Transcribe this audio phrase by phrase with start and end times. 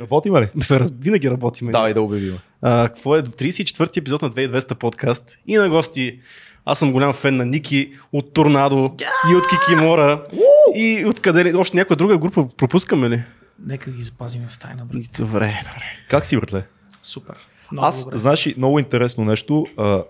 [0.00, 0.48] Работим ли?
[1.00, 1.70] Винаги работим.
[1.70, 2.38] Давай да обявим.
[2.62, 6.20] А, какво е 34-ти епизод на 2200 подкаст и на гости.
[6.64, 8.94] Аз съм голям фен на Ники от Торнадо
[9.32, 10.24] и от Кикимора
[10.74, 11.54] и от къде ли.
[11.54, 13.22] Още някоя друга група пропускаме ли?
[13.66, 15.22] Нека ги запазим в тайна, другите.
[15.22, 15.84] Добре, добре.
[16.10, 16.66] Как си, братле?
[17.02, 17.34] Супер.
[17.72, 18.16] Много Аз, добре.
[18.16, 19.66] знаеш ли, много интересно нещо.
[19.76, 20.02] А,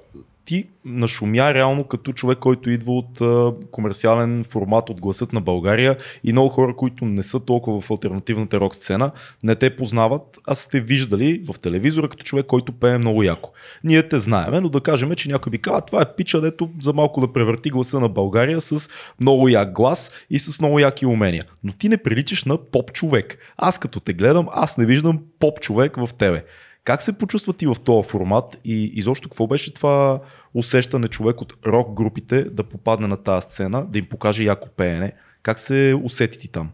[0.48, 5.96] ти нашумя реално като човек, който идва от а, комерциален формат от гласът на България
[6.24, 9.10] и много хора, които не са толкова в альтернативната рок сцена,
[9.44, 13.50] не те познават, а сте виждали в телевизора като човек, който пее много яко.
[13.84, 16.92] Ние те знаеме, но да кажем, че някой би казал, това е пича, дето за
[16.92, 18.90] малко да превърти гласа на България с
[19.20, 21.44] много як глас и с много яки умения.
[21.64, 23.38] Но ти не приличаш на поп човек.
[23.56, 26.44] Аз като те гледам, аз не виждам поп човек в тебе.
[26.88, 30.20] Как се почувства ти в този формат и изобщо какво беше това
[30.54, 35.12] усещане човек от рок групите да попадне на тази сцена, да им покаже яко пеене?
[35.42, 36.70] Как се усети ти там?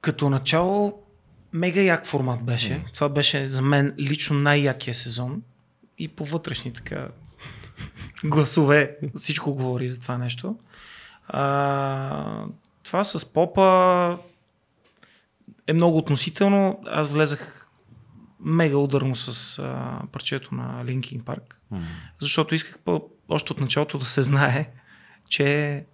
[0.00, 1.02] Като начало,
[1.52, 2.82] мега як формат беше.
[2.94, 5.42] Това беше за мен лично най-якия сезон.
[5.98, 7.08] И по вътрешни така
[8.24, 10.56] гласове всичко говори за това нещо.
[11.28, 12.44] А,
[12.82, 14.18] това с попа
[15.66, 16.82] е много относително.
[16.86, 17.63] Аз влезах
[18.44, 21.40] мега ударно с а, парчето на Linkin Park,
[22.20, 24.70] защото исках по- още от началото да се знае,
[25.28, 25.84] че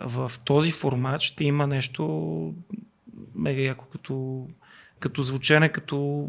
[0.00, 2.54] в този формат ще има нещо
[3.34, 4.46] мега яко като,
[5.00, 6.28] като звучене, като,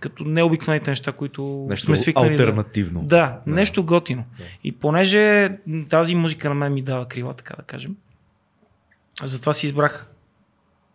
[0.00, 3.00] като необикновените неща, които Нещо сме свикнали альтернативно.
[3.02, 3.16] да...
[3.46, 4.24] Да, нещо готино.
[4.64, 5.50] И понеже
[5.90, 7.96] тази музика на мен ми дава крила, така да кажем,
[9.22, 10.10] затова си избрах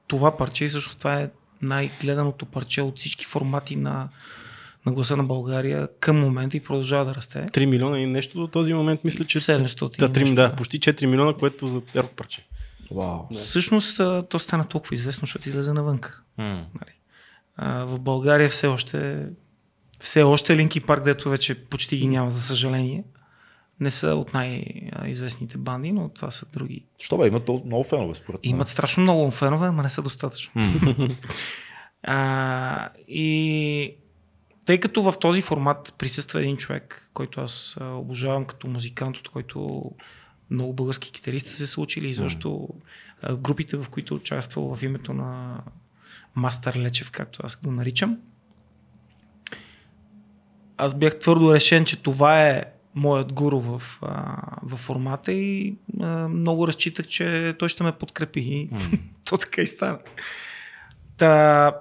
[0.08, 1.30] това парче и също това е
[1.62, 4.10] най-гледаното парче от всички формати на,
[4.86, 7.40] на гласа на България към момента и продължава да расте.
[7.40, 9.40] 3 милиона и нещо до този момент мисля, че...
[9.40, 12.46] 700 Да, и 3, нещо, да, почти 4 милиона, което за рок парче.
[12.92, 13.20] Вау.
[13.34, 13.98] Всъщност
[14.30, 16.22] то стана толкова известно, защото излезе навънка.
[16.38, 16.94] Нали.
[17.56, 19.26] А, в България все още
[20.00, 23.04] все още Линки Парк, дето вече почти ги няма, за съжаление.
[23.80, 26.86] Не са от най-известните банди, но това са други.
[27.00, 28.52] Що бе, има толкова много фенове според мен.
[28.52, 30.62] Имат страшно много фенове, ама не са достатъчно.
[32.04, 33.96] а, и
[34.66, 39.84] тъй като в този формат присъства един човек, който аз обожавам като музикант, от който
[40.50, 42.16] много български китаристи се са учили и
[43.22, 45.62] а, групите, в които участвал в името на
[46.36, 48.18] Мастер Лечев, както аз го наричам.
[50.78, 52.66] Аз бях твърдо решен, че това е
[52.96, 58.40] моят гуру в, а, в формата и а, много разчитах, че той ще ме подкрепи.
[58.40, 58.70] И
[59.26, 60.00] то така и стана.
[61.18, 61.72] Та,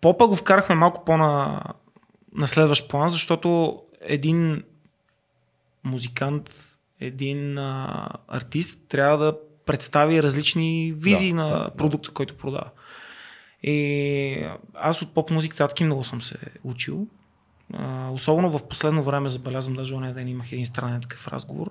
[0.00, 1.62] попа го вкарахме малко по-на
[2.34, 4.62] на следващ план, защото един
[5.84, 6.50] музикант,
[7.00, 11.70] един а, артист трябва да представи различни визии Да, на да, да.
[11.70, 12.70] продукта, който продава.
[13.62, 17.06] И аз от поп музиката адски много съм се учил.
[17.72, 21.70] А, особено в последно време забелязвам, даже ония ден имах един странен такъв разговор,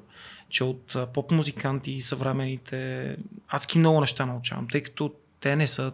[0.50, 3.18] че от поп музиканти и съвременните
[3.48, 5.92] адски много неща научавам, тъй като те не са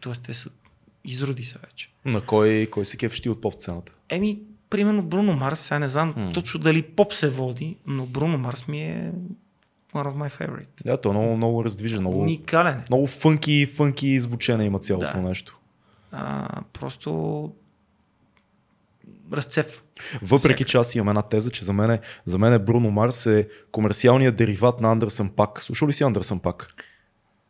[0.00, 0.12] т.е.
[0.16, 0.50] те са
[1.04, 1.90] изроди са вече.
[2.04, 3.92] На кой, кой се кефиш ти от поп сцената?
[4.08, 4.38] Еми,
[4.70, 6.32] примерно Бруно Марс, сега не знам М.
[6.32, 9.12] точно дали поп се води, но Бруно Марс ми е
[9.94, 10.68] one of my favorite.
[10.84, 12.84] Да, то е много, много раздвижен, много, Уникален е.
[12.88, 15.22] много фънки, фънки звучение има цялото Да.
[15.22, 15.58] нещо.
[16.12, 17.52] А, просто
[19.32, 19.66] разцеп.
[20.22, 24.36] Въпреки, че аз имам една теза, че за мен, за мен Бруно Марс е комерциалният
[24.36, 25.62] дериват на Андерсън Пак.
[25.62, 26.74] Слушал ли си Андерсън Пак?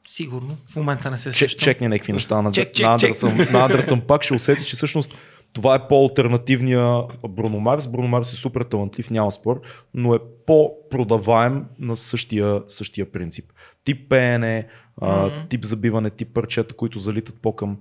[0.09, 0.57] Сигурно.
[0.73, 1.65] В момента не се Чек, сещам.
[1.65, 3.09] чекни някакви неща на, Чек, чек, на, чек.
[3.09, 5.15] Андерсън, на Андерсън Пак, ще усетиш, че всъщност
[5.53, 7.89] това е по-алтернативния Бруно Марс.
[7.89, 9.61] Бруно Марс е супер талантлив, няма спор,
[9.95, 13.45] но е по-продаваем на същия, същия принцип.
[13.85, 14.67] Тип пеене,
[15.03, 15.29] Мгм.
[15.49, 17.79] тип забиване, тип парчета, които залитат по-към,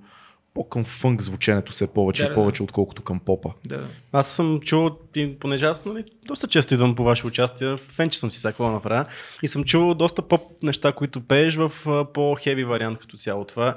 [0.56, 3.50] по-към фънк звученето все повече Да, и да, повече, отколкото към попа.
[3.66, 3.88] Да.
[4.12, 4.98] Аз съм чувал,
[5.40, 9.06] понеже аз нали, доста често идвам по ваше участие, фен, че съм си да направя,
[9.44, 11.72] и съм чувал доста поп неща, които пееш в
[12.14, 13.46] по-хеви вариант като цяло.
[13.46, 13.76] Това,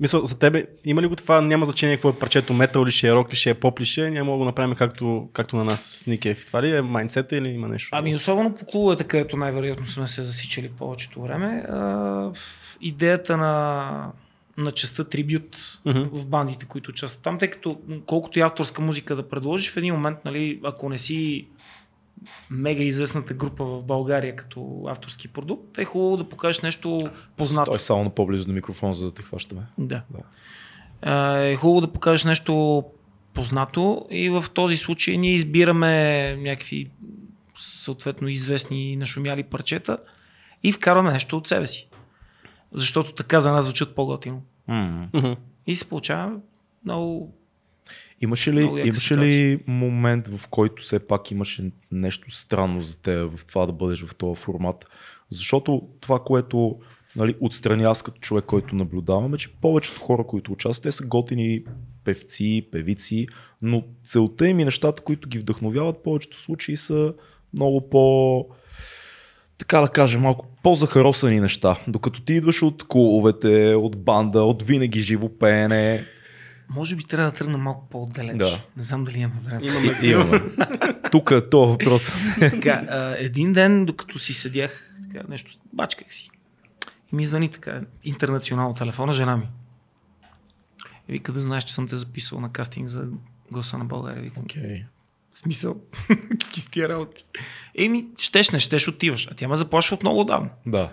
[0.00, 3.08] мисля, за тебе има ли го това, няма значение какво е парчето, метал ли ще
[3.08, 5.56] е, рок ли ще е, поп ли ще е, няма да го направим както, както
[5.56, 6.46] на нас Никев.
[6.46, 7.88] Това ли е майндсета или има нещо?
[7.92, 11.76] Ами особено по клубовете, където най-вероятно сме се засичали повечето време, а,
[12.34, 14.12] в идеята на,
[14.56, 16.02] на частта трибют Мгм.
[16.12, 19.94] в бандите, които участват там, тъй като колкото и авторска музика да предложиш, в един
[19.94, 21.46] момент, нали, ако не си
[22.50, 26.98] мега известната група в България като авторски продукт, е хубаво да покажеш нещо
[27.36, 27.70] познато.
[27.70, 29.62] Той е само на по-близо до микрофон, за да те хващаме.
[29.78, 30.02] Да.
[30.10, 30.22] Да.
[31.42, 32.84] Е хубаво да покажеш нещо
[33.34, 36.90] познато и в този случай ние избираме някакви
[37.54, 39.98] съответно известни нашумяли парчета
[40.62, 41.88] и вкарваме нещо от себе си.
[42.76, 44.42] Защото така за нас звучат по-готино.
[44.68, 45.32] Мгм.
[45.66, 46.36] И се получава
[46.84, 47.34] много
[48.20, 53.46] Имаше ли, имаше ли момент, в който все пак имаше нещо странно за теб в
[53.46, 54.86] това да бъдеш в този формат?
[55.30, 56.78] Защото това, което
[57.16, 61.06] нали, отстрани аз като човек, който наблюдавам, е, че повечето хора, които участват, те са
[61.06, 61.64] готини
[62.04, 63.26] певци, певици,
[63.62, 67.14] но целта им и нещата, които ги вдъхновяват, в повечето случаи са
[67.52, 68.46] много по
[69.58, 71.76] така да кажем, малко по-захаросани неща.
[71.88, 76.06] Докато ти идваш от клубовете, от банда, от винаги живо пеене,
[76.68, 78.36] Може би трябва да тръгна малко по-отдалеч.
[78.36, 78.60] Да.
[78.76, 79.66] Не знам дали имаме време.
[79.66, 80.40] Имаме Имаме.
[81.10, 82.12] Тук е този въпрос.
[82.40, 86.30] така, а, един ден, докато си седях, така, нещо, бачках си.
[87.12, 89.48] И ми звъни така, интернационал телефона, жена ми.
[91.08, 93.04] И вика да знаеш, че съм те записал на кастинг за
[93.50, 94.22] гласа на България.
[94.22, 94.84] Викам, Okay.
[95.32, 95.76] в смисъл,
[96.56, 97.24] какви с тия работи.
[97.78, 99.28] Еми, щеш, не щеш, отиваш.
[99.30, 100.50] А тя ме заплашва от много давно.
[100.66, 100.92] Да.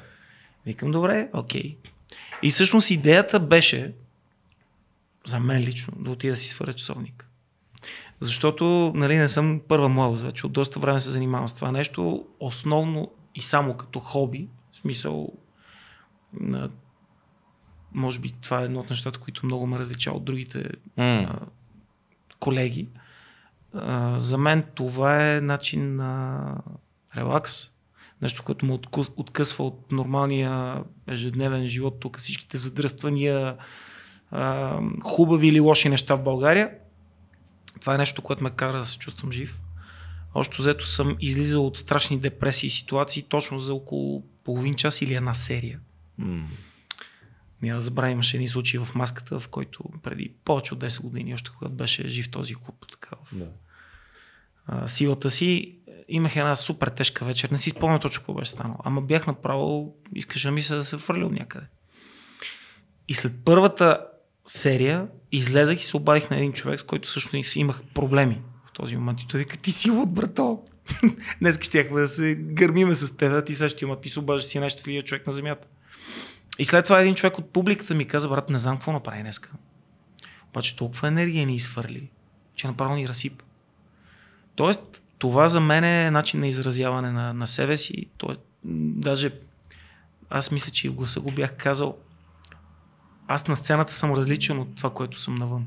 [0.65, 1.77] Викам, добре, окей.
[2.43, 3.93] И всъщност идеята беше,
[5.25, 7.27] за мен лично, да отида да си сваря часовник.
[8.19, 12.25] Защото нали, не съм първа младост, вече от доста време се занимавам с това нещо,
[12.39, 15.29] основно и само като хоби, в смисъл,
[16.33, 16.69] на,
[17.93, 21.27] може би това е едно от нещата, които много ме различава от другите Mm.
[21.29, 21.39] а,
[22.39, 22.87] колеги.
[23.73, 26.57] А, за мен това е начин на
[27.17, 27.69] релакс.
[28.21, 28.79] Нещо, което му
[29.17, 33.57] откъсва от нормалния ежедневен живот, тук всичките задръствания,
[34.31, 36.71] а, хубави или лоши неща в България.
[37.81, 39.59] Това е нещо, което ме кара да се чувствам жив.
[40.35, 45.13] Още взето съм излизал от страшни депресии и ситуации точно за около половин час или
[45.13, 45.79] една серия.
[46.21, 46.43] Mm.
[47.61, 51.33] Няма да забравя, имаше един случай в маската, в който преди повече от 10 години,
[51.33, 53.47] още когато беше жив този клуб, така, в Да.
[54.87, 55.77] Силата си,
[56.07, 57.49] имах една супер тежка вечер.
[57.49, 58.75] Не си спомням точно какво беше станало.
[58.83, 61.65] Ама бях направо, искаше ми се да се фърля от някъде.
[63.07, 64.07] И след първата
[64.45, 68.95] серия излезах и се обадих на един човек, с който също имах проблеми в този
[68.95, 69.21] момент.
[69.21, 70.63] И той вика, ти си от брато.
[71.39, 74.45] Днес щяхме да се гърмиме с теб, а ти сега ще има, ти се обаждаш
[74.45, 75.67] си най-щастливия човек на земята.
[76.59, 79.51] И след това един човек от публиката ми каза, брат, не знам какво направи днеска.
[80.49, 82.09] Обаче толкова енергия ни изхвърли,
[82.55, 83.43] че направо ни разсип.
[84.55, 88.05] Тоест, това за мен е начин на изразяване на, на себе си.
[88.17, 89.31] Тоест, даже
[90.29, 91.97] аз мисля, че и в гласа го бях казал,
[93.27, 95.65] аз на сцената съм различен от това, което съм навън.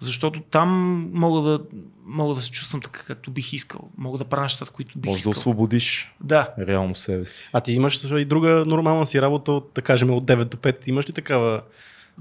[0.00, 0.70] Защото там
[1.12, 1.60] мога да,
[2.06, 3.90] мога да се чувствам така, както бих искал.
[3.98, 5.30] Мога да правя нещата, които бих Може да искал.
[5.30, 7.50] освободиш Да, реално себе си.
[7.52, 10.88] А ти имаш и друга нормална си работа, от, да кажем, от 9 до 5.
[10.88, 11.62] Имаш ли такава?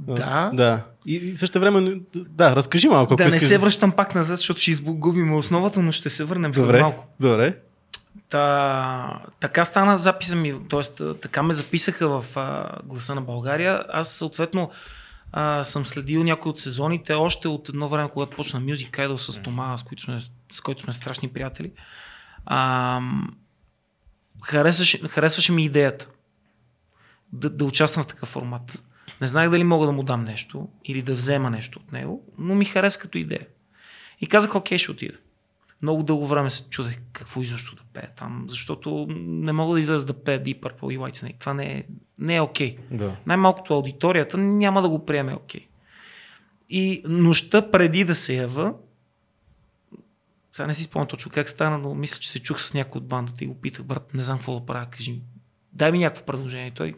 [0.07, 0.51] Да.
[0.53, 0.83] Да.
[1.05, 3.15] И, също време, да, разкажи малко.
[3.15, 3.49] да не искаш.
[3.49, 7.07] се връщам пак назад, защото ще изгубим основата, но ще се върнем след Добре, малко.
[7.19, 7.57] добре.
[8.29, 11.13] Та, така стана записа ми, т.е.
[11.13, 13.83] така ме записаха в а, гласа на България.
[13.89, 14.71] Аз съответно
[15.31, 19.41] а, съм следил някои от сезоните, още от едно време, когато почна Music Idol с
[19.41, 20.19] Тома, с, който сме,
[20.51, 21.71] с който сме страшни приятели.
[22.45, 23.01] А,
[24.43, 26.07] харесваше, харесваше ми идеята
[27.33, 28.83] да, да участвам в такъв формат.
[29.21, 32.55] Не знаех дали мога да му дам нещо или да взема нещо от него, но
[32.55, 33.47] ми хареса като идея.
[34.21, 35.17] И казах, окей, ще отида.
[35.81, 40.05] Много дълго време се чудех какво изобщо да пея там, защото не мога да изляза
[40.05, 41.39] да пея Deep Purple и White Snake.
[41.39, 41.83] Това не е,
[42.19, 42.77] не е окей.
[42.91, 43.15] Да.
[43.25, 45.67] Най-малкото аудиторията няма да го приеме окей.
[46.69, 48.73] И нощта преди да се ява,
[50.53, 53.07] сега не си спомням точно как стана, но мисля, че се чух с някой от
[53.07, 55.21] бандата и го питах, брат, не знам какво да правя, кажи ми,
[55.73, 56.71] дай ми някакво предложение.
[56.71, 56.95] Той,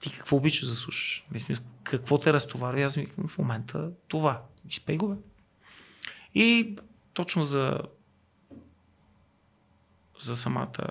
[0.00, 1.26] ти какво обичаш да слушаш?
[1.38, 2.80] Смисъл, какво те разтоварва?
[2.80, 4.42] И аз викам, в момента това.
[4.68, 5.16] Изпей го, бе.
[6.34, 6.76] И
[7.12, 7.80] точно за
[10.20, 10.88] за самата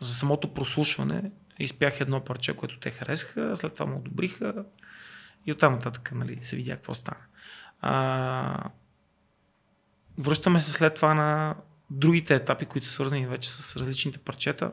[0.00, 4.64] за самото прослушване изпях едно парче, което те харесаха, след това му одобриха
[5.46, 7.20] и оттам нататък нали, се видя какво стана.
[7.80, 8.70] А,
[10.18, 11.54] връщаме се след това на
[11.90, 14.72] другите етапи, които са свързани вече с различните парчета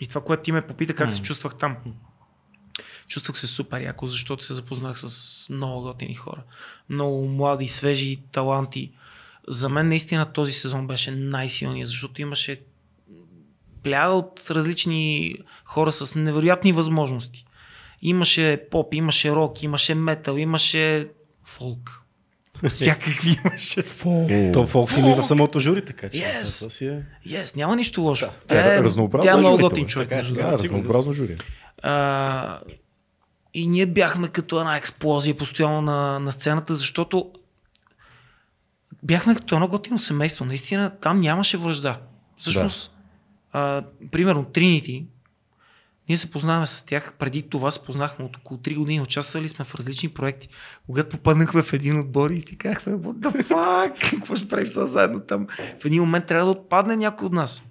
[0.00, 1.76] и това, което ти ме попита, как се чувствах там.
[3.08, 6.42] Чувствах се супер яко, защото се запознах с много готини хора.
[6.88, 8.92] Много млади, свежи таланти.
[9.48, 12.60] За мен наистина този сезон беше най-силният, защото имаше
[13.82, 15.34] пляда от различни
[15.64, 17.46] хора с невероятни възможности.
[18.02, 21.08] Имаше поп, имаше рок, имаше метал, имаше
[21.44, 22.02] фолк.
[22.68, 23.82] Всякакви имаше.
[24.52, 26.18] То фолк си ми в самото жури, така че.
[26.18, 26.68] Yes.
[26.68, 27.02] си е...
[27.26, 28.28] Yes, няма нищо лошо.
[28.46, 30.08] Тя е разнообразна Тя е много готин човек.
[30.08, 30.52] Така е, Да, сигурно.
[30.52, 31.36] разнообразно жури.
[31.82, 32.60] А,
[33.56, 37.32] и ние бяхме като една експлозия постоянно на, на сцената, защото
[39.02, 40.44] бяхме като едно готино семейство.
[40.44, 42.00] Наистина там нямаше връжда.
[42.36, 42.94] Всъщност,
[43.52, 43.82] а,
[44.12, 45.06] примерно Тринити,
[46.08, 47.12] Ние се познаваме с тях.
[47.18, 49.00] Преди това се познахме от около 3 години.
[49.00, 50.48] Участвали сме в различни проекти.
[50.86, 54.86] Когато попаднахме в един отбор и си казахме, what the fuck, какво ще правим сега
[54.86, 55.46] заедно там?
[55.80, 57.62] В един момент трябва да отпадне някой от нас.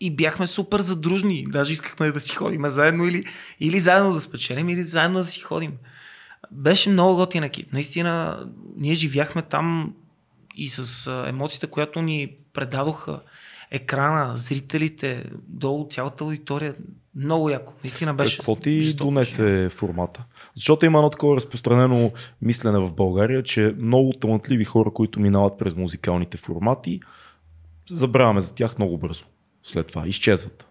[0.00, 1.44] И бяхме супер задружни.
[1.48, 3.24] Даже искахме да си ходим заедно или,
[3.60, 5.72] или заедно да спечелим, или заедно да си ходим.
[6.50, 7.72] Беше много готин екип.
[7.72, 8.44] Наистина,
[8.76, 9.94] ние живяхме там
[10.56, 13.20] и с емоцията, която ни предадоха
[13.70, 16.74] екрана, зрителите, долу цялата аудитория.
[17.16, 17.72] Много яко.
[17.84, 18.36] Наистина беше.
[18.36, 20.24] Какво ти донесе формата?
[20.54, 25.76] Защото има едно такова разпространено мислене в България, че много талантливи хора, които минават през
[25.76, 27.00] музикалните формати,
[27.90, 29.24] забравяме за тях много бързо.
[29.64, 30.66] След това изчезват.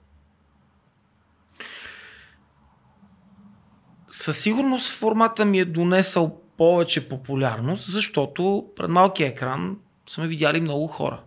[4.10, 10.88] Със сигурност формата ми е донесъл повече популярност, защото пред малкия екран сме видяли много
[10.88, 11.20] хора.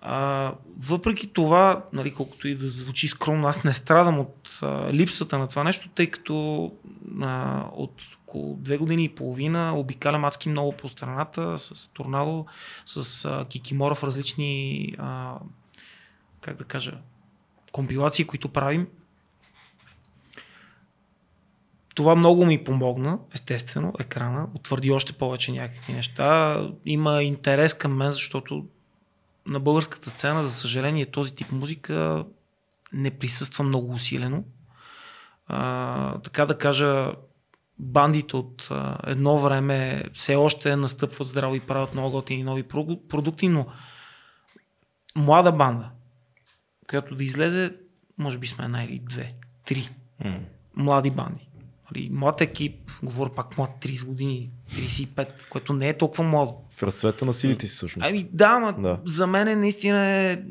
[0.00, 5.38] А, въпреки това, нали, колкото и да звучи скромно, аз не страдам от а, липсата
[5.38, 6.72] на това нещо, тъй като
[7.22, 12.46] а, от около две години и половина обикалям адски много по страната с Торнадо,
[12.86, 15.34] с а, Кикимора в различни, а,
[16.46, 16.98] как да кажа,
[17.72, 18.88] компилации, които правим.
[21.94, 26.60] Това много ми помогна, естествено, екрана, утвърди още повече някакви неща.
[26.84, 28.66] Има интерес към мен, защото
[29.46, 32.24] на българската сцена, за съжаление, този тип музика
[32.92, 34.44] не присъства много усилено.
[35.46, 37.12] А, така да кажа,
[37.78, 42.62] бандите от а, едно време все още настъпват здраво и правят много готини нови
[43.08, 43.66] продукти, но
[45.16, 45.90] млада банда,
[46.88, 47.72] която да излезе,
[48.18, 49.28] може би сме една или две,
[49.66, 49.90] три
[50.24, 50.38] mm.
[50.76, 51.48] млади банди.
[51.90, 56.54] Нали, млад екип, говоря пак млад 30 години, 35, което не е толкова младо.
[56.70, 58.08] В разцвета на силите си всъщност.
[58.10, 59.00] Ами да, ма да.
[59.04, 60.42] за мен е наистина е,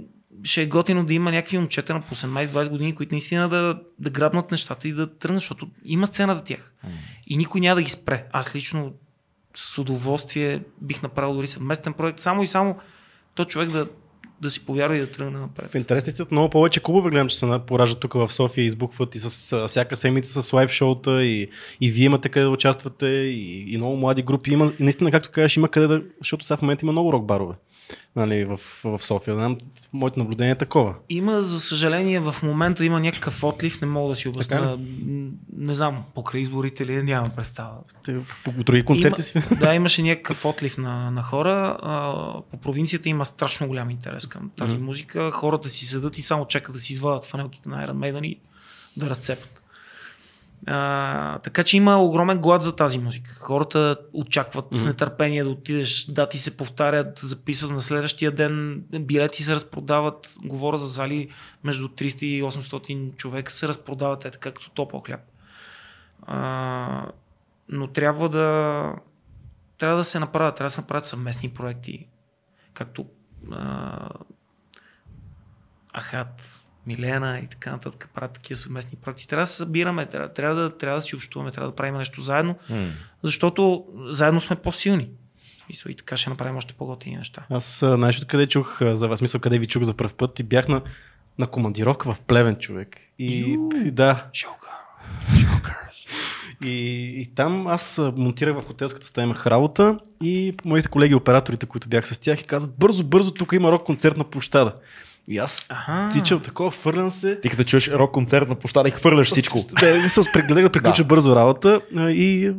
[0.43, 4.09] ще е готино да има някакви момчета на по 18-20 години, които наистина да, да
[4.09, 6.73] грабнат нещата и да тръгнат, защото има сцена за тях.
[6.85, 6.89] Mm.
[7.27, 8.27] И никой няма да ги спре.
[8.31, 8.93] Аз лично
[9.55, 12.75] с удоволствие бих направил дори съвместен проект, само и само
[13.35, 13.87] то човек да
[14.41, 15.71] да си повярва и да тръгне напред.
[15.71, 19.67] В интерес много повече клубове гледам, че се поражат тук в София, избухват и с
[19.67, 21.49] всяка седмица с лайв шоута и,
[21.81, 24.51] и вие имате къде да участвате и, и много млади групи.
[24.51, 27.25] Има, и наистина, както кажеш, има къде да, защото сега в момента има много рок
[27.25, 27.55] барове
[28.15, 29.35] нали, в, в София.
[29.35, 29.57] Знам,
[29.93, 30.95] моето наблюдение е такова.
[31.09, 34.79] Има, за съжаление, в момента има някакъв отлив, не мога да си обясня.
[35.57, 37.71] Не знам, покрай изборите ли, нямам представа.
[38.43, 39.39] По други концерти си?
[39.59, 41.77] Да, имаше някакъв отлив на, на хора.
[41.81, 42.13] А,
[42.51, 44.79] по провинцията има страшно голям интерес към тази mm-hmm.
[44.79, 45.31] музика.
[45.31, 48.39] Хората си седат и само чакат да си извадат фанелките на Iron Maiden и
[48.97, 49.54] да разцепят.
[50.67, 53.35] А, така че има огромен глад за тази музика.
[53.39, 54.75] Хората очакват mm-hmm.
[54.75, 60.35] с нетърпение да отидеш, дати се повтарят, записват на следващия ден, билети се разпродават.
[60.43, 61.29] Говоря за зали
[61.63, 65.21] между 300 и 800 човека се разпродават е така като топъл хляб.
[66.21, 67.05] А,
[67.69, 68.93] но трябва да
[69.77, 72.07] трябва да се направят, трябва да се направят съвместни проекти,
[72.73, 73.05] както
[73.51, 74.09] а,
[75.97, 79.27] Ахат, Милена и така нататък правят такива съвместни проекти.
[79.27, 82.21] Трябва да се събираме, трябва, трябва, да, трябва да си общуваме, трябва да правим нещо
[82.21, 82.89] заедно, mm.
[83.23, 85.09] защото заедно сме по-силни.
[85.69, 87.45] И, и така ще направим още по-готини неща.
[87.49, 90.67] Аз нещо къде чух за вас, мисъл къде ви чух за първ път и бях
[90.67, 90.81] на,
[91.37, 92.97] на командировка в Плевен човек.
[93.19, 94.27] И, и да.
[96.63, 101.89] И, и там аз монтирах в хотелската стая, имах работа и моите колеги операторите, които
[101.89, 104.75] бях с тях, и казват бързо, бързо, тук има рок концерт на площада.
[105.27, 106.09] И аз ага.
[106.13, 107.39] тичам такова, фърлям се.
[107.41, 109.59] Ти като чуеш рок концерт на площада и хвърляш всичко.
[109.81, 111.07] Не, се прегледах да приключа да.
[111.07, 112.51] бързо работа и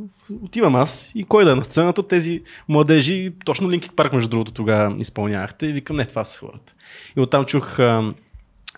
[0.43, 4.53] отивам аз и кой да е на сцената, тези младежи, точно Линки Парк между другото
[4.53, 6.75] тогава изпълнявахте и викам, не, това са хората.
[7.17, 7.79] И оттам чух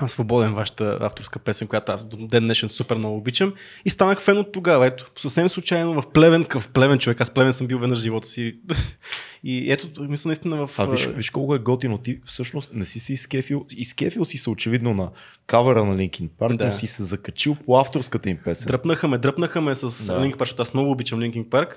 [0.07, 3.55] Свободен, вашата авторска песен, която аз до ден днешен супер много обичам.
[3.85, 4.87] И станах фен от тогава.
[4.87, 7.21] Ето, съвсем случайно в Плевен, в Плевен човек.
[7.21, 8.59] Аз Плевен съм бил веднъж в живота си.
[9.45, 10.79] и ето, мисля наистина в...
[10.79, 11.99] А виж, виж колко е готино.
[11.99, 13.67] Ти всъщност не си си изкефил.
[13.71, 15.11] Изкефил си се очевидно на
[15.47, 16.67] кавера на Linkin Park, да.
[16.67, 18.67] но си се закачил по авторската им песен.
[18.67, 19.89] Дръпнаха ме, дръпнаха ме с да.
[19.89, 21.77] Linkin Park, защото аз много обичам Linkin Park.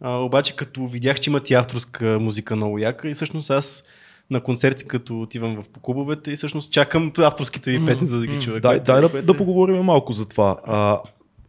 [0.00, 3.84] А, обаче като видях, че имат и авторска музика много яка и всъщност аз
[4.30, 8.40] на концерти, като отивам в клубовете и всъщност чакам авторските ви песни, за да ги
[8.40, 8.60] чуя.
[8.60, 10.58] Дай, дай да, да поговорим малко за това.
[10.64, 11.00] А,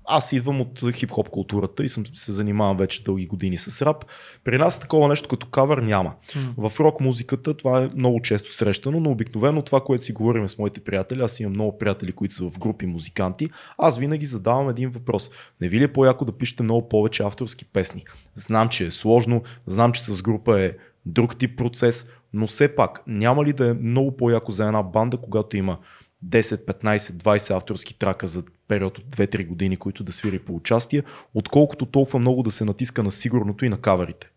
[0.05, 4.05] аз идвам от хип-хоп културата и съм се занимавам вече дълги години с рап.
[4.43, 6.13] При нас такова нещо като кавър няма.
[6.27, 6.69] Mm.
[6.69, 10.57] В рок музиката това е много често срещано, но обикновено това, което си говорим с
[10.57, 14.89] моите приятели, аз имам много приятели, които са в групи музиканти, аз винаги задавам един
[14.89, 15.31] въпрос.
[15.61, 18.03] Не ви ли е по-яко да пишете много повече авторски песни?
[18.35, 20.71] Знам, че е сложно, знам, че с група е
[21.05, 25.17] друг тип процес, но все пак няма ли да е много по-яко за една банда,
[25.17, 25.77] когато има
[26.25, 26.41] 10,
[26.81, 31.85] 15, 20 авторски трака за период от 2-3 години, които да свири по участие, отколкото
[31.85, 34.29] толкова много да се натиска на сигурното и на каверите.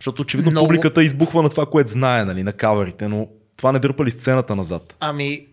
[0.00, 3.78] Защото очевидно Много- публиката избухва на това, което знае, нали, на каверите, но това не
[3.78, 4.96] дърпа ли сцената назад?
[5.00, 5.46] Ами,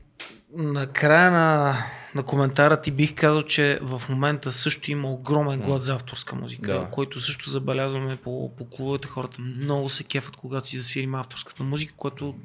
[0.57, 1.75] на края на,
[2.15, 6.73] на коментара ти бих казал, че в момента също има огромен глад за авторска музика,
[6.73, 6.89] Да.
[6.91, 9.07] който също забелязваме по, по клубовете.
[9.07, 12.35] Хората много се кефат, когато си засвирим авторската музика, което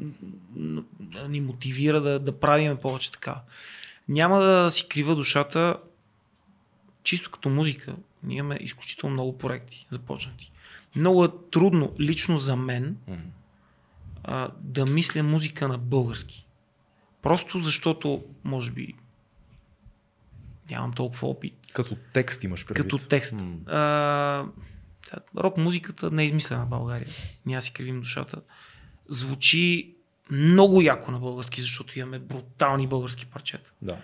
[1.28, 3.40] ни мотивира да, да правиме повече така.
[4.08, 5.76] Няма да си крива душата,
[7.02, 10.52] чисто като музика, ние имаме изключително много проекти започнати.
[10.96, 12.96] Много е трудно, лично за мен,
[14.24, 16.46] а, да мисля музика на български.
[17.22, 18.94] Просто защото, може би,
[20.70, 22.82] нямам толкова опит Като текст имаш предвид.
[22.82, 23.32] като текст.
[23.32, 23.56] М.
[23.66, 24.44] А,
[25.36, 27.08] рок музиката не е измислена в България.
[27.46, 28.40] Ние си кривим душата.
[29.08, 29.94] Звучи
[30.30, 33.72] много яко на български, защото имаме брутални български парчета.
[33.82, 33.96] Да.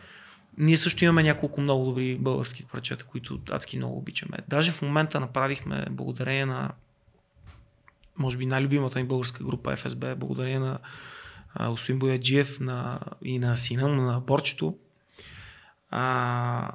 [0.59, 4.38] Ние също имаме няколко много добри български парчета, които адски много обичаме.
[4.49, 6.71] Даже в момента направихме благодарение на
[8.18, 10.78] може би най-любимата ни българска група ФСБ, благодарение на
[11.61, 14.78] господин Бояджиев на, и на сина му, на Борчето.
[15.96, 16.70] А,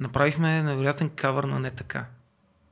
[0.00, 2.06] направихме невероятен кавър на не така.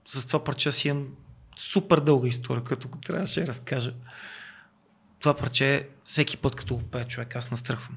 [0.06, 1.08] С това парче си имам
[1.56, 3.94] супер дълга история, го трябваше да разкажа.
[5.20, 7.96] Това парче, всеки път като го пее човек, аз настръхвам.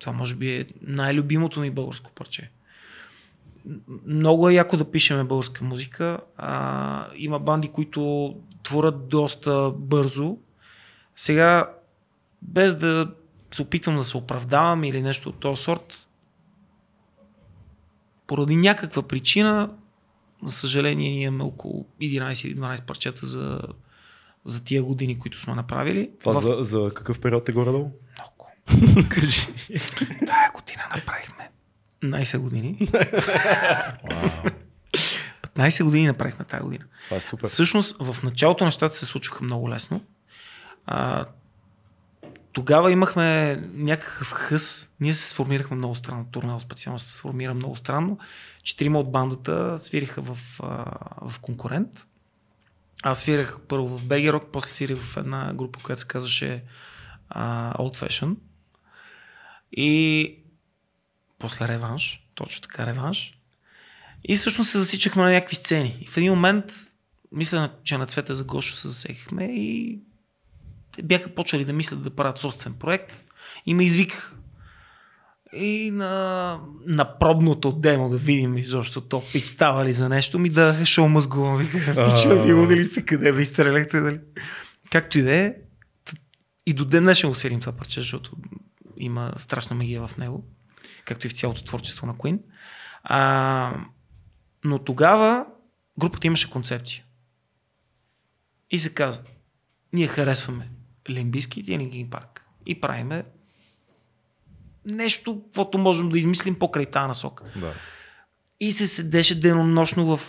[0.00, 2.50] Това може би е най-любимото ми българско парче.
[4.06, 6.18] Много е яко да пишеме българска музика.
[6.36, 10.38] А, има банди, които творят доста бързо.
[11.16, 11.72] Сега,
[12.42, 13.12] без да
[13.50, 16.05] се опитвам да се оправдавам или нещо от този сорт,
[18.26, 19.70] поради някаква причина,
[20.44, 23.60] за съжаление, ние имаме около 11 или 12 парчета за,
[24.44, 26.10] за тия години, които сме направили.
[26.20, 27.90] Това В- за, за какъв период е горе-долу?
[28.14, 28.50] много.
[29.08, 29.46] Кажи.
[30.26, 31.50] Тая година направихме
[32.02, 32.88] 15 години.
[35.44, 36.84] 15 години направихме тази година.
[37.04, 37.46] Това е супер.
[37.46, 40.00] Всъщност, в началото нещата се случваха много лесно.
[40.86, 41.24] А,
[42.56, 44.90] тогава имахме някакъв хъс.
[45.00, 46.26] Ние се сформирахме много странно.
[46.32, 48.18] Турнал специално се сформира много странно.
[48.62, 50.38] Четирима от бандата свириха в,
[51.22, 52.06] в конкурент.
[53.02, 56.64] Аз свирах първо в BG Rock, после свирих в една група, която се казваше
[57.28, 58.36] а, Old Fashion.
[59.72, 60.34] И
[61.38, 63.38] после реванш, точно така реванш.
[64.24, 65.98] И всъщност се засичахме на някакви сцени.
[66.00, 66.64] И в един момент,
[67.32, 70.00] мисля, че на цвета за Гошо се засекахме и
[70.96, 73.12] те бяха почали да мислят да правят собствен проект
[73.66, 74.32] и ме извикаха.
[75.52, 80.50] И на, на пробното демо да видим изобщо то пич става ли за нещо, ми
[80.50, 81.56] да шоу мъзгувам.
[81.56, 84.20] Викаха, пича, вие луди ли сте къде ви стреляхте, дали?
[84.90, 85.54] Както и да е,
[86.66, 88.36] и до ден днешен го свирим това парче, защото
[88.96, 90.44] има страшна магия в него,
[91.04, 92.40] както и в цялото творчество на Queen.
[93.02, 93.74] А,
[94.64, 95.46] но тогава
[95.98, 97.04] групата имаше концепция.
[98.70, 99.20] И се каза,
[99.92, 100.70] ние харесваме
[101.10, 102.46] Лимбийски и парк.
[102.66, 103.24] И правиме
[104.86, 107.44] нещо, каквото можем да измислим покрай тази насока.
[107.56, 107.72] Да.
[108.60, 110.20] И се седеше денонощно в,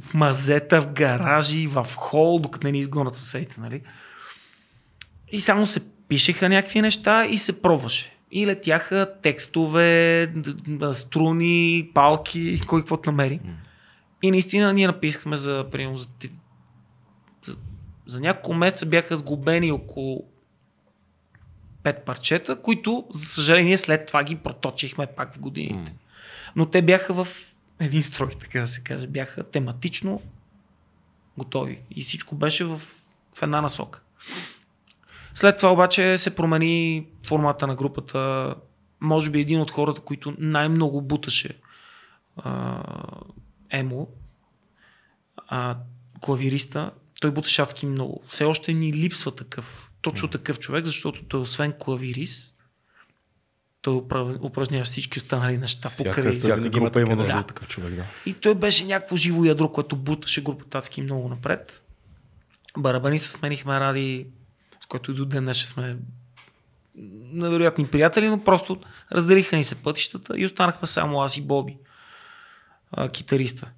[0.00, 3.82] в, мазета, в гаражи, в хол, докато не ни изгонят съседите, нали?
[5.32, 8.16] И само се пишеха някакви неща и се пробваше.
[8.30, 10.32] И летяха текстове,
[10.92, 13.40] струни, палки, кой каквото намери.
[14.22, 16.06] И наистина ние написахме за, примерно, за,
[18.12, 20.28] за няколко месеца бяха сгубени около
[21.82, 25.94] пет парчета, които, за съжаление, след това ги проточихме пак в годините.
[26.56, 27.28] Но те бяха в
[27.80, 29.06] един строй, така да се каже.
[29.06, 30.22] Бяха тематично
[31.38, 31.82] готови.
[31.90, 32.76] И всичко беше в,
[33.34, 34.02] в една насока.
[35.34, 38.54] След това обаче се промени формата на групата.
[39.00, 41.58] Може би един от хората, които най-много буташе
[42.36, 42.82] а,
[43.70, 44.08] Емо,
[45.36, 45.76] а,
[46.20, 46.90] клавириста,
[47.22, 48.22] той буташе адски много.
[48.26, 52.54] Все още ни липсва такъв, точно такъв човек, защото той освен клавирист,
[53.82, 56.32] той упра- упражнява всички останали неща Всяка, покрай.
[56.32, 57.40] всяка винаги група има нужда да.
[57.40, 58.04] от такъв човек, да.
[58.26, 61.82] И той беше някакво живо ядро, което буташе групата адски много напред.
[62.78, 64.26] Барабаниста сменихме Ради,
[64.82, 65.96] с който и до ден днешен сме
[67.32, 68.80] невероятни приятели, но просто
[69.12, 71.76] разделиха ни се пътищата и останахме само аз и Боби,
[72.92, 73.70] а, китариста.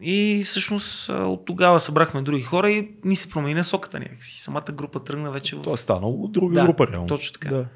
[0.00, 4.40] И всъщност от тогава събрахме други хора и ни се промени насоката някакси.
[4.40, 5.62] Самата група тръгна вече в...
[5.62, 7.06] То е станало друга Да, група, реално.
[7.06, 7.48] точно така.
[7.48, 7.66] Да.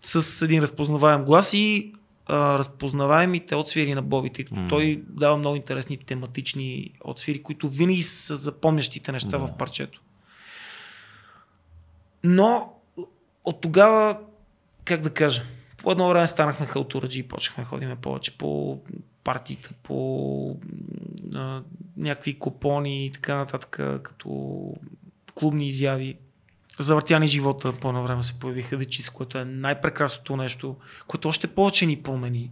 [0.00, 1.92] с един разпознаваем глас и
[2.26, 4.68] а, разпознаваемите отсвири на Боби, тъй като М.
[4.68, 9.38] той дава много интересни тематични отсвири, които винаги са запомнящите неща Да.
[9.38, 10.00] в парчето.
[12.24, 12.72] Но
[13.44, 14.18] от тогава
[14.84, 15.42] как да кажа,
[15.76, 18.78] по едно време станахме халтураджи и почнахме ходиме повече по
[19.24, 20.60] партита, по
[21.34, 21.62] а,
[21.96, 23.70] някакви купони и така нататък,
[24.02, 24.74] като
[25.34, 26.18] клубни изяви.
[26.78, 31.86] Завъртяни живота по едно време се появиха дечиц, което е най-прекрасното нещо, което още повече
[31.86, 32.50] ни промени.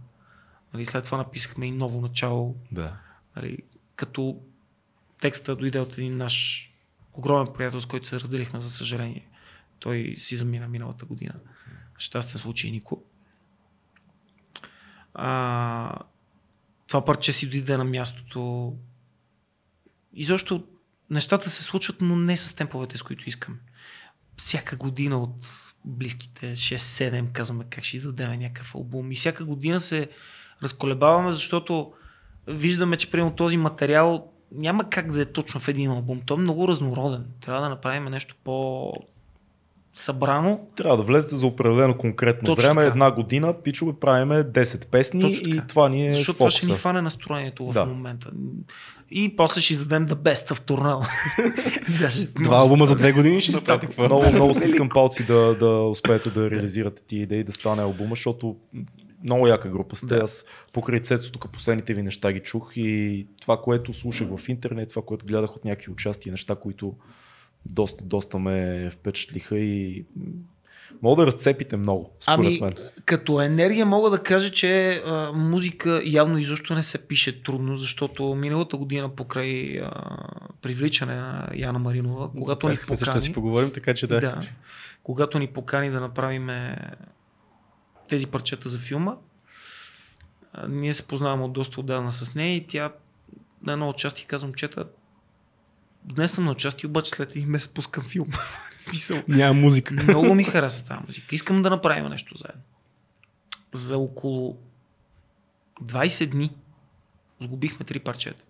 [0.73, 2.55] Нали, след това написахме и ново начало.
[2.71, 2.97] Да.
[3.35, 3.57] Нали,
[3.95, 4.41] като
[5.21, 6.67] текста дойде от един наш
[7.13, 9.27] огромен приятел, с който се разделихме, за съжаление.
[9.79, 11.33] Той си замина миналата година.
[11.97, 13.03] Щастен случай, Нико.
[15.13, 15.97] А,
[16.91, 18.73] това парче си дойде на мястото.
[20.13, 20.63] И защо
[21.09, 23.59] нещата се случват, но не с темповете, с които искам.
[24.37, 25.45] Всяка година от
[25.85, 29.11] близките 6-7 казваме как ще издадем някакъв албум.
[29.11, 30.09] И всяка година се
[30.63, 31.93] разколебаваме, защото
[32.47, 36.21] виждаме, че примерно този материал няма как да е точно в един албум.
[36.25, 37.25] Той е много разнороден.
[37.41, 38.93] Трябва да направим нещо по
[39.93, 40.59] събрано.
[40.75, 42.81] Трябва да влезете за определено конкретно Точно време.
[42.81, 42.87] така.
[42.87, 45.67] Една година пичове правиме 10 песни Точно и така.
[45.67, 46.73] това ни е Защото това ще фокуса.
[46.73, 47.85] ни фане настроението в Да.
[47.85, 48.31] момента.
[49.11, 51.01] И после ще издадем The Best турнал.
[51.99, 53.01] Даже Два албума за стане.
[53.01, 54.03] две години ще какво?
[54.03, 58.55] Много, много стискам палци да, да успеете да реализирате тия идеи, да стане албума, защото
[59.23, 60.05] много яка група сте.
[60.05, 60.17] Да.
[60.17, 64.89] Аз покрай Цецо тук последните ви неща ги чух и това, което слушах в интернет,
[64.89, 66.93] това, което гледах от някакви участия, неща, които
[67.65, 70.05] доста, доста ме впечатлиха и
[71.01, 72.73] мога да разцепите много, според Ами, мен.
[73.05, 78.35] като енергия мога да кажа, че а, музика явно изобщо не се пише трудно, защото
[78.35, 79.91] миналата година покрай а,
[80.61, 84.19] привличане на Яна Маринова, когато ни Искахме също си покани, поговорим, така че да.
[84.19, 84.41] да,
[85.03, 86.49] когато ни покани да направим
[88.09, 89.15] тези парчета за филма,
[90.53, 92.91] а, ние се познаваме от доста отдавна с нея и тя
[93.63, 94.85] на едно участие казвам, чета,
[96.03, 98.27] днес съм на участие, обаче след един месец пускам филм.
[98.77, 99.93] В смисъл, Няма музика.
[99.93, 101.35] много ми хареса тази музика.
[101.35, 102.61] Искам да направим нещо заедно.
[103.73, 104.57] За около
[105.83, 106.51] 20 дни
[107.39, 108.43] сгубихме три парчета.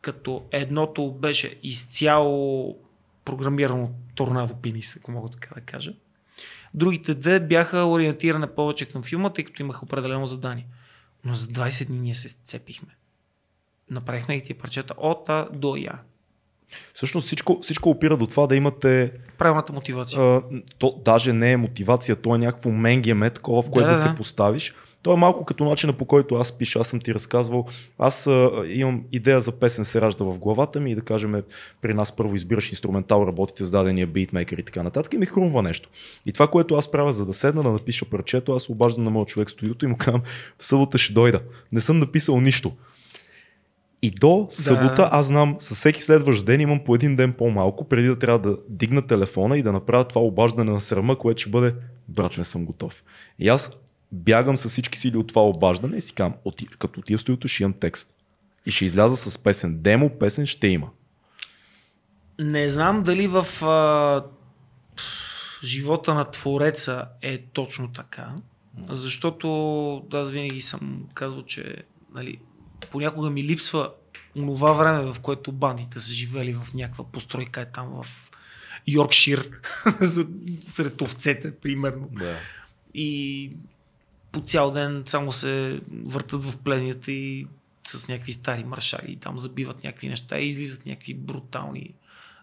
[0.00, 2.76] Като едното беше изцяло
[3.24, 5.94] програмирано торнадо пинис, ако мога така да кажа.
[6.74, 10.66] Другите две бяха ориентиране повече към филма, тъй като имах определено задание.
[11.24, 12.96] Но за 20 дни ние се сцепихме.
[13.90, 15.92] Направихме ги тия парчета от А до Я.
[16.94, 20.22] Всъщност всичко, всичко опира до това да имате Правилната мотивация.
[20.22, 20.42] а,
[20.78, 24.08] то даже не е мотивация, то е някакво менгеме, такова, в което Да, да, да,
[24.08, 24.74] се поставиш.
[25.02, 27.66] То е малко като начина по който аз пиша, аз съм ти разказвал.
[27.98, 31.42] Аз а, имам идея за песен се ражда в главата ми и да кажем
[31.80, 35.62] при нас първо избираш инструментал, работите с дадения битмейкър и така нататък и ми хрумва
[35.62, 35.88] нещо.
[36.26, 39.28] И това, което аз правя за да седна да напиша парчето, аз обаждам на моят
[39.28, 40.22] човек в студиото и му казвам,
[40.58, 41.40] в събота ще дойда.
[41.72, 42.72] Не съм написал нищо.
[44.02, 48.08] И до събота аз знам, със всеки следващ ден имам по един ден по-малко, преди
[48.08, 51.74] да трябва да дигна телефона и да направя това обаждане на срама, което ще бъде,
[52.08, 53.04] брат, не съм готов.
[53.38, 53.72] И аз
[54.12, 57.48] бягам с всички сили от това обаждане и си казвам, оти, като отида в студиото
[57.48, 58.14] ще имам текст.
[58.66, 59.82] И ще изляза с песен.
[59.82, 60.90] Демо песен ще има.
[62.38, 64.24] Не знам дали в а,
[65.64, 68.32] живота на Твореца е точно така,
[68.88, 71.76] защото аз винаги съм казвал, че
[72.14, 72.38] нали,
[72.86, 73.90] понякога ми липсва
[74.36, 78.30] онова време, в което бандите са живели в някаква постройка е там в
[78.86, 79.50] Йоркшир,
[80.60, 82.08] сред овцете, примерно.
[82.12, 82.36] Да.
[82.94, 83.52] И
[84.32, 87.46] по цял ден само се въртат в пленията и
[87.86, 91.94] с някакви стари маршали и там забиват някакви неща и излизат някакви брутални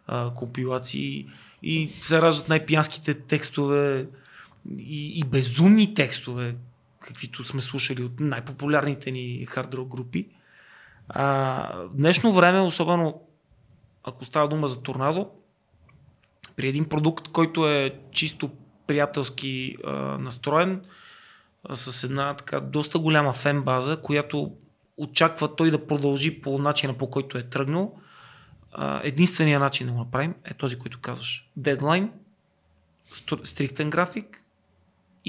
[0.07, 1.27] а, компилации
[1.63, 4.05] и се раждат най-пиянските текстове
[4.79, 6.55] и, и безумни текстове,
[7.07, 10.27] каквито сме слушали от най-популярните ни хард-рок групи.
[11.09, 11.23] А,
[11.75, 13.21] в днешно време, особено
[14.03, 15.29] ако става дума за торнадо,
[16.55, 18.51] при един продукт, който е чисто
[18.87, 20.81] приятелски а, настроен,
[21.63, 24.51] а, с една така доста голяма фен база, която
[24.97, 27.99] очаква той да продължи по начина по който е тръгнал.
[28.71, 31.49] А, единственият начин да го направим е този, който казваш.
[31.57, 32.11] Дедлайн,
[33.43, 34.43] стриктен график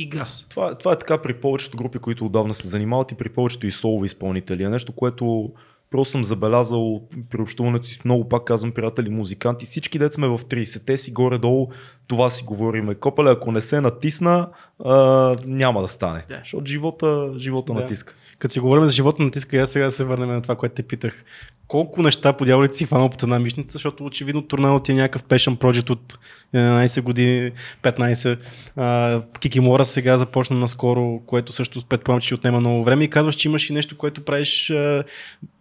[0.03, 0.47] и газ.
[0.49, 3.73] Това, това е така при повечето групи, които отдавна се занимават и при повечето и
[3.73, 4.63] солови изпълнители.
[4.63, 5.53] Е нещо, което
[5.91, 9.67] просто съм забелязал при общуването си с много, пак казвам, приятели, музиканти.
[9.67, 11.69] Всички деца сме в 30-те си горе-долу,
[12.07, 12.95] това си говориме.
[12.95, 14.49] Копеле, ако не се натисна,
[14.85, 16.25] а, няма да стане.
[16.29, 16.39] Да.
[16.39, 17.81] Защото живота, живота Да.
[17.81, 18.15] натиска.
[18.38, 20.83] Като си говорим за живота на тиска, аз сега се върнем на това, което те
[20.83, 21.24] питах.
[21.68, 25.24] Колко неща по дяволите си хванал под една мишница, защото очевидно турнало ти е някакъв
[25.24, 26.18] пешен проект от
[26.55, 28.38] 11 години, 15.
[28.77, 33.35] А, Кикимора сега започна наскоро, което също предполагам, че ще отнема много време и казваш,
[33.35, 34.72] че имаш и нещо, което правиш,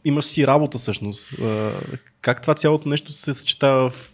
[0.06, 1.34] имаш си работа всъщност.
[2.22, 4.14] Как това цялото нещо се съчетава в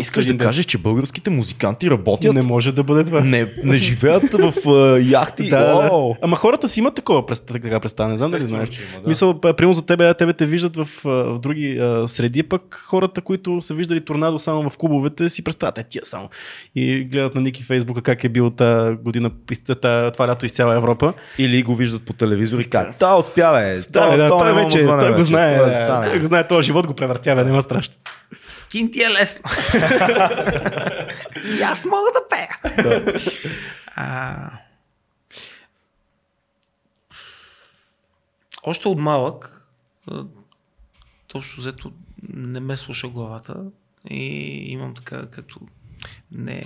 [0.00, 0.46] Искаш да ден.
[0.46, 2.34] кажеш, че българските музиканти работят?
[2.34, 3.20] Не може да бъде това.
[3.20, 5.48] не, не живеят в а, яхти.
[5.48, 5.90] Да, да!
[6.22, 8.08] Ама хората си имат такова така представа.
[8.08, 8.68] Не знам дали знаеш.
[9.02, 9.08] да.
[9.08, 13.60] Мисъл, примерно за тебе, тебе те виждат в, в други а, среди, пък хората, които
[13.60, 16.28] са виждали торнадо само в клубовете, си представят, е тия само.
[16.74, 19.30] И гледат на Ники Фейсбука как е бил тази година,
[19.80, 21.12] та- това лято из цяла Европа.
[21.38, 22.98] Или го виждат по телевизор и как.
[22.98, 23.82] Та успя, бе.
[23.90, 25.58] Да, да, то той вече, той го знае,
[26.10, 27.94] той го знае, този живот го превъртява, няма страшно.
[28.48, 29.50] Скин ти е лесно.
[31.58, 32.58] И аз мога да пея.
[33.96, 34.50] а...
[38.62, 39.66] Още от малък,
[41.28, 41.92] точно взето
[42.32, 43.64] не ме слуша главата
[44.10, 44.24] и
[44.72, 45.60] имам така, като
[46.32, 46.64] не,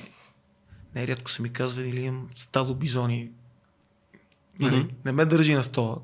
[0.95, 3.31] не рядко са ми казвали, или имам стадо бизони.
[4.59, 4.77] Нали?
[4.77, 4.89] Мгм.
[5.05, 5.97] Не ме държи на стола.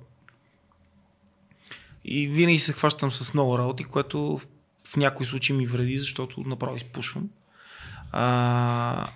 [2.04, 4.46] И винаги се хващам с много работи, което в,
[4.92, 7.30] в някои случаи ми вреди, защото направо изпушвам.
[8.12, 9.10] А,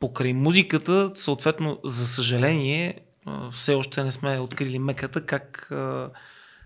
[0.00, 3.00] покрай музиката, съответно, за съжаление,
[3.52, 5.66] все още не сме открили меката как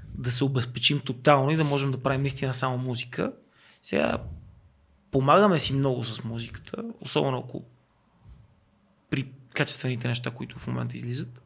[0.05, 3.33] да се обезпечим тотално и да можем да правим наистина само музика.
[3.83, 4.19] Сега
[5.11, 7.65] помагаме си много с музиката, особено ако
[9.11, 11.43] при качествените неща, които в момента излизат.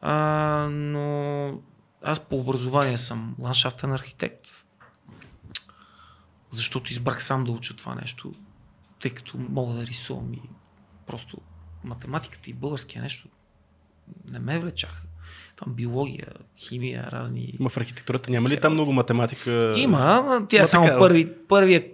[0.00, 1.60] А, но
[2.04, 4.46] аз по образование съм ландшафтен архитект,
[6.50, 8.32] защото избрах сам да уча това нещо,
[9.00, 10.40] тъй като мога да рисувам и
[11.06, 11.38] просто
[11.84, 13.28] математиката и българския нещо
[14.30, 15.02] не ме влечаха.
[15.56, 17.54] Там биология, химия, разни...
[17.60, 19.74] Ма в архитектурата няма ли там много математика?
[19.76, 21.84] Има, ама тя е само така, първи, първия,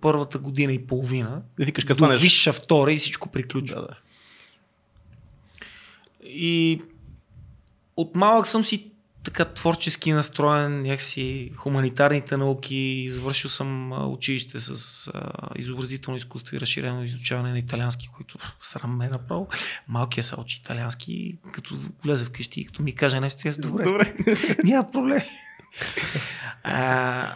[0.00, 1.42] първата година и половина.
[1.58, 2.22] Да викаш като нещо.
[2.22, 3.80] висша втора и всичко приключва.
[3.80, 3.98] Да, да.
[6.24, 6.82] И
[7.96, 8.93] от малък съм си
[9.24, 17.02] така творчески настроен, някакси хуманитарните науки, завършил съм училище с а, изобразително изкуство и разширено
[17.02, 19.48] изучаване на италиански, който срам ме е направо.
[19.88, 24.14] Малкият се учи италиански, като влезе вкъщи и като ми каже нещо, аз добре, Добре.
[24.64, 25.20] няма проблем.
[26.62, 27.34] а,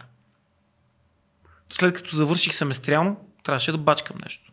[1.69, 4.53] след като завърших семестриално, трябваше да бачкам нещо.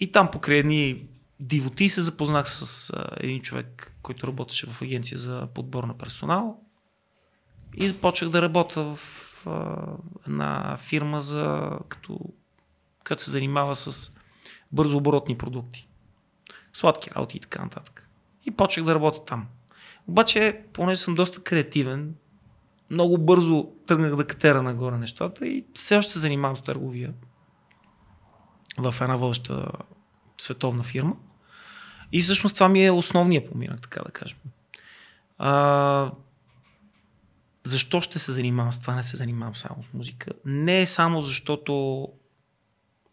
[0.00, 1.02] И там покрай едни
[1.40, 6.60] дивоти се запознах с а, един човек, който работеше в агенция за подбор на персонал
[7.74, 9.76] и започнах да работя в а,
[10.26, 12.20] една фирма, за, като,
[13.06, 14.12] която се занимава с
[14.72, 15.88] бързооборотни продукти.
[16.72, 18.08] Сладки работи и така нататък.
[18.44, 19.46] И почнах да работя там.
[20.08, 22.14] Обаче, понеже съм доста креативен,
[22.90, 27.14] много бързо тръгнах да катера нагоре нещата и все още се занимавам с търговия
[28.78, 29.72] в една водеща
[30.38, 31.16] световна фирма.
[32.12, 34.38] И всъщност това ми е основният поминък, така да кажем.
[35.38, 36.12] А,
[37.64, 38.94] защо ще се занимавам с това?
[38.94, 40.30] Не се занимавам само с музика.
[40.44, 42.08] Не е само защото,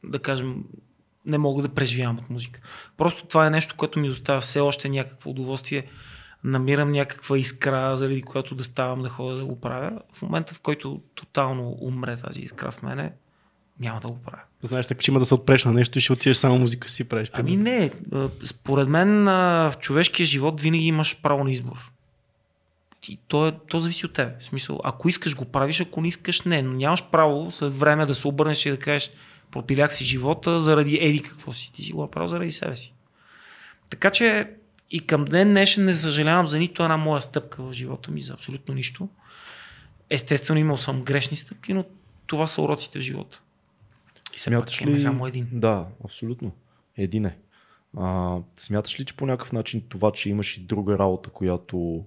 [0.04, 0.64] да кажем,
[1.26, 2.62] не мога да преживявам от музика.
[2.98, 5.88] Просто това е нещо, което ми доставя все още някакво удоволствие.
[6.44, 10.02] Намирам някаква искра, заради която да ставам да ходя да го правя.
[10.14, 13.14] В момента, в който тотално умре тази искра в мене,
[13.80, 14.42] няма да го правя.
[14.62, 17.04] Знаеш, така, че има да се отпреш на нещо и ще отидеш само музика си
[17.04, 17.30] правиш.
[17.34, 17.92] Ами не,
[18.44, 21.92] според мен в човешкия живот винаги имаш право на избор.
[23.08, 24.42] И то, е, то зависи от теб.
[24.42, 28.06] В смисъл, ако искаш го правиш, ако не искаш не, но нямаш право след време
[28.06, 29.12] да се обърнеш и да кажеш
[29.52, 31.72] пропилях си живота заради еди какво си.
[31.74, 32.94] Ти си го направил заради себе си.
[33.90, 34.50] Така че
[34.92, 38.34] и към ден днешен не съжалявам за нито една моя стъпка в живота ми, за
[38.34, 39.10] абсолютно нищо.
[40.10, 41.86] Естествено имал съм грешни стъпки, но
[42.26, 43.42] това са уроците в живота.
[44.46, 45.02] Пак Смяташ ли...
[45.02, 45.48] само един.
[45.52, 46.52] Да, абсолютно.
[46.98, 47.38] Един е.
[47.98, 52.06] А, смяташ ли, че по някакъв начин това, че имаш и друга работа, която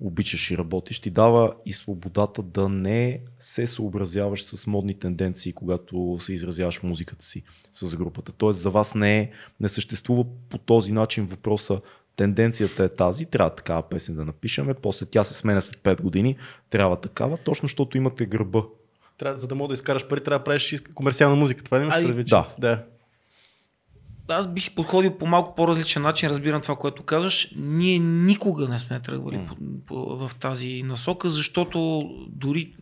[0.00, 6.18] обичаш и работиш, ти дава и свободата да не се съобразяваш с модни тенденции, когато
[6.20, 7.42] се изразяваш музиката си
[7.72, 8.32] с групата.
[8.32, 11.80] Тоест за вас не, е, не съществува по този начин въпроса
[12.16, 16.36] тенденцията е тази, трябва такава песен да напишеме, после тя се сменя след 5 години,
[16.70, 18.62] трябва такава, точно защото имате гърба.
[19.20, 21.64] Трябва, за да мога да изкараш пари, трябва да правиш и комерциална музика.
[21.64, 22.26] Това ли имаш Ай, предвид?
[22.26, 22.46] да.
[22.58, 22.84] да.
[24.28, 27.52] аз бих подходил по малко по-различен начин, разбирам това, което казваш.
[27.56, 29.46] Ние никога не сме тръгвали М.
[29.46, 29.56] по,
[29.86, 32.74] по, в тази насока, защото дори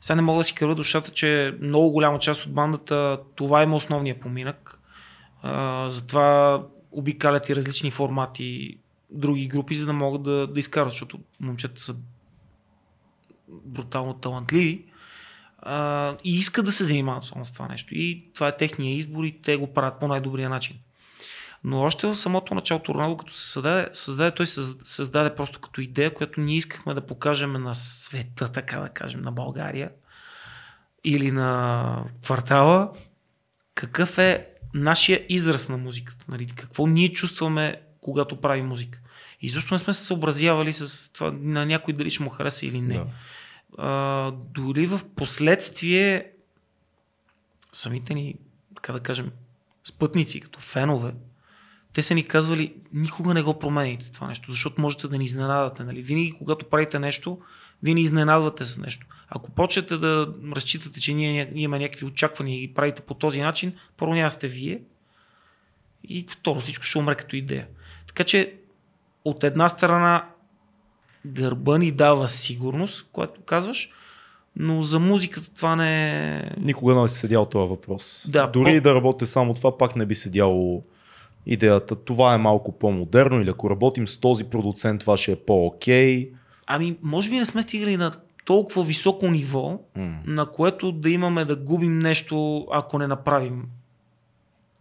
[0.00, 3.76] сега не мога да си кръва душата, че много голяма част от бандата това има
[3.76, 4.80] основния поминък.
[5.42, 6.62] А, затова
[6.92, 8.78] обикалят и различни формати,
[9.10, 11.96] други групи, за да могат да, да изкарат, защото момчета са
[13.48, 14.89] брутално талантливи
[16.24, 17.94] и искат да се занимават само с това нещо.
[17.94, 20.76] И това е техния избор и те го правят по най-добрия начин.
[21.64, 25.80] Но още в самото начало Торнадо, като се създаде, създаде, той се създаде просто като
[25.80, 29.90] идея, която ние искахме да покажем на света, така да кажем, на България.
[31.04, 32.92] или на квартала,
[33.74, 36.24] какъв е нашия израз на музиката.
[36.28, 36.46] Нали?
[36.46, 38.98] Какво ние чувстваме, когато правим музика.
[39.40, 42.80] И защо не сме се съобразявали с това на някой дали ще му хареса или
[42.80, 42.94] не.
[42.94, 43.06] Да.
[43.78, 46.32] А, дори в последствие
[47.72, 48.34] самите ни,
[48.74, 49.30] така да кажем,
[49.84, 51.14] спътници, като фенове,
[51.92, 55.84] те са ни казвали, никога не го промените това нещо, защото можете да ни изненадате.
[55.84, 56.02] Нали?
[56.02, 57.38] Винаги, когато правите нещо,
[57.82, 59.06] вие ни изненадвате с нещо.
[59.28, 63.74] Ако почнете да разчитате, че ние имаме някакви очаквания и ги правите по този начин,
[63.96, 64.82] първо няма сте вие
[66.04, 67.68] и второ всичко ще умре като идея.
[68.06, 68.54] Така че
[69.24, 70.28] от една страна
[71.26, 73.90] гърба ни дава сигурност, което казваш,
[74.56, 76.50] но за музиката това не е...
[76.58, 78.26] Никога не си седял този въпрос.
[78.28, 80.82] Да, Дори по- и да работя само това, пак не би седяло
[81.46, 81.96] идеята.
[81.96, 86.30] Това е малко по-модерно или ако работим с този продуцент, това ще е по-окей.
[86.66, 88.12] Ами, може би не сме стигали на
[88.44, 90.14] толкова високо ниво, М.
[90.26, 93.62] на което да имаме да губим нещо, ако не направим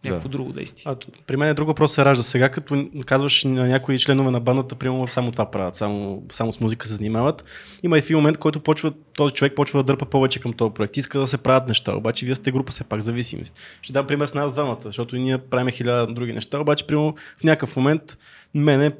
[0.03, 0.31] някакво Да.
[0.31, 0.83] друго действие.
[0.91, 0.95] А,
[1.27, 2.23] при мен е друг въпрос се ражда.
[2.23, 6.59] Сега, като казваш на някои членове на бандата, примерно само това правят, само, само с
[6.59, 7.43] музика се занимават,
[7.83, 10.97] има и в момент, който почва, този човек почва да дърпа повече към този проект.
[10.97, 13.55] Иска да се правят неща, обаче вие сте група все пак зависимост.
[13.81, 17.43] Ще дам пример с нас двамата, защото ние правим хиляда други неща, обаче примерно в
[17.43, 18.17] някакъв момент
[18.53, 18.91] мене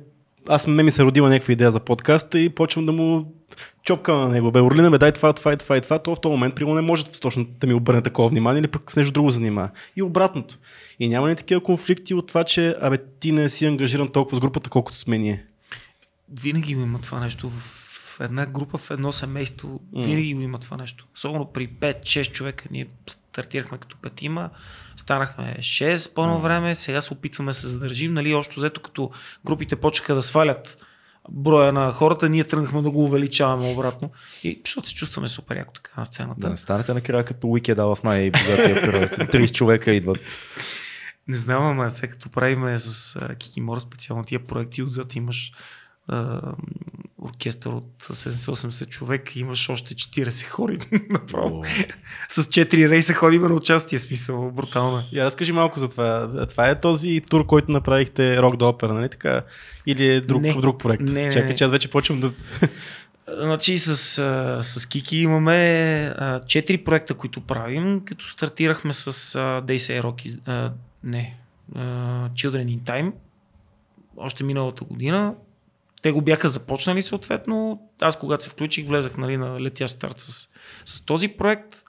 [0.48, 3.34] аз ме ми се родила някаква идея за подкаста и почвам да му
[3.84, 4.52] чопка на него.
[4.52, 6.00] Бе, Орлина, ме дай това, това и това и това.
[6.00, 8.92] То в този момент, примерно, не може точно да ми обърне такова внимание или пък
[8.92, 9.70] с нещо друго занимава.
[9.96, 10.58] И обратното.
[11.00, 14.40] И няма ли такива конфликти от това, че абе, ти не си ангажиран толкова с
[14.40, 15.46] групата, колкото сме ние?
[16.42, 17.50] Винаги го има това нещо.
[17.50, 20.02] В една група, в едно семейство, М.
[20.04, 21.08] винаги го има това нещо.
[21.16, 22.66] Особено при 5-6 човека.
[22.72, 24.50] Ние стартирахме като петима,
[24.98, 28.14] станахме 6 по едно време, сега се опитваме да се задържим.
[28.14, 29.12] Нали, още взето като
[29.46, 30.86] групите почнаха да свалят
[31.32, 34.12] броя на хората, ние тръгнахме да го увеличаваме обратно.
[34.44, 36.40] И защото се чувстваме супер яко така на сцената.
[36.40, 39.12] Да не станете накрая като уикеда в най-богатия период.
[39.34, 40.20] 30 човека идват.
[41.28, 45.52] Не знам, ама сега като правиме с Кикимор специално тия проекти, отзад имаш
[46.08, 46.42] а,
[47.30, 50.78] оркестър от 70-80 човека, имаш още 40 хори
[51.10, 51.64] направо.
[52.28, 54.98] С 4 рейса ходим на участие, смисъл, брутално.
[54.98, 55.02] е.
[55.12, 56.30] Я разкажи малко за това.
[56.50, 59.42] Това е този тур, който направихте Рок до опера, нали така?
[59.86, 60.54] Или е друг, Не.
[60.54, 61.04] друг проект?
[61.04, 62.32] Не, не, Чакай, че аз вече почвам да...
[63.38, 63.96] Значи с,
[64.64, 65.54] с Кики имаме
[66.18, 69.12] а, 4 проекта, които правим, като стартирахме с
[69.62, 70.72] They Say Rock, а,
[71.04, 71.38] не,
[71.76, 71.80] а,
[72.30, 73.12] Children in Time,
[74.18, 75.34] още миналата година.
[76.02, 77.82] Те го бяха започнали съответно.
[78.02, 80.50] Аз когато се включих, влезах нали, на летящ старт с,
[80.86, 81.84] с този проект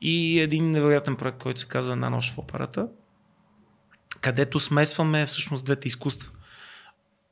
[0.00, 2.88] и един невероятен проект, който се казва Една нощ в операта,
[4.20, 6.32] където смесваме всъщност двете изкуства.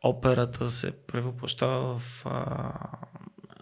[0.03, 2.73] Операта се превъплащава в, а,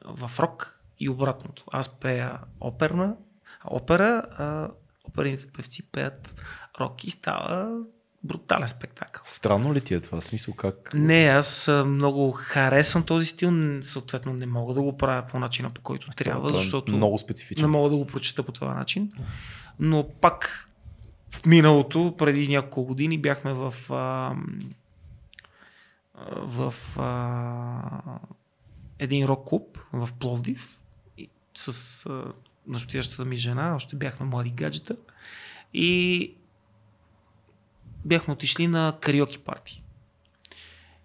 [0.04, 1.64] в рок и обратното.
[1.72, 3.16] Аз пея оперна,
[3.64, 4.70] опера, а
[5.04, 6.42] оперните певци пеят
[6.80, 7.80] рок и става
[8.26, 9.20] брутален спектакъл.
[9.24, 10.20] Странно ли ти е това?
[10.20, 10.90] Смисъл как?
[10.94, 13.50] Не, аз много харесвам този стил,
[13.82, 17.12] съответно не мога да го правя по начина по който трябва, Това е защото Много
[17.12, 17.70] не специфичен.
[17.70, 19.12] мога да го прочета по този начин.
[19.78, 20.68] Но пак
[21.30, 24.34] в миналото, преди няколко години, бяхме в, а,
[26.36, 28.20] в а,
[28.98, 30.80] един рок клуб в Пловдив
[31.54, 32.22] с а,
[32.66, 34.96] настоящата ми жена, още бяхме млади гаджета
[35.74, 36.34] и
[38.06, 39.82] бяхме отишли на кариоки парти.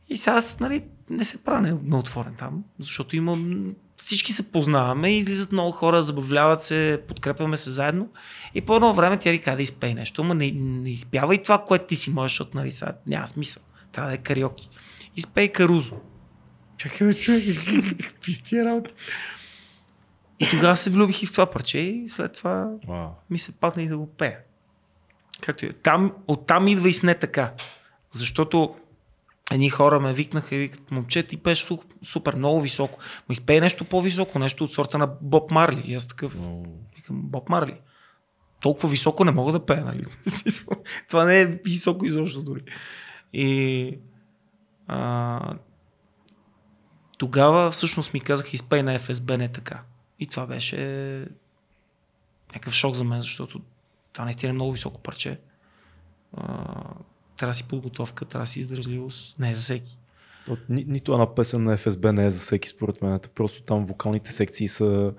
[0.09, 3.73] И сега аз, нали, не се правя на- отворен там, защото имам...
[3.97, 8.09] Всички се познаваме, излизат много хора, забавляват се, подкрепяме се заедно.
[8.53, 11.41] И по едно време тя ви каза да изпее нещо, ама не, не изпява и
[11.43, 13.63] това, което ти си можеш, защото нали, сега няма смисъл.
[13.91, 14.69] Трябва да е кариоки.
[15.15, 15.95] Изпей Карузо.
[16.77, 17.43] Чакай, бе, човек,
[17.99, 18.93] какви сте тия работи?
[20.39, 23.09] И тогава се влюбих и в това парче и след това Вау.
[23.29, 24.37] ми се падна и да го пея.
[25.41, 25.73] Както и е.
[25.73, 27.53] Там, оттам идва и с не така.
[28.11, 28.75] Защото
[29.51, 32.99] едни хора ме викнаха и викат, момче, ти пееш су- супер, много високо.
[33.29, 35.83] Ма изпей нещо по-високо, нещо от сорта на Боб Марли.
[35.85, 36.65] И аз такъв, Много.
[36.95, 37.79] викам, Боб Марли.
[38.61, 40.03] Толкова високо не мога да пея, нали?
[41.09, 42.61] Това не е високо изобщо дори.
[43.33, 43.99] И
[44.87, 45.53] а,
[47.17, 49.83] тогава всъщност ми казах, изпей на ФСБ не така.
[50.19, 50.77] И това беше
[52.53, 53.61] някакъв шок за мен, защото
[54.13, 55.39] това наистина е много високо парче.
[56.37, 56.43] А,
[57.37, 59.39] трябва да си подготовка, трябва да си издържливост.
[59.39, 59.97] Не е за всеки.
[60.47, 63.19] От, ни, нито една песен на ФСБ не е за всеки според мен.
[63.35, 65.13] Просто там вокалните секции са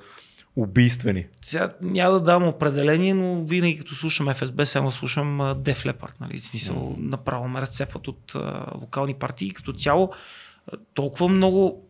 [0.56, 1.26] убийствени.
[1.42, 6.20] Сега няма да дам определение, но винаги като слушам ФСБ, само слушам Def Leppard.
[6.20, 6.38] Нали?
[6.38, 6.98] В смисъл, mm.
[6.98, 9.50] направо ме разцепват от а, вокални партии.
[9.50, 10.12] Като цяло,
[10.94, 11.88] толкова много,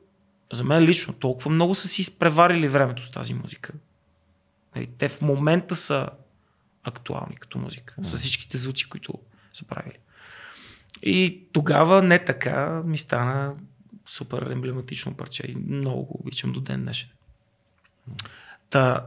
[0.52, 3.72] за мен лично, толкова много са си изпреварили времето с тази музика.
[4.76, 6.08] Нали, те в момента са
[6.84, 9.18] актуални като музика, с всичките звуци, които
[9.52, 9.98] са правили.
[11.02, 13.54] И тогава не така ми стана
[14.06, 17.08] супер емблематично парче и много го обичам до ден днешен.
[18.70, 19.06] Та,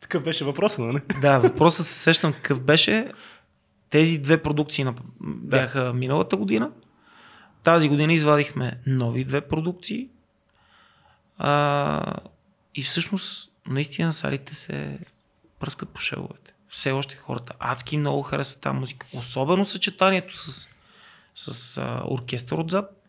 [0.00, 1.00] Такъв беше въпросът, нали?
[1.20, 3.12] да, въпросът се сещам какъв беше.
[3.90, 6.70] Тези две продукции на- бяха миналата година.
[7.62, 10.08] Тази година извадихме нови две продукции.
[11.38, 12.14] А,
[12.74, 14.98] и всъщност, наистина салите се
[15.60, 16.54] пръскат по шеловете.
[16.68, 19.06] Все още хората адски много харесват тази музика.
[19.14, 20.68] Особено съчетанието с,
[21.34, 23.04] с а, оркестър отзад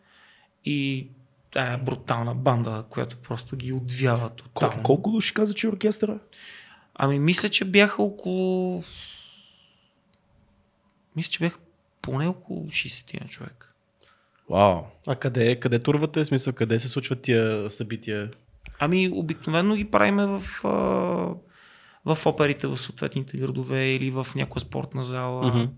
[0.64, 1.08] и
[1.52, 4.82] тая брутална банда, която просто ги отвява Кол- тотално.
[4.82, 6.18] колко души каза, че е оркестъра?
[6.94, 8.82] Ами мисля, че бяха около...
[11.16, 11.58] Мисля, че бяха
[12.02, 13.74] поне около 60 на човек.
[14.50, 14.82] Вау.
[15.06, 16.24] А къде, къде турвате?
[16.24, 18.30] В смисъл, къде се случват тия събития?
[18.78, 20.68] Ами обикновено ги правиме в, а,
[22.04, 25.46] в оперите в съответните градове или в някоя спортна зала.
[25.46, 25.72] Мгм.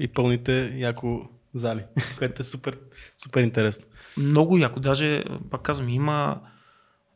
[0.00, 1.82] И пълните яко зали,
[2.18, 2.78] което е супер,
[3.18, 3.86] супер интересно.
[4.16, 4.80] Много яко.
[4.80, 6.40] Даже, пак казвам, има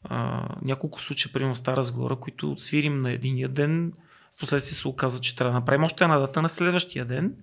[0.05, 3.93] а, няколко случая, примерно в Стара Сгора, които свирим на единия ден.
[4.37, 7.35] Впоследствие се оказа, че трябва да направим още една дата на следващия ден.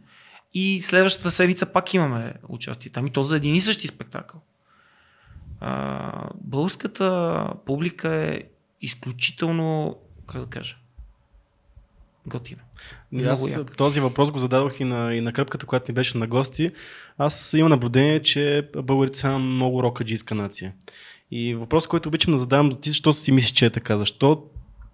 [0.54, 3.08] И следващата седмица пак имаме участие там.
[3.08, 4.42] И то за един и същи спектакъл.
[5.60, 8.44] А, българската публика е
[8.82, 9.98] изключително,
[10.28, 10.76] как да кажа,
[12.28, 12.62] готина.
[13.26, 13.74] Аз яка.
[13.74, 16.72] този въпрос го зададох и на, и на кръпката, която ни беше на гости.
[17.18, 20.74] Аз имам наблюдение, че българите са много рокаджийска нация.
[21.32, 23.98] И въпрос, който обичам да задавам, ти защо си мислиш, че е така?
[23.98, 24.44] Защо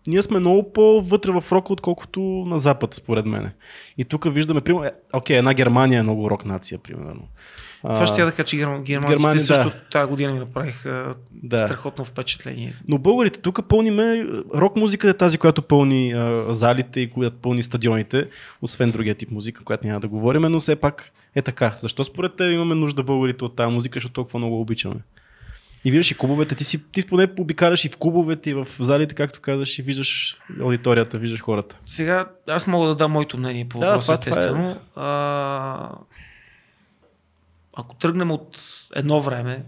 [0.08, 3.52] ние сме много по-вътре в рока, отколкото на запад, според мен.
[3.98, 7.28] И тук виждаме, примерно, е, окей, една Германия е много рок нация, примерно.
[7.82, 9.76] Това ще я да кажа, че герман, германците Германия, също да.
[9.92, 11.60] тази година ми направиха Да.
[11.60, 12.76] страхотно впечатление.
[12.88, 17.64] Но българите тук пълниме, рок музика е тази, която пълни а, залите и която пълни
[17.64, 18.28] стадионите,
[18.62, 21.74] освен другия тип музика, която няма да говорим, но все пак е така.
[21.76, 24.96] Защо според теб имаме нужда българите от тази музика, защото толкова много обичаме?
[25.86, 29.16] И виждаш и клубовете, ти, си, ти поне обикаляш и в клубовете, и в залите,
[29.16, 31.78] както казваш, и виждаш аудиторията, виждаш хората.
[31.86, 34.80] Сега аз мога да дам моето мнение по Да, въпроса, това- това е- естествено.
[34.96, 35.92] А,
[37.74, 38.60] ако тръгнем от
[38.96, 39.64] едно време,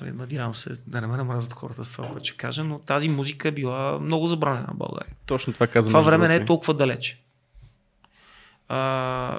[0.00, 3.48] нали, надявам се да не ме намразят хората с това, ще кажа, но тази музика
[3.48, 5.12] е била много забранена в България.
[5.26, 5.90] Точно това казвам.
[5.90, 7.20] Това време не е толкова далече.
[8.68, 8.78] А,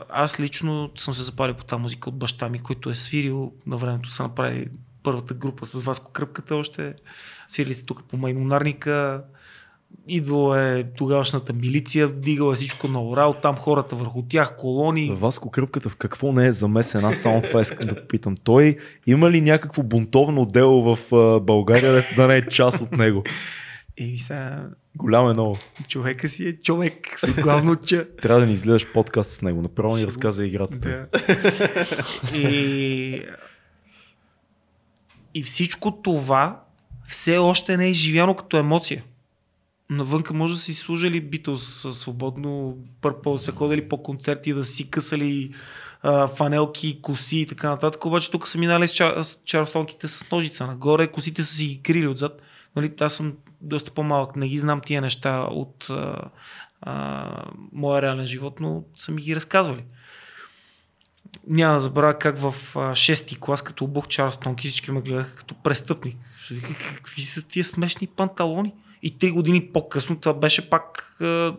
[0.10, 3.78] аз лично съм се запалил по тази музика от баща ми, който е свирил на
[3.78, 4.68] времето са направили
[5.04, 6.94] първата група с Васко Кръпката още.
[7.48, 9.24] Свирили се тук по Маймонарника.
[10.08, 15.16] Идвала е тогавашната милиция, вдигала е всичко на орал, там хората върху тях, колони.
[15.16, 17.06] Васко Кръпката в какво не е замесен?
[17.06, 18.38] Аз само това искам да попитам.
[18.44, 18.78] Той
[19.08, 21.00] има ли някакво бунтовно дело в
[21.40, 23.24] България, да не е част от него?
[23.98, 25.58] И сега Голям е много.
[25.88, 28.08] човека си е човек с главно че.
[28.22, 29.62] Трябва да ни изгледаш подкаст с него.
[29.62, 30.78] Направо ни разказа играта.
[30.78, 31.08] Да.
[32.38, 33.22] и,
[35.34, 36.62] и всичко това
[37.08, 39.04] все още не е изживяно като емоция.
[39.90, 45.54] Навънка може да си служили Битълс свободно, Пърпъл са ходили по концерти, да си късали
[46.02, 48.06] а, фанелки, коси и така нататък.
[48.06, 52.08] Обаче тук са минали с, с чарлстонките с ножица нагоре, косите са си ги крили
[52.08, 52.42] отзад.
[52.76, 56.30] Нали, аз съм доста по-малък, не ги знам тия неща от а,
[56.82, 59.84] а, моя реален живот, но са ми ги разказвали.
[61.50, 65.56] Няма да забравя как в а, шести клас, като обух Чарлстонки, всички ме гледаха като
[65.56, 66.18] престъпник.
[66.96, 68.74] Какви са тия смешни панталони?
[69.02, 71.56] И три години по-късно това беше пак а,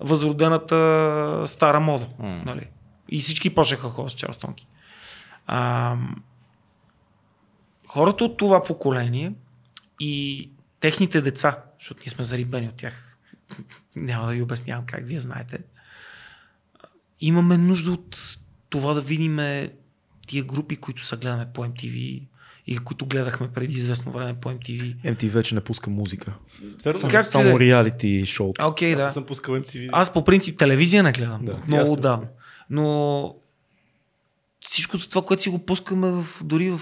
[0.00, 2.08] възродената стара мода.
[2.18, 2.42] М.
[2.46, 2.68] Нали?
[3.08, 4.66] И всички почнаха ходят с Чарлстонки.
[5.46, 5.96] А,
[7.86, 9.32] хората от това поколение
[10.00, 13.18] и техните деца, защото ние сме зарибени от тях,
[13.96, 15.58] няма да ви обяснявам как вие знаете,
[17.20, 18.38] имаме нужда от
[18.70, 19.38] това да видим
[20.26, 22.22] тия групи, които са гледаме по MTV
[22.66, 24.96] или които гледахме преди известно време по MTV.
[24.96, 26.34] MTV вече не пуска музика.
[26.84, 27.00] Верно?
[27.00, 28.52] Само, Как само да- реалити шоу.
[28.62, 29.04] Окей, Аз да.
[29.04, 29.88] не съм пускал MTV.
[29.92, 31.44] Аз по принцип телевизия не гледам.
[31.44, 32.26] Да, Да, много отдавна.
[32.70, 33.34] Но
[34.60, 36.80] всичкото това, което си го пускаме в, дори в,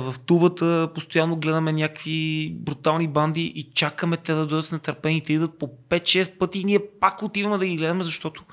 [0.00, 5.22] в тубата, постоянно гледаме някакви брутални банди и чакаме те да дойдат с нетърпение.
[5.22, 8.44] Те идват по 5-6 пъти и ние пак отиваме да ги гледаме, защото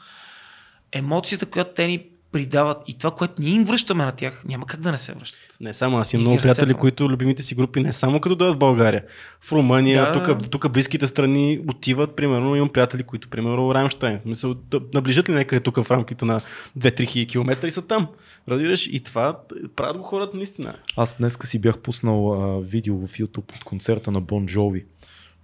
[0.91, 4.79] емоцията, която те ни придават и това, което ние им връщаме на тях, няма как
[4.79, 5.39] да не се връщат.
[5.61, 8.59] Не само аз имам много приятели, които любимите си групи не само като дойдат в
[8.59, 9.03] България.
[9.41, 10.23] В Румъния, Да.
[10.23, 14.19] тук, тук близките страни отиват, примерно имам приятели, които примерно Раймштайн.
[14.25, 16.41] Мисля, да наближат ли някъде тук в рамките на
[16.79, 18.07] 2-3 хиляди километра и са там.
[18.49, 18.87] Разбираш?
[18.87, 19.39] И това
[19.75, 20.73] правят го хората наистина.
[20.97, 24.85] Аз днеска си бях пуснал а, видео в YouTube от концерта на Бон Джови.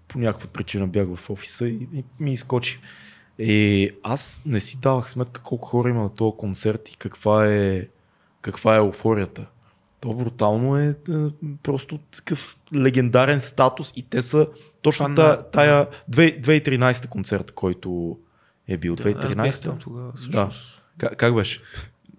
[0.08, 2.80] по някаква причина бях в офиса и, и ми изкочи.
[3.40, 7.88] И аз не си давах сметка колко хора има на този концерт и каква е,
[8.42, 9.46] каква е еуфорията.
[10.00, 11.14] То брутално е, е
[11.64, 14.48] просто такъв легендарен статус и те са
[14.82, 18.18] точно Това тая, на- тая 2 2013 концерт, който
[18.68, 18.96] е бил.
[18.96, 20.12] Да, аз бях 2013 там тогава.
[20.30, 20.52] Да.
[20.98, 21.62] Как, как беше?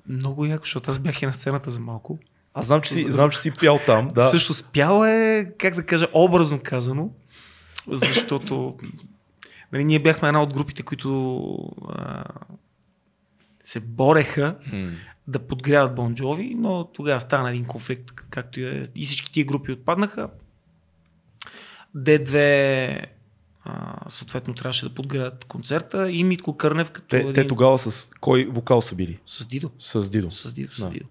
[0.08, 2.18] Много яко, защото аз бях и на сцената за малко.
[2.54, 4.08] Аз знам, че си, знам, че си пял там.
[4.08, 4.22] Да.
[4.22, 7.10] Също спял е, как да кажа, образно казано,
[7.88, 8.76] защото
[9.72, 11.52] нали, ние бяхме една от групите, които
[11.88, 12.24] а,
[13.62, 14.90] се бореха М.
[15.26, 18.84] да подгряват Бон Джови, но тогава стана един конфликт, както и, е.
[18.94, 20.28] и всички тия групи отпаднаха.
[21.96, 23.06] D2
[23.64, 27.32] а, съответно трябваше да подгряват концерта и Митко Кърнев като Те, един...
[27.32, 29.18] те тогава с кой вокал са били?
[29.26, 29.70] С Дидо.
[29.78, 30.30] С Дидо.
[30.30, 30.90] С Дидо, с Да.
[30.90, 31.06] Дидо.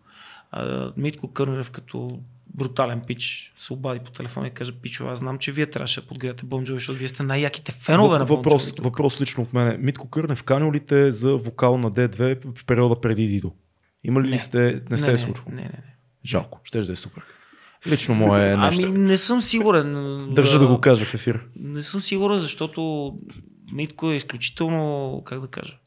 [0.52, 2.20] А, Митко Кърнев като
[2.56, 6.08] брутален пич се обади по телефона и каже, пичо, аз знам, че вие трябваше да
[6.08, 8.86] подгрявате Бон Джови, защото вие сте най-яките фенове на Бон въпрос, Джови тук.
[8.86, 9.78] въпрос лично от мене.
[9.78, 13.52] Митко Кърнев, канил ли те за вокал на D2 в периода преди Дидо?
[14.04, 14.38] Има ли Не.
[14.38, 15.46] сте, не, се е случило?
[15.50, 15.96] Не, не, не.
[16.26, 17.24] Жалко, ще да е супер.
[17.88, 18.88] Лично мое е нещо.
[18.88, 20.18] Ами не съм сигурен.
[20.36, 21.46] Държа да го кажа в ефир.
[21.56, 23.12] Не съм сигурен, защото
[23.74, 25.78] Митко е изключително, как да кажа,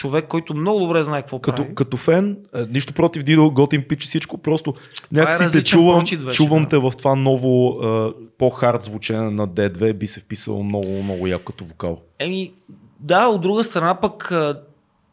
[0.00, 1.74] човек, който много добре знае какво Като, прави.
[1.74, 4.74] като фен, е, нищо против Дидо, готин пич и всичко, просто
[5.12, 6.68] някакси те различен чувам, прочит вече, чувам да.
[6.68, 11.44] те в това ново е, по-хард звучене на D2, би се вписало много, много яко
[11.44, 12.02] като вокал.
[12.18, 12.52] Еми,
[13.00, 14.62] да, от друга страна пък а,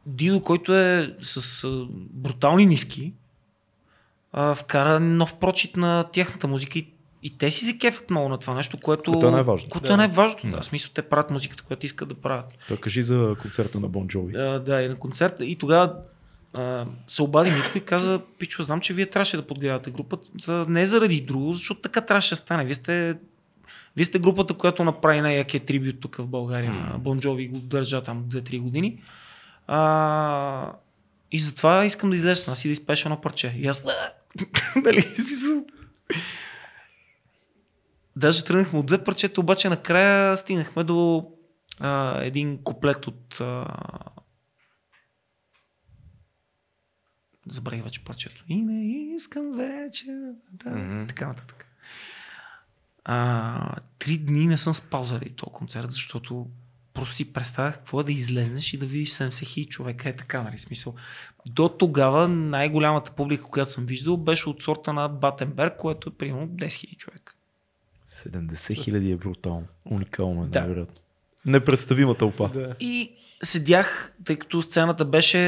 [0.06, 1.68] Дидо, който е с
[2.14, 3.14] брутални ниски,
[4.56, 6.88] вкара нов прочит на тяхната музика и,
[7.24, 9.70] и те си се кефят много на това нещо, което, Което е най-важно.
[9.70, 9.94] Което Да.
[9.94, 10.56] е най-важното, Да.
[10.56, 10.62] да.
[10.62, 12.58] В смисъл, те правят музиката, която искат да правят.
[12.68, 14.36] Той кажи за концерта на Бон Джови.
[14.36, 15.46] А, да, и на концерта.
[15.46, 15.94] И тогава
[16.54, 20.66] а, се обади Митко и каза, Пичо, знам, че вие трябваше да подгрявате групата.
[20.68, 22.66] Не заради друго, защото така трябваше да стане.
[22.66, 23.18] Вие сте,
[23.96, 28.04] вие сте групата, която направи най-якия трибют тук в България на Бон Джови го държа
[28.04, 29.02] там 2-3 години.
[29.68, 30.72] А,
[31.32, 33.56] и затова искам да излезеш с нас и да изпееш едно парче.
[33.58, 33.84] И аз,
[34.84, 35.36] дали си?
[38.18, 41.28] Даже тръгнахме от две парчета, обаче накрая стигнахме до
[41.80, 43.66] а, един куплет от а...
[47.50, 48.44] забравих вече парчето.
[48.48, 50.06] И не искам вече.
[50.52, 50.70] Да,
[51.04, 51.68] и така нататък.
[53.06, 56.48] А, три дни не съм спал заради този концерт, защото
[56.94, 60.10] просто си представях какво е да излезнеш и да видиш 70 хиляди човека.
[60.10, 60.60] Е така, нали?
[60.60, 60.96] Смисъл.
[61.50, 66.48] До тогава най-голямата публика, която съм виждал, беше от сорта на Батенберг, което е примерно
[66.48, 67.37] 10 хиляди човека.
[68.26, 69.68] 70 хиляди е брутално.
[69.86, 70.86] Уникално е, Да.
[71.46, 72.50] Непредставима тълпа.
[72.54, 72.76] Да.
[72.80, 73.12] И
[73.44, 75.40] седях, тъй като сцената беше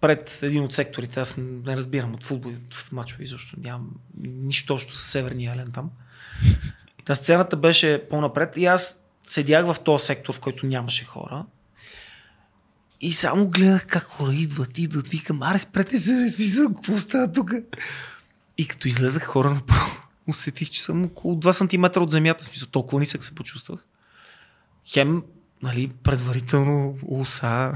[0.00, 1.20] пред един от секторите.
[1.20, 3.90] Аз не разбирам от футбол от мачове, защото нямам
[4.24, 5.90] нищо общо с Северния Елен там.
[7.04, 11.44] Та сцената беше по-напред и аз седях в този сектор, в който нямаше хора.
[13.00, 17.52] И само гледах как хора идват, идват, викам, аре спрете се, смисъл, какво става тук?
[18.58, 19.95] И като излезах хора направо,
[20.28, 21.52] усетих, че съм около 2
[21.92, 23.86] см от земята, в смисъл, толкова нисък се почувствах.
[24.86, 25.22] Хем,
[25.62, 27.72] нали, предварително уса,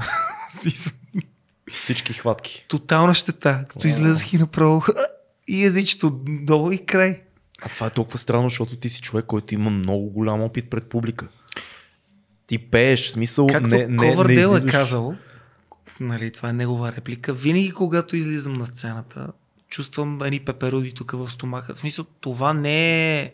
[1.71, 2.65] Всички хватки.
[2.67, 3.65] тотална щета.
[3.69, 4.83] Като излезах и направо
[5.47, 7.21] и езичето долу и край.
[7.61, 10.89] А това е толкова странно, защото ти си човек, който има много голям опит пред
[10.89, 11.27] публика.
[12.47, 14.71] Ти пееш, в смисъл Както не, не, не е излизаш.
[14.71, 15.15] казал,
[15.99, 19.27] нали, това е негова реплика, винаги когато излизам на сцената,
[19.71, 21.75] чувствам едни пеперуди тук в стомаха.
[21.75, 23.33] В смисъл, това не е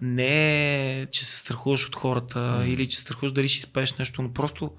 [0.00, 2.64] не е, че се страхуваш от хората mm.
[2.64, 4.72] или че се страхуваш дали ще изпееш нещо, но просто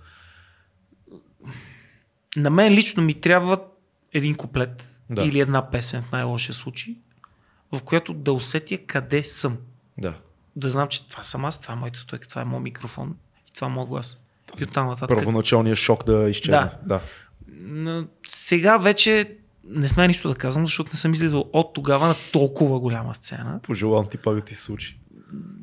[2.35, 3.59] на мен лично ми трябва
[4.13, 5.23] един куплет Да.
[5.23, 6.95] или една песен в най-лошия случай,
[7.71, 9.57] в която да усетя къде съм.
[9.97, 10.17] Да.
[10.55, 13.15] Да знам, че това съм аз, това е моята стойка, това е моят микрофон
[13.49, 14.17] и това е моят глас.
[14.59, 15.17] И оттам нататък.
[15.17, 16.69] Първоначалният шок да изчезне.
[16.83, 17.01] Да.
[17.45, 18.07] да.
[18.25, 19.37] Сега вече
[19.67, 23.59] не сме нищо да казвам, защото не съм излизал от тогава на толкова голяма сцена.
[23.63, 24.99] Пожелавам ти пак да ти се случи.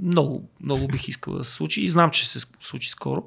[0.03, 3.24] Много, много бих искал да се случи и знам, че се случи скоро.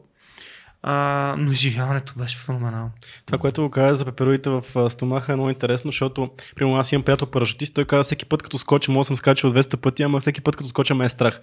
[0.86, 2.92] А, но изживяването беше феноменално.
[3.26, 7.04] Това, което го каза за пепероидите в стомаха е много интересно, защото примерно аз имам
[7.04, 10.20] приятел парашутист, той каза всеки път като скоча, мога да съм скачал 200 пъти, ама
[10.20, 11.42] всеки път като скоча ме е страх.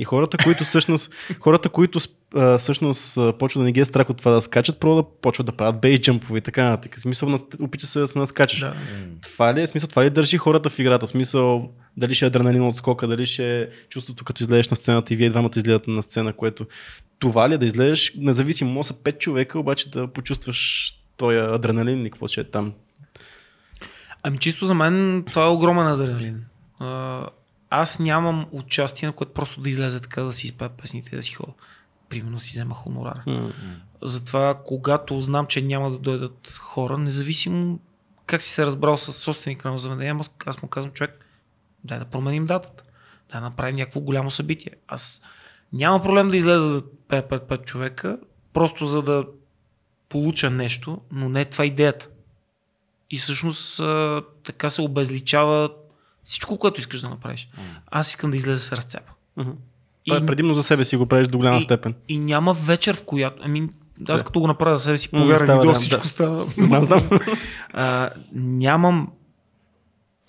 [0.00, 1.98] И хората, които всъщност, хората, които
[2.34, 5.46] а, всъщност почват да не ги е страх от това да скачат, просто да почват
[5.46, 6.98] да правят бейс джампове и така нататък.
[6.98, 8.60] Смисъл, на- опича се да се наскачаш.
[8.60, 8.74] Да.
[9.22, 9.88] Това ли е смисъл?
[9.88, 11.06] Това ли държи хората в играта?
[11.06, 15.14] Смисъл, дали ще е адреналин от скока, дали ще е чувството като излезеш на сцената
[15.14, 16.66] и вие двамата излизате на сцена, което
[17.18, 22.06] това ли е да излезеш, независимо, може са 5 човека, обаче да почувстваш този адреналин
[22.06, 22.72] и какво ще е там.
[24.22, 26.44] Ами чисто за мен това е огромен адреналин.
[27.70, 31.22] Аз нямам участие, на което просто да излезе така да си изпея песните и да
[31.22, 31.52] си ходя.
[32.08, 33.22] Примерно си взема хонорара.
[33.26, 33.52] М.
[34.02, 37.78] Затова, когато знам, че няма да дойдат хора, независимо
[38.26, 41.26] как си се разбрал с собственика на заведение, аз- му казвам, човек,
[41.84, 42.82] дай да променим датата.
[43.32, 44.72] Да направим някакво голямо събитие.
[44.88, 45.22] Аз
[45.72, 48.18] няма проблем да излеза да пея 5-5 човека,
[48.52, 49.24] просто за да
[50.08, 52.08] получа нещо, но не е това идеята.
[53.10, 53.80] И всъщност
[54.44, 55.70] така се обезличава
[56.24, 57.48] всичко, което искаш да направиш.
[57.86, 59.12] Аз искам да излеза с разцепа.
[59.36, 59.50] Мгм.
[60.06, 61.94] Това е предимно за себе си го правиш до голяма и, степен.
[62.08, 63.42] И няма вечер, в която.
[63.44, 63.68] Ами,
[64.08, 64.26] аз Да.
[64.26, 66.08] като го направя за себе си, повярвам, до да, всичко да.
[66.08, 66.46] става.
[66.58, 67.10] Знам, знам.
[67.72, 69.12] А, нямам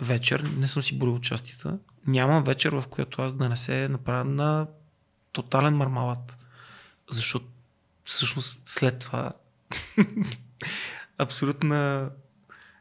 [0.02, 1.78] вечер, не съм си борил участията,
[2.08, 4.68] нямам вечер, в която аз да не се направя на
[5.32, 6.38] тотален мармалат.
[7.12, 7.46] Защото
[8.04, 9.32] всъщност след това
[11.18, 12.10] абсолютна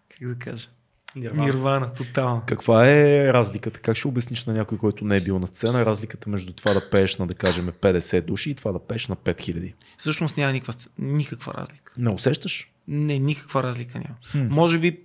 [0.09, 0.69] как да кажа,
[1.17, 1.45] Нирвана.
[1.45, 2.43] нирвана, тотална.
[2.47, 3.81] Каква е разликата?
[3.81, 6.91] Как ще обясниш на някой, който не е бил на сцена, разликата между това да
[6.91, 9.75] пееш на, да кажем, 50 души и това да пееш на 5000?
[9.99, 11.93] Всъщност няма никаква, никаква разлика.
[11.97, 12.71] Не усещаш?
[12.89, 14.17] Не, никаква разлика няма.
[14.31, 14.55] Хм.
[14.55, 15.01] Може би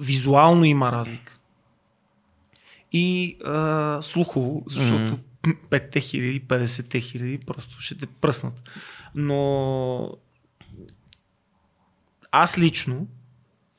[0.00, 1.38] визуално има разлика.
[2.92, 5.14] И а, слухово, защото Мгм.
[5.70, 8.62] 5 хиляди, 50 хиляди просто ще те пръснат.
[9.14, 10.10] Но
[12.32, 13.06] аз лично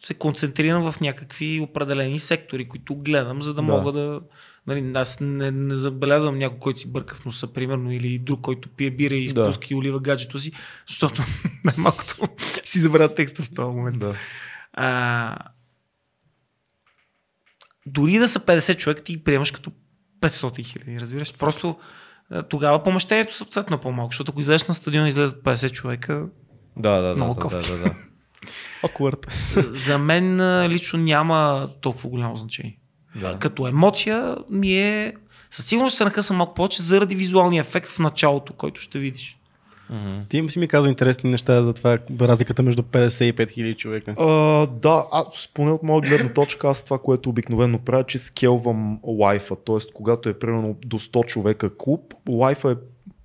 [0.04, 3.72] се концентрирам в някакви определени сектори, които гледам, за да, Да.
[3.72, 4.22] мога да...
[4.68, 8.70] Нали, аз не, не забелязвам някой, който си бърка в носа, примерно, или друг, който
[8.70, 9.42] пие бира и Да.
[9.42, 10.52] изпуска и олива гаджето си,
[10.88, 11.24] защото
[11.64, 12.16] най-малкото
[12.64, 14.00] си забравя текста в този момент.
[14.00, 14.16] Да.
[14.74, 15.38] А,
[17.86, 19.72] дори да са 50 човека, ти приемаш като
[20.22, 21.34] 500 хиляди, разбираш?
[21.34, 21.80] Просто
[22.50, 26.26] тогава помещението съответно е по-малко, защото ако излезеш на стадион и излезат 50 човека,
[26.78, 27.96] Да, да, да, Много да, да, да, да.
[28.84, 29.28] Awkward.
[29.74, 32.78] за мен лично няма толкова голямо значение.
[33.16, 33.38] Да.
[33.40, 35.14] Като емоция ми е...
[35.50, 39.38] Със сигурност се накъсам малко повече заради визуалния ефект в началото, който ще видиш.
[39.92, 40.20] Мгм.
[40.30, 44.16] Ти си ми казал интересни неща за това, разликата между 50 и 5000 човека.
[44.18, 44.26] А,
[44.68, 45.24] да, а,
[45.54, 49.56] поне от моя гледна точка, аз това, което обикновено правя, че скелвам лайфа.
[49.56, 49.94] т.е.
[49.94, 52.76] когато е примерно до 100 човека клуб, лайфа е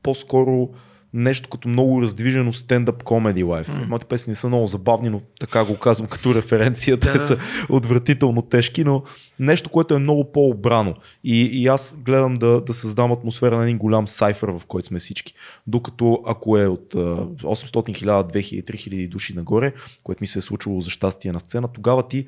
[0.03, 0.69] по-скоро
[1.17, 3.69] нещо като много раздвижено стендъп комеди лайф.
[3.69, 3.89] Mm.
[3.89, 6.97] Моите песни са много забавни, но така го казвам като референция.
[6.97, 7.39] Те са
[7.69, 9.03] отвратително тежки, но
[9.39, 10.95] нещо, което е много по-обрано.
[11.25, 14.99] И, и аз гледам да, да създам атмосфера на един голям сайфър, в който сме
[14.99, 15.35] всички.
[15.67, 20.43] Докато ако е от а, 800 1000, 2000, 3000 души нагоре, което ми се е
[20.43, 22.27] случило за щастие на сцена, тогава ти,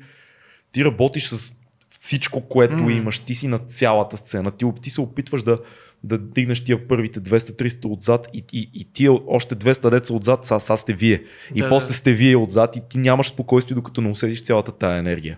[0.71, 1.59] ти работиш с
[1.99, 2.97] всичко, което mm.
[2.97, 3.19] имаш.
[3.19, 4.51] Ти си на цялата сцена.
[4.51, 5.59] Ти, ти се опитваш да,
[6.03, 10.59] да дигнеш тия първите 200-300 отзад и, и, и тия още 200 деца отзад, са,
[10.59, 11.23] са сте вие.
[11.55, 14.99] И Да, после сте вие отзад и ти нямаш спокойствие, докато не усетиш цялата тая
[14.99, 15.37] енергия.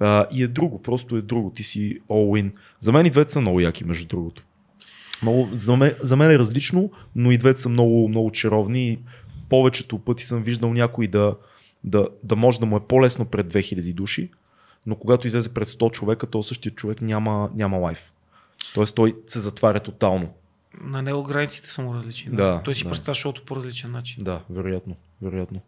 [0.00, 1.50] А, и е друго, просто е друго.
[1.50, 2.52] Ти си all in.
[2.80, 4.44] За мен и двете са много яки, между другото.
[5.22, 8.98] Много, за, мен, за мен е различно, но и двете са много, много чаровни.
[9.48, 11.36] Повечето пъти съм виждал някой да,
[11.84, 14.30] да, да може да му е по-лесно пред 2000 души,
[14.86, 18.12] но когато излезе пред 100 човека, то същия човек няма, няма лайф.
[18.74, 20.28] Тоест той се затваря тотално.
[20.80, 22.32] На него границите са му различни.
[22.32, 22.90] Да, Той си да.
[22.90, 24.24] представя шоуто по различен начин.
[24.24, 25.60] Да, вероятно, вероятно.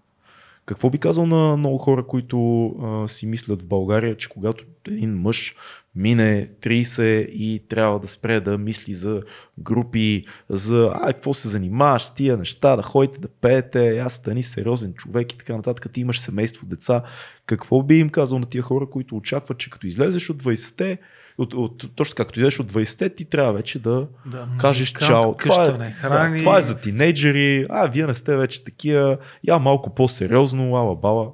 [0.67, 5.19] Какво би казал на много хора, които а, си мислят в България, че когато един
[5.19, 5.55] мъж
[5.97, 9.23] мине 30 и трябва да спре да мисли за
[9.59, 14.43] групи, за а, какво се занимаваш с тия неща, да ходите да пеете, аз стани
[14.43, 17.03] сериозен човек и така нататък, ти имаш семейство, деца,
[17.47, 20.99] какво би им казал на тия хора, които очакват, че като излезеш от 20-те,
[21.39, 25.09] от, от, точно така, като излезеш от 20-те, ти трябва вече да, Да, кажеш музикант,
[25.09, 25.37] чао.
[25.37, 26.39] Това е, храни.
[26.39, 30.97] да, това е за тинейджери, а вие не сте вече такива, я малко по-сериозно, ала
[30.97, 31.31] баба.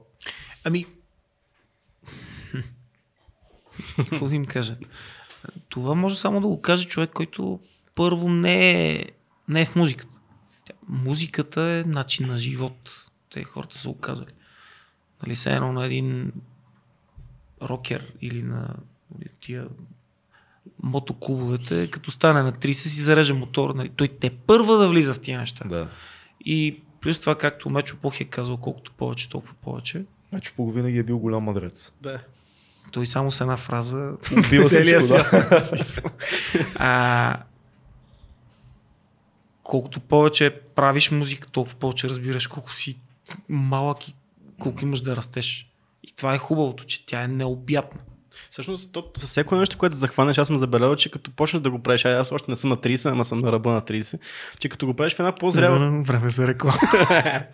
[0.65, 0.87] Ами,
[3.97, 4.77] какво да им кажа?
[5.69, 7.61] Това може само да го каже човек, който
[7.97, 9.05] първо не е,
[9.49, 10.13] не е в музиката.
[10.89, 12.91] Музиката е начин на живот.
[13.33, 14.31] Те хората са го казали.
[15.23, 16.33] Нали, все едно на един
[17.63, 18.75] рокер или на
[19.41, 19.67] тия
[20.83, 25.21] мотоклубовете, като стане на 30 си зарежа мотор, нали, той те първа да влиза в
[25.21, 25.65] тия неща.
[25.69, 25.89] Да.
[26.45, 30.05] И плюс това, както Мечо Пох е казал, колкото повече, толкова повече.
[30.29, 31.93] Значи по винаги е бил голям мъдрец.
[32.01, 32.21] Да.
[32.93, 35.61] Той само с една фраза Убива целия да.
[35.61, 36.13] свят.
[36.75, 37.37] А,
[39.63, 42.99] колкото повече правиш музика, толкова повече разбираш колко си
[43.49, 44.15] малък и
[44.59, 45.69] колко имаш да растеш.
[46.03, 48.01] И това е хубавото, че тя е необятна.
[48.53, 51.83] Всъщност, то, за всяко нещо, което захванеш, аз съм забелязал, че като почнеш да го
[51.83, 54.19] правиш, аз още не съм на 30, ама съм на ръба на 30,
[54.59, 56.03] че като го правиш в една по-зрява...
[56.03, 56.79] Време за реклама.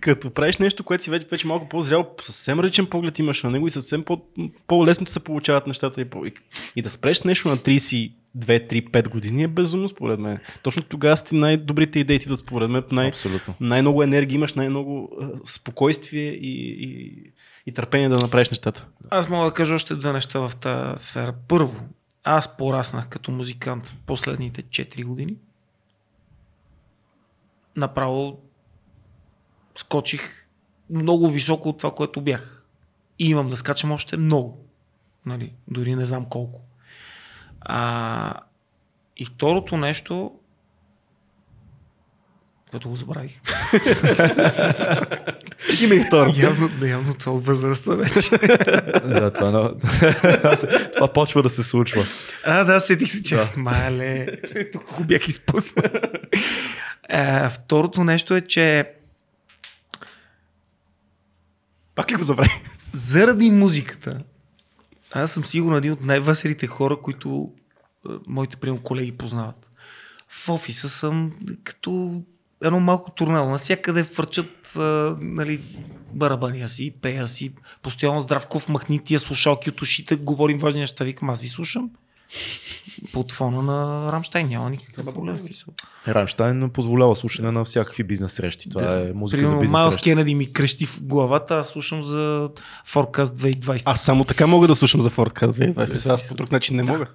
[0.00, 3.66] като правиш нещо, което си вече, вече малко по-зряло, съвсем различен поглед имаш на него
[3.66, 4.22] и съвсем по-
[4.66, 6.00] по-лесно се получават нещата.
[6.00, 6.32] И, по- и,
[6.76, 10.38] и да спреш нещо на 30 2, 3, 5 години е безумно според мен.
[10.62, 12.82] Точно тогава си най-добрите идеи идват според мен.
[12.92, 13.54] Най- Абсолютно.
[13.60, 15.10] най-много енергия имаш, най-много
[15.44, 17.14] спокойствие и, и,
[17.68, 18.86] и търпение да направиш нещата.
[19.10, 21.34] Аз мога да кажа още две неща в тази сфера.
[21.48, 21.88] Първо,
[22.24, 25.36] аз пораснах като музикант в последните 4 години.
[27.76, 28.38] Направо
[29.74, 30.46] скочих
[30.90, 32.64] много високо от това, което бях.
[33.18, 34.64] И имам да скачам още много.
[35.26, 36.60] Нали, дори не знам колко.
[37.60, 38.34] А,
[39.16, 40.37] и второто нещо,
[42.70, 43.32] което го забравих.
[45.82, 46.32] Има и второ.
[46.36, 48.30] явно, явно това от възрастта вече.
[49.08, 49.74] да, това, е но...
[50.94, 52.06] това почва да се случва.
[52.44, 53.36] А, да, сетих се, че.
[53.36, 53.50] Да.
[53.56, 54.26] Мале,
[54.72, 55.84] тук го бях изпуснал.
[57.08, 58.92] А, второто нещо е, че
[61.94, 62.50] Пак ли го забрави?
[62.92, 64.22] заради музиката,
[65.12, 67.52] аз съм сигурно един от най-веселите хора, които
[68.08, 69.70] а, моите прием колеги познават.
[70.28, 71.32] В офиса съм
[71.64, 72.22] като
[72.64, 73.50] едно малко турнало.
[73.50, 75.60] Насякъде фърчат а, нали,
[76.12, 77.52] барабания си, пея си.
[77.82, 81.04] Постоянно Здравков махни тия слушалки от ушите, говорим важни неща.
[81.04, 81.90] Викам, аз ви слушам.
[83.12, 85.38] Под фона на Рамштайн няма никакъв проблем.
[85.38, 85.74] Смисъл.
[86.08, 88.68] Рамштайн позволява слушане на всякакви бизнес срещи.
[88.68, 89.96] Това е музика за Примерно бизнес Майлз.
[89.96, 92.50] Кенеди ми крещи в главата, аз слушам за
[92.86, 93.82] Forecast 2020.
[93.84, 96.06] Аз само така мога да слушам за Ford Cast 2020.
[96.08, 97.06] Аз по друг начин не мога.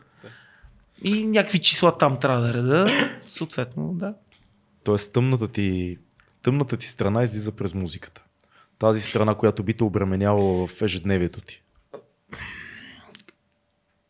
[1.04, 3.10] И някакви числа там трябва да реда.
[3.28, 4.14] Съответно, да.
[4.84, 5.98] Тоест тъмната ти,
[6.42, 8.24] тъмната ти страна излиза през музиката.
[8.80, 11.64] Тази страна, която би те обременявала в ежедневието ти.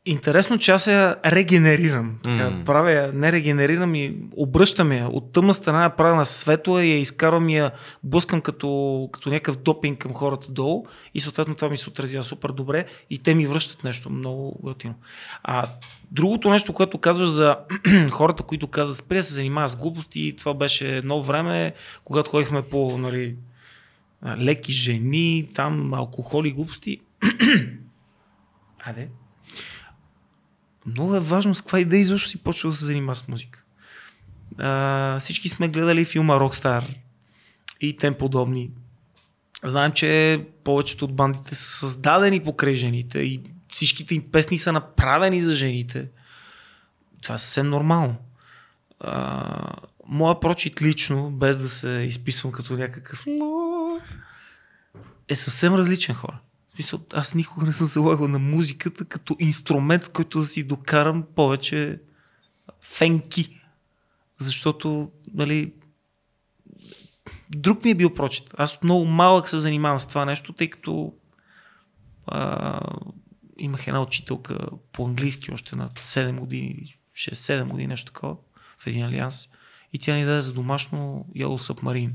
[0.05, 2.19] Интересно, че аз я регенерирам.
[2.23, 2.65] Така, М.
[2.65, 5.07] правя я, не регенерирам и обръщам я.
[5.07, 7.71] От тъмна страна я правя на светла и я изкарвам и я
[8.03, 12.49] блъскам като, като някакъв допинг към хората долу и съответно това ми се отразява супер
[12.49, 14.95] добре и те ми връщат нещо много готино.
[15.43, 15.67] А
[16.11, 17.57] другото нещо, което казваш за
[18.11, 21.73] хората, които казват спри да се занимава с глупости, това беше едно време,
[22.03, 23.35] когато ходихме по нали,
[24.37, 26.99] леки жени, там алкохол и глупости.
[28.85, 29.09] Аде.
[30.85, 33.63] Много е важно с каква идея изобщо си почва да се занимава с музика.
[34.57, 36.83] А, всички сме гледали филма Rockstar
[37.81, 38.71] и тем подобни.
[39.63, 45.41] Знаем, че повечето от бандите са създадени покрай жените и всичките им песни са направени
[45.41, 46.07] за жените.
[47.21, 48.15] Това е съвсем нормално.
[48.99, 49.75] А,
[50.07, 53.25] моя прочит лично, без да се изписвам като някакъв
[55.27, 56.39] е съвсем различен хора.
[56.75, 61.23] Смисъл, аз никога не съм залагал на музиката като инструмент, с който да си докарам
[61.35, 62.01] повече
[62.81, 63.59] фенки.
[64.39, 65.73] Защото, нали,
[67.49, 68.53] друг ми е бил прочит.
[68.57, 71.13] Аз от много малък се занимавам с това нещо, тъй като
[72.27, 72.79] а,
[73.57, 74.57] имах една учителка
[74.91, 78.35] по английски още на 7 години, 6-7 години, нещо такова,
[78.77, 79.49] в един алианс.
[79.93, 82.11] И тя ни даде за домашно Yellow Submarine.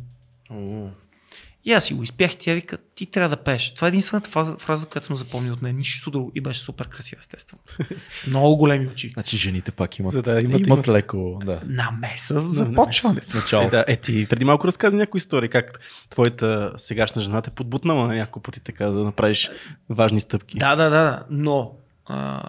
[1.64, 3.74] И аз си го изпях и тя вика, ти трябва да пееш.
[3.74, 5.74] Това е единствената фраза, фраза която съм запомнил от нея.
[5.74, 6.32] Нищо друго.
[6.34, 7.62] И беше супер красива, естествено.
[8.14, 9.10] С много големи очи.
[9.14, 11.60] Значи жените пак имат, За да имат- имат, имат леко, да.
[11.66, 13.36] Намеса в започването.
[13.36, 13.66] Начало.
[13.66, 15.80] Е, да, е, ти преди малко разказа някои истории, как
[16.10, 19.50] твоята сегашна жена те подбутнала на няколко пъти така да направиш
[19.90, 20.58] важни стъпки.
[20.58, 21.72] Да, да, да, но
[22.06, 22.42] а,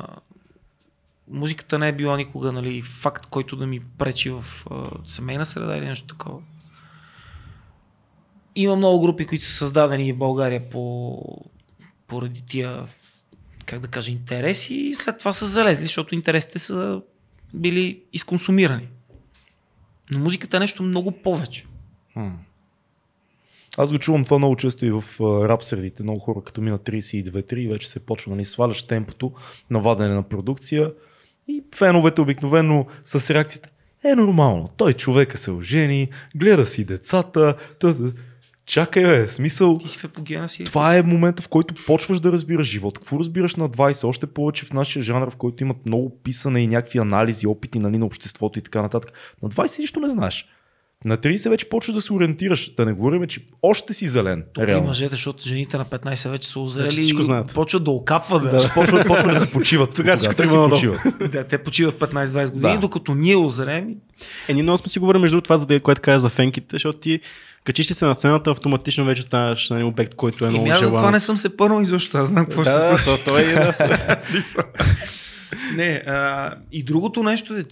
[1.32, 5.78] музиката не е била никога нали, факт, който да ми пречи в а, семейна среда
[5.78, 6.40] или нещо такова.
[8.56, 11.22] Има много групи, които са създадени в България по,
[12.08, 12.84] поради тия,
[13.66, 17.02] как да кажа, интереси и след това са залезли, защото интересите са
[17.54, 18.88] били изконсумирани.
[20.12, 21.66] Но музиката е нещо много повече.
[23.78, 26.04] Аз го чувам това много често и в рап средите.
[26.04, 29.32] Много хора като мина 32-3 вече се почва нали, сваляш темпото
[29.70, 30.92] на вадене на продукция
[31.48, 33.70] и феновете обикновено с реакцията
[34.06, 34.68] е нормално.
[34.78, 37.56] Той човека се ожени, гледа си децата.
[37.80, 38.04] Та, та.
[38.70, 39.78] Чакай, бе, смисъл.
[39.78, 40.64] Ти си в епогена си.
[40.64, 43.00] Това е момента, в който почваш да разбираш живота.
[43.00, 44.08] Какво разбираш на 20?
[44.08, 47.98] Още повече в нашия жанр, в който имат много писане и някакви анализи, опити нали,
[47.98, 49.12] на обществото и така нататък.
[49.44, 50.48] На 20 нищо не знаеш.
[51.06, 52.74] На 30 вече почваш да се ориентираш.
[52.76, 54.44] Да не говорим, че още си зелен.
[54.54, 54.88] Тук и реално.
[54.88, 58.44] мъжете, защото жените на 15 вече са озрели всичко и почват да окапват.
[58.44, 58.70] Да.
[58.74, 59.96] Почват, почват да се почиват.
[59.96, 60.70] Тогава всичко тръгва надолу.
[60.70, 61.00] почиват.
[61.32, 62.80] да, те почиват 15-20 години, Да.
[62.80, 63.88] докато ние озрем.
[64.48, 67.00] Е, ние много сме си говорили между това, за да, което каза за фенките, защото
[67.00, 67.20] ти
[67.64, 70.78] качиш ли се на сцената, автоматично вече ставаш нали, обект, който е И много аз
[70.78, 70.96] за желан.
[70.96, 72.18] това не съм се пърнал изобщо.
[72.18, 73.24] Аз знам какво ще се да, случи.
[73.24, 74.18] то, то е, да.
[75.76, 77.66] Не, а, и другото нещо е,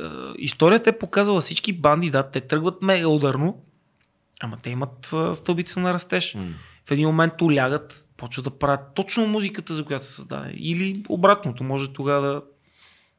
[0.00, 3.62] а, историята е показала всички банди, да, те тръгват мега ударно,
[4.40, 6.36] ама те имат а, стълбица на растеж.
[6.88, 10.52] В един момент улягат, почват да правят точно музиката, за която се създаде.
[10.56, 12.42] Или обратното, може тогава да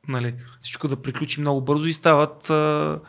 [0.07, 2.99] нали, всичко да приключи много бързо и стават а,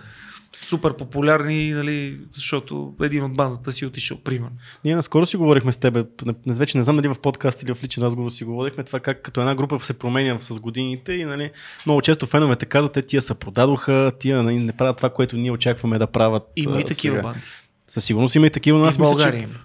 [0.63, 4.57] супер популярни, нали, защото един от бандата си отишъл, примерно.
[4.85, 6.07] Ние наскоро си говорихме с теб,
[6.47, 9.23] не, вече не знам дали в подкаст или в личен разговор си говорихме това как
[9.23, 11.51] като една група се променя с годините и нали,
[11.87, 15.51] много често феновете казват, те тия се продадоха, тия нали, не правят това, което ние
[15.51, 16.43] очакваме да правят.
[16.57, 17.23] Има и такива сега.
[17.23, 17.41] банди.
[17.87, 19.45] Със сигурност има и такива, но аз мисля, България че...
[19.45, 19.59] има.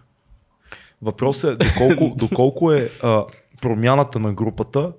[1.02, 3.26] Въпросът е доколко, доколко е а,
[3.62, 4.94] промяната на групата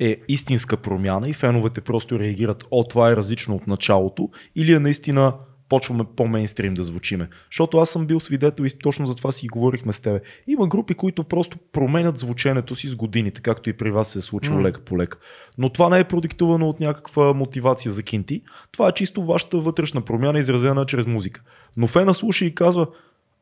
[0.00, 4.78] е истинска промяна и феновете просто реагират, о, това е различно от началото, или е
[4.78, 5.32] наистина
[5.68, 7.28] почваме по-мейнстрим да звучиме.
[7.50, 10.20] Защото аз съм бил свидетел и точно за това си и говорихме с тебе.
[10.46, 14.22] Има групи, които просто променят звученето си с годините, както и при вас се е
[14.22, 14.62] случило М.
[14.62, 15.18] лека по лека.
[15.58, 18.42] Но това не е продиктувано от някаква мотивация за кинти.
[18.72, 21.42] Това е чисто вашата вътрешна промяна, изразена чрез музика.
[21.76, 22.86] Но фена слуша и казва,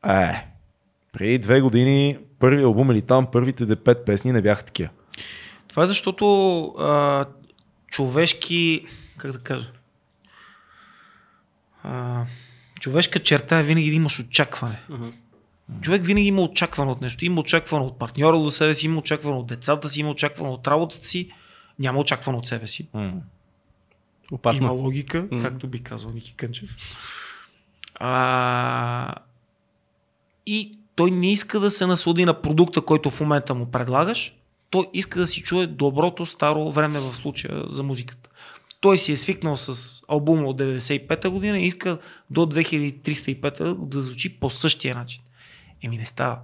[0.07, 0.47] е,
[1.13, 4.89] преди две години първи албум или там първите де пет песни не бяха такива.
[5.69, 7.25] Това е защото а,
[7.87, 8.85] човешки,
[9.17, 9.71] как да кажа,
[11.83, 12.25] а,
[12.79, 14.81] човешка черта е винаги да имаш очакване.
[14.89, 15.09] Мгм.
[15.81, 17.25] Човек винаги има очакване от нещо.
[17.25, 20.67] Има очакване от партньора до себе си, има очакване от децата си, има очакване от
[20.67, 21.31] работата си,
[21.79, 22.87] няма очакване от себе си.
[22.93, 23.13] Има
[24.31, 24.73] Опасно.
[24.73, 25.41] логика, М.
[25.41, 26.77] както би казал Ники Кънчев.
[27.95, 29.15] А,
[30.45, 34.35] и той не иска да се наслади на продукта, който в момента му предлагаш.
[34.69, 38.29] Той иска да си чуе доброто старо време в случая за музиката.
[38.81, 41.97] Той си е свикнал с албума от 95-та година и иска
[42.29, 45.21] до 2305 да звучи по същия начин.
[45.83, 46.39] Еми не става.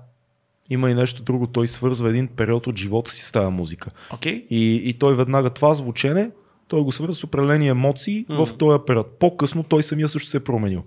[0.69, 1.47] Има и нещо друго.
[1.47, 3.91] Той свързва един период от живота си с тази музика.
[4.11, 4.45] Окей?
[4.49, 6.31] И, и той веднага това звучене,
[6.67, 9.19] той го свързва с определени емоции в този период.
[9.19, 10.83] По-късно той самия също се е променил.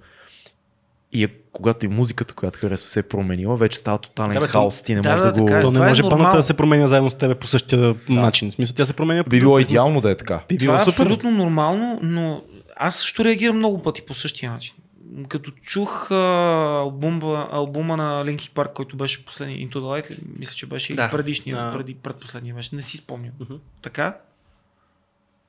[1.12, 1.28] И е,
[1.59, 4.82] когато и музиката, която харесва, се е променила, вече става тотален Да, бе, хаос.
[4.82, 5.46] Ти не да, можеш да, да, го...
[5.46, 5.62] така е.
[5.62, 6.36] То не Това е може паната нормално.
[6.36, 8.50] да се променя заедно с тебе по същия начин.
[8.50, 9.22] В смисъл, тя се променя.
[9.22, 10.40] Би било идеално да е така.
[10.48, 10.90] Би Това било е супер.
[10.92, 12.42] абсолютно нормално, но
[12.76, 14.74] аз също реагирам много пъти по същия начин.
[15.28, 16.14] Като чух а,
[16.78, 21.11] албума, албума на Linkin Park, който беше последния Into the Light, мисля, че беше Да.
[21.11, 21.72] предишния, Да.
[21.72, 23.32] преди предпоследния беше, не си спомням.
[23.40, 23.54] Мгм.
[23.82, 24.16] Така?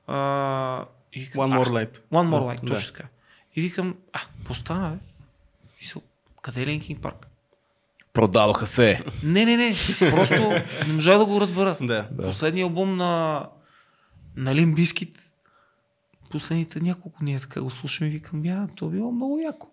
[0.06, 1.98] А, и викам, One more light.
[2.12, 2.74] One more Да, light, да.
[2.74, 3.08] точно така.
[3.56, 4.96] И викам, а, постана, бе?
[6.42, 7.26] Къде е Linkin Park?
[8.12, 9.04] Продадоха се.
[9.22, 9.74] Не, не, не,
[10.10, 10.34] просто
[10.86, 11.76] не можа да го разбера.
[11.80, 12.08] Да.
[12.10, 12.22] Да.
[12.22, 13.46] Последният албум на,
[14.36, 15.18] на Bizkit,
[16.30, 19.68] последните няколко дни е така го слушам и викам, я, то било много яко.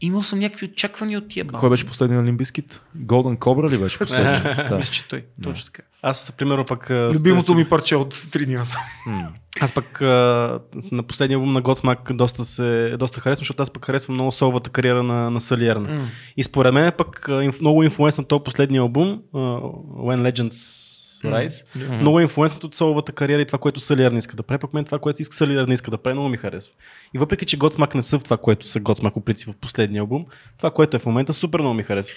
[0.00, 1.60] Имал съм някакви очаквания от тия банди.
[1.60, 2.82] Кой беше последния Лимбискит?
[2.96, 4.66] Golden Cobra ли беше последния?
[4.70, 4.76] да.
[4.76, 5.24] Мисля, че той.
[5.42, 5.82] Точно така.
[6.02, 6.90] Аз, примерно, пък...
[6.90, 8.80] Любимото ми парче от три дни насам.
[9.06, 9.28] М.
[9.60, 10.60] Аз пък а,
[10.92, 14.70] на последния албум на Godsmack доста, се, доста харесвам, защото аз пък харесвам много соловата
[14.70, 16.08] кариера на, на Салиерна.
[16.36, 20.93] И според мен пък а, инф- много инфлуенс на този последния албум, а, When Legends
[21.24, 22.00] Rise, Мгм.
[22.00, 24.58] много е инфлуенс от соловата кариера и това, което Салиерна иска да прави.
[24.58, 26.74] Пък мен това, което иска Салиерна иска да прави, много ми харесва.
[27.14, 30.00] И въпреки, че Godsmack не са в това, което са Godsmack по принцип в последния
[30.00, 30.26] албум,
[30.58, 32.16] това, което е в момента, супер много ми харесва.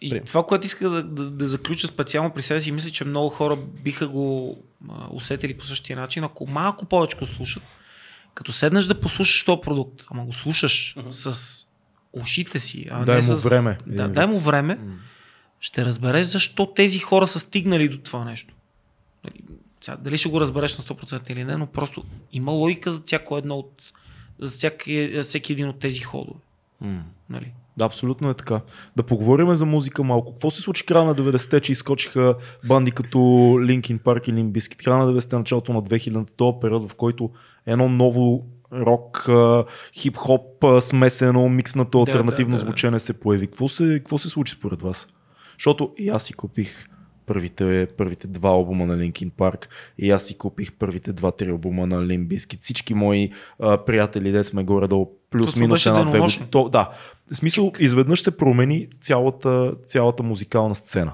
[0.00, 0.24] И Прием.
[0.24, 3.56] това, което иска да, да, да заключа специално при себе си, мисля, че много хора
[3.56, 4.58] биха го
[4.90, 7.62] а, усетили по същия начин, ако малко повече го слушат.
[8.34, 11.38] Като седнеш да послушаш този продукт, ама го слушаш с
[12.12, 13.44] ушите си, а Дай не му с...
[13.44, 14.78] време, Да, дай му време,
[15.60, 18.54] ще разбереш защо тези хора са стигнали до това нещо.
[19.24, 19.44] Нали,
[19.80, 23.38] сега, Дали ще го разбереш на 100% или не, но просто има логика за всяко
[23.38, 23.92] едно от
[24.40, 26.40] за всяки, всеки един от тези ходове.
[26.80, 27.02] М.
[27.30, 27.52] Нали?
[27.76, 28.60] Да, абсолютно е така.
[28.96, 30.32] Да поговорим за музика малко.
[30.32, 32.34] Какво се случи края на 90-те, че изскочиха
[32.68, 34.84] банди като Linkin Park и Limp Bizkit?
[34.84, 37.30] Края на 90-те, началото на 2000-те, този период, в който
[37.66, 39.24] едно ново рок,
[39.92, 42.66] хип-хоп, смесено, микснато Да, альтернативно да, да, да.
[42.66, 43.46] звучене се появи.
[43.46, 45.08] Какво се, какво се случи според вас?
[45.58, 46.88] Защото и аз си купих
[47.26, 49.66] първите, първите два албума на Linkin Park
[49.98, 52.58] и аз си купих първите два-три албума на Limp Bizkit.
[52.62, 56.40] Всички мои а, приятели, де сме горе-долу, плюс минус една-две денонощно.
[56.40, 56.50] години.
[56.50, 56.90] То, да,
[57.32, 61.12] в смисъл, изведнъж се промени цялата, цялата музикална сцена.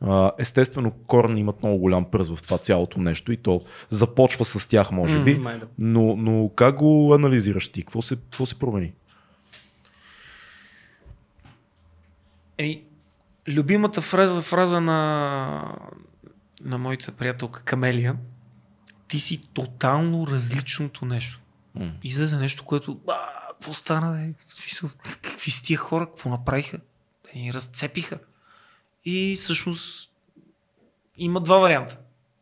[0.00, 4.68] А, Естествено, Корн имат много голям пръст в това цялото нещо и то започва с
[4.68, 5.34] тях, може би.
[5.34, 5.60] Да.
[5.78, 7.82] Но, но как го анализираш ти?
[7.82, 8.92] Какво се, какво се промени?
[12.58, 12.82] Еми,
[13.48, 15.78] любимата фраза, фраза на,
[16.64, 18.16] на моята приятелка Камелия,
[19.08, 21.40] ти си тотално различното нещо.
[21.74, 21.92] М.
[22.02, 23.14] Излезе нещо, което, а,
[23.48, 24.34] какво стана, бе?
[25.22, 26.78] Какви са тия хора, какво направиха?
[27.22, 28.18] Те ни разцепиха.
[29.04, 30.10] И всъщност
[31.18, 31.98] има два варианта.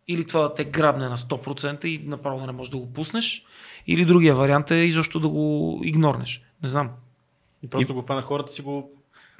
[0.08, 3.44] Или това да те грабне на 100% и направо да не можеш да го пуснеш,
[3.86, 6.42] или другия вариант е изобщо да го игнорнеш.
[6.62, 6.90] Не знам.
[7.62, 8.90] И просто го фана хората си го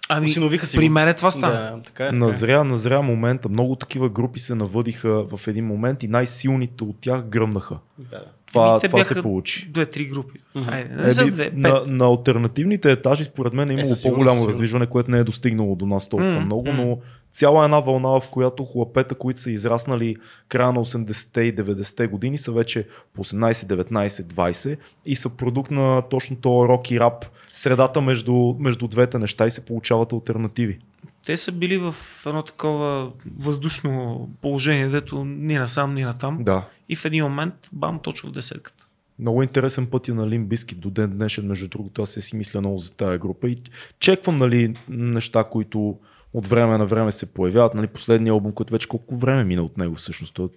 [0.09, 1.53] Ами, си при мен е това стана.
[1.53, 2.09] Да, така е.
[2.09, 2.19] Така е.
[2.19, 3.49] Назря, назря момента.
[3.49, 7.79] Много такива групи се навъдиха в един момент и най-силните от тях гръмнаха.
[7.99, 8.25] Да.
[8.55, 9.69] Това, Еми, те това бяха се получи.
[9.69, 10.41] Две-три групи.
[10.55, 10.69] Мгм.
[10.73, 11.57] Айде, не са две, пет.
[11.57, 15.19] на, на альтернативните етажи, според мен, е имало със сигурност, по-голямо със раздвижване, което не
[15.19, 16.99] е достигнало до нас толкова М, много, но
[17.33, 20.17] цяла една вълна, в която хлапета, които са израснали
[20.49, 24.77] края на 80-те и 90-те години, са вече по 18, 19, 20
[25.07, 29.51] и са продукт на точно то рок и рап, средата между, между двете неща и
[29.51, 30.79] се получават альтернативи.
[31.27, 31.95] Те са били в
[32.27, 36.45] едно такова въздушно положение, дето ни насам, ни натам.
[36.45, 36.69] Да.
[36.89, 38.87] И в един момент, бам, точно в десетката.
[39.19, 42.61] Много интересен път е на Лимбиски до ден днешен, между другото, аз се си мисля
[42.61, 43.59] много за тази група и
[43.99, 45.99] чеквам нали, неща, които
[46.33, 47.75] от време на време се появяват.
[47.75, 50.39] Нали, последния албум, който вече колко време мина от него всъщност?
[50.39, 50.57] От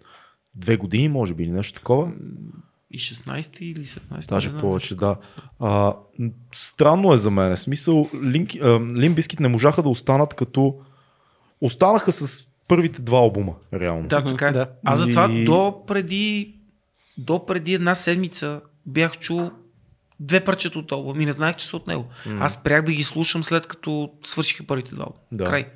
[0.55, 2.11] две години, може би, или нещо такова.
[2.91, 4.29] И 16 или 17.
[4.29, 4.61] Даже не знам.
[4.61, 5.15] повече, да.
[5.59, 5.93] А,
[6.53, 7.57] странно е за мен.
[7.57, 8.49] Смисъл, Линк,
[8.95, 10.75] Лимбискит не можаха да останат като...
[11.61, 14.07] Останаха с първите два албума, реално.
[14.07, 14.51] Да, така е.
[14.51, 14.69] да.
[14.83, 16.55] Аз затова И- до преди,
[17.17, 19.51] до преди една седмица бях чул
[20.19, 22.05] две парчета от албума и не знаех, че са от него.
[22.25, 22.37] М.
[22.45, 25.23] Аз спрях да ги слушам след като свършиха първите два албума.
[25.31, 25.43] Да.
[25.43, 25.67] Край.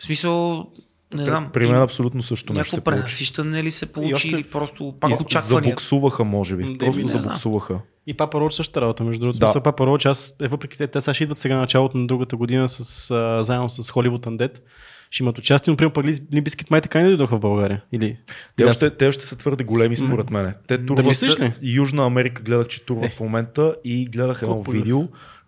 [0.00, 0.66] В смисъл,
[1.14, 1.50] не знам.
[1.52, 2.96] При мен абсолютно също нещо се получи.
[2.96, 5.64] пренасищане ли се получи още- или просто пак И очаквания.
[5.64, 6.64] Забуксуваха, може би.
[6.64, 7.78] М, Просто не забуксуваха.
[8.06, 9.38] И Папа Роч същата работа, между другото.
[9.38, 9.52] Да.
[9.52, 9.62] Да.
[9.62, 12.36] Папа Роч, аз, е, въпреки те, те сега ще идват сега на началото на другата
[12.36, 14.58] година с, а, заедно с Холивуд Undead.
[15.10, 16.04] Ще имат участие, но примерно пък
[16.34, 17.82] Лимбискит май така и не дойдоха в България.
[17.92, 18.16] Или...
[18.56, 20.54] Те Или още, те още са твърде големи според мен.
[20.66, 21.52] Те турват ли?
[21.62, 23.10] Южна Америка гледах, че турват Е.
[23.10, 24.98] в момента и гледах едно видео.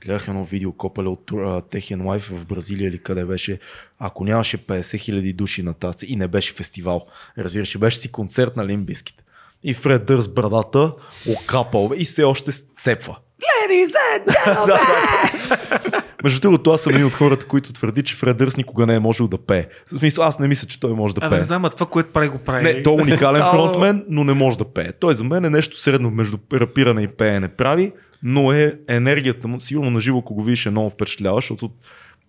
[0.05, 3.59] Гледах едно видео, копале от uh, Техен Лайф в Бразилия или къде беше.
[3.98, 7.07] Ако нямаше 50 хиляди души на тази и не беше фестивал,
[7.38, 9.16] разбираш, беше си концерт на Лимбискит.
[9.62, 10.92] И Фред Дърс брадата
[11.28, 13.16] окапал и все още цепва.
[13.40, 16.03] Ladies and gentlemen!
[16.24, 18.98] Между другото, аз съм един от хората, които твърди, че Фред Дърс никога не е
[18.98, 19.66] можел да пее.
[19.92, 21.38] В смисъл, аз не мисля, че той може да пее.
[21.38, 22.64] не знам, а това, което прави, го прави.
[22.64, 24.92] Не, той е уникален фронтмен, но не може да пее.
[24.92, 27.92] Той за мен е нещо средно между рапиране и пеене прави,
[28.25, 31.71] но е енергията му, сигурно на живо, ако го видиш, е много впечатлява, защото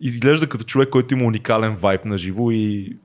[0.02, 2.98] изглежда като човек, който има уникален вайб на живо и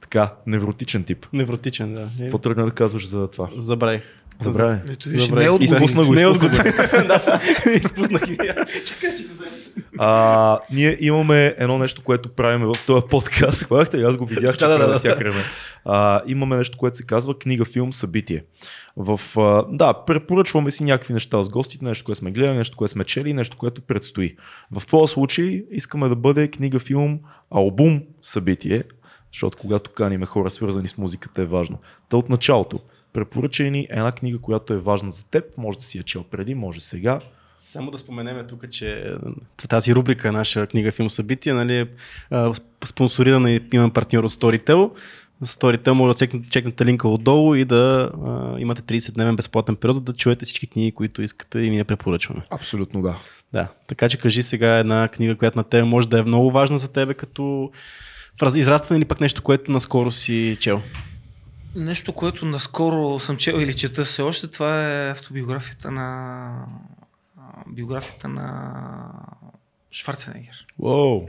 [0.00, 1.26] така, невротичен тип.
[1.32, 2.08] Невротичен, да.
[2.18, 3.48] Какво тръгна да казваш за това?
[3.58, 4.02] Забравих.
[4.40, 4.80] Забравя.
[4.90, 5.48] Ето, Добре.
[5.48, 5.64] не е.
[5.64, 6.54] Изпусна го, изпусна го.
[7.08, 7.40] да,
[7.74, 8.36] изпуснах и
[8.86, 9.26] Чакай си.
[9.98, 13.64] А, ние имаме едно нещо, което правим в този подкаст.
[13.64, 15.40] Хванахте и аз го видях, че Да, да, правя да, тя креме.
[15.84, 18.44] А, имаме нещо, което се казва книга, филм, събитие.
[18.96, 22.92] В, а, да, препоръчваме си някакви неща с гостите, нещо, което сме гледали, нещо, което
[22.92, 24.36] сме чели, нещо, което предстои.
[24.72, 27.18] В твоя случай искаме да бъде книга, филм,
[27.50, 28.84] албум, събитие,
[29.32, 31.78] защото когато каниме хора свързани с музиката е важно.
[32.08, 32.80] Та от началото,
[33.12, 36.54] препоръчай ни една книга, която е важна за теб, може да си я чел преди,
[36.54, 37.20] може сега.
[37.66, 39.14] Само да споменем тук, че
[39.68, 41.86] тази рубрика, наша книга филм събития, нали, е
[42.84, 44.90] спонсорирана и имаме партньор от Storytel.
[45.44, 50.12] Storytel може да чекнете, линка отдолу и да а, имате 30-дневен безплатен период, за да
[50.12, 52.42] чуете всички книги, които искате и ние препоръчваме.
[52.50, 53.16] Абсолютно да.
[53.52, 56.78] Да, така че кажи сега една книга, която на тебе може да е много важна
[56.78, 57.70] за тебе, като
[58.54, 60.82] израстване или пък нещо, което наскоро си чел.
[61.74, 66.66] Нещо, което наскоро съм чел или чета все още, това е автобиографията на
[67.66, 69.12] биографията на
[69.92, 70.66] Шварценегер.
[70.78, 71.28] Уоу.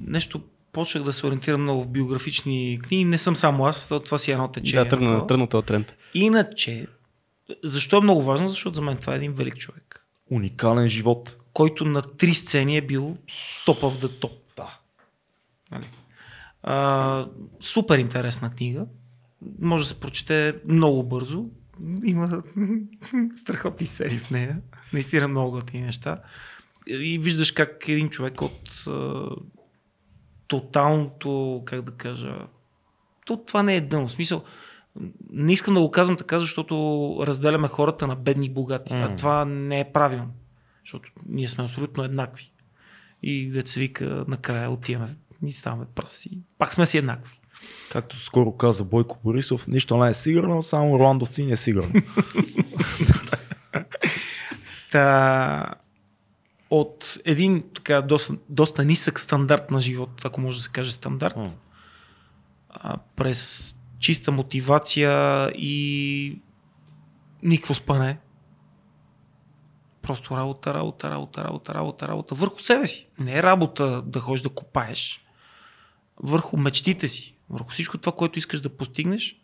[0.00, 0.42] Нещо
[0.72, 3.04] почнах да се ориентирам много в биографични книги.
[3.04, 4.84] Не съм само аз, то- това си е едно течение.
[4.84, 5.94] да, тръгна, тръгна този тренд.
[6.14, 6.86] Иначе,
[7.64, 8.48] защо е много важно?
[8.48, 11.36] Защото за мен това е един велик човек, Уникален живот.
[11.52, 13.16] който на три сцени е бил
[13.66, 14.32] топ of the топ.
[14.56, 14.78] Да.
[15.70, 15.84] Нали?
[16.62, 17.26] А,
[17.60, 18.86] супер интересна книга.
[19.60, 21.46] Може да се прочете много бързо.
[22.04, 22.42] Има
[23.34, 24.60] страхотни серии в нея.
[24.92, 26.22] Наистина много готини неща.
[26.86, 29.24] И виждаш как един човек от а,
[30.48, 32.36] тоталното, как да кажа,
[33.26, 34.08] то това не е дъно.
[34.08, 34.44] В смисъл,
[35.30, 38.94] не искам да го казвам така, защото разделяме хората на бедни и богати.
[38.94, 39.16] А М.
[39.16, 40.32] това не е правилно.
[40.84, 42.52] Защото ние сме абсолютно еднакви.
[43.22, 45.16] И деца вика, накрая отиваме
[45.46, 46.38] и ставаме пръси.
[46.58, 47.40] Пак сме си еднакви.
[47.90, 51.92] Както скоро каза Бойко Борисов, нищо не е сигурно, само Роландовци не е сигурно.
[54.92, 55.74] Та,
[56.70, 61.36] от един така доста, доста нисък стандарт на живот, ако може да се каже стандарт,
[62.70, 66.38] а, през чиста мотивация и
[67.42, 68.18] никакво спане.
[70.02, 72.34] Просто работа, работа, работа, работа, работа, работа.
[72.34, 73.06] Върху себе си.
[73.18, 75.24] Не е работа да ходиш да копаеш.
[76.22, 77.36] Върху мечтите си.
[77.52, 79.40] Върху всичко това, което искаш да постигнеш.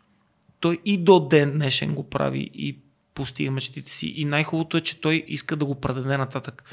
[0.59, 2.79] Той и до ден днешен го прави и
[3.13, 4.13] постига мечтите си.
[4.15, 6.63] И най-хубавото е, че той иска да го предаде нататък.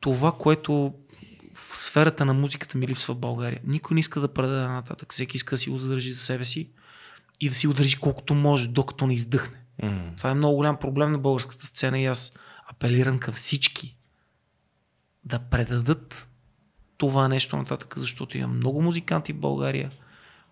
[0.00, 0.94] Това, което
[1.54, 3.60] в сферата на музиката ми липсва в България.
[3.64, 5.12] Никой не иска да предаде нататък.
[5.12, 6.70] Всеки иска да си го задържи за себе си
[7.40, 9.56] и да си го държи колкото може, докато не издъхне.
[9.82, 10.12] М.
[10.16, 12.32] Това е много голям проблем на българската сцена и аз
[12.68, 13.96] апелирам към всички
[15.24, 16.28] да предадат
[16.96, 19.90] това нещо нататък, защото има много музиканти в България,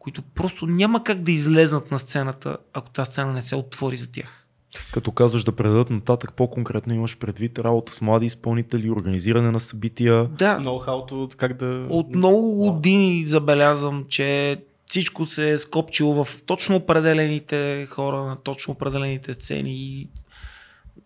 [0.01, 4.13] които просто няма как да излезнат на сцената, ако тази сцена не се отвори за
[4.13, 4.47] тях.
[4.93, 10.25] Като казваш да предадат нататък, по-конкретно имаш предвид работа с млади изпълнители, организиране на събития.
[10.25, 11.87] Да, Ноу-хауто, как да...
[11.91, 18.73] От много години забелязвам, че всичко се е скопчило в точно определените хора, на точно
[18.73, 20.09] определените сцени и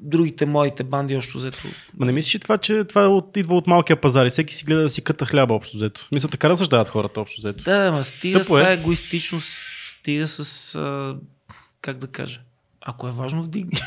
[0.04, 1.58] другите моите банди общо взето.
[1.98, 4.54] Ма не мислиш ли това, че това е от, идва от малкия пазар и всеки
[4.54, 6.08] си гледа да си къта хляба общо взето?
[6.12, 7.64] Мисля, така разсъждават хората общо взето.
[7.64, 8.62] Да, ма стига Тъпо с е.
[8.62, 9.48] тази егоистичност,
[10.00, 11.16] стига с, а,
[11.80, 12.40] как да кажа,
[12.86, 13.78] ако е важно вдигни.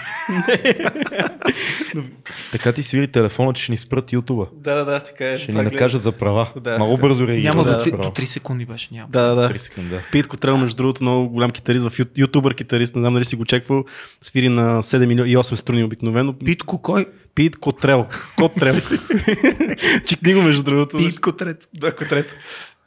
[2.51, 4.47] Така ти свири телефона, че ще ни спрат ютуба.
[4.53, 5.37] Да, да, да, така е.
[5.37, 6.47] Ще ни накажат за права.
[6.55, 6.77] Да.
[6.77, 7.55] Много бързо реагират.
[7.55, 9.07] Няма за до, до 3 секунди беше, няма.
[9.09, 9.49] Да, да, да.
[9.49, 9.89] 3 секунди.
[9.89, 10.01] да.
[10.11, 13.45] Пит Котрел, между другото, много голям китарист, в ютубър китарист, не знам дали си го
[13.45, 13.85] чеквал,
[14.21, 16.33] свири на 7 милиона и 8 струни обикновено.
[16.33, 17.05] Питко кой?
[17.35, 18.05] Пит Котрел.
[18.37, 18.75] Котрел.
[20.05, 20.97] Чекни го, между другото.
[20.97, 21.69] Питко трет.
[21.73, 22.33] Да, Котрето.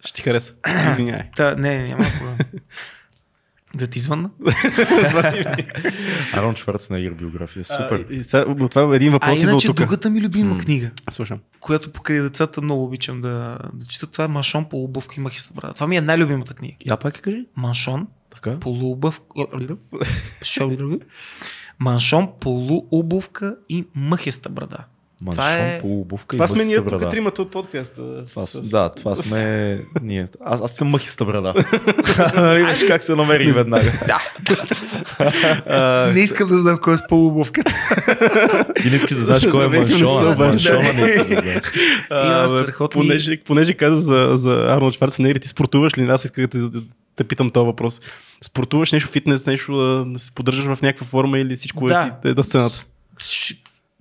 [0.04, 0.52] Ще ти хареса.
[0.88, 1.22] Извинявай.
[1.36, 2.36] Та, не, няма проблем.
[3.74, 4.30] да ти звънна?
[6.32, 7.64] Арон Шварценегер биография.
[7.64, 8.06] Супер.
[8.10, 10.60] А, и сега, това е един А въпрос от иначе другата ми любима М.
[10.60, 11.38] книга, Слушам.
[11.60, 15.74] която покрай децата много обичам да, да чета, това е Маншон, полубъвка и мъхиста брада.
[15.74, 16.76] Това ми е най-любимата книга.
[16.86, 17.46] Я пак кажи.
[17.56, 18.60] Маншон, Така.
[18.60, 19.24] полуобувка.
[21.78, 24.78] Маншон, полуобувка и мъхеста брада.
[25.22, 28.24] Маншон, е- полуобувка Това и сме ние тук, тримата от подкаста.
[28.24, 28.62] Това, С-.
[28.62, 30.26] Да, това сме ние.
[30.40, 31.54] Аз, аз съм мъхиста брада.
[32.34, 33.92] Нали Виж как се намери веднага.
[35.66, 37.72] А, Не искам да знам кой е с полуобувката.
[38.82, 40.36] Ти не искаш да знаеш кой е маншона.
[40.36, 41.42] Маншона не искаш да
[42.90, 46.02] понеже, понеже каза за, за Арнолд Шварценегер, ти спортуваш ли?
[46.02, 46.80] Аз исках да
[47.16, 48.00] те, питам този въпрос.
[48.42, 52.00] Спортуваш нещо фитнес, нещо да, да се поддържаш в някаква форма или всичко Да.
[52.00, 52.84] е, си- е на сцената?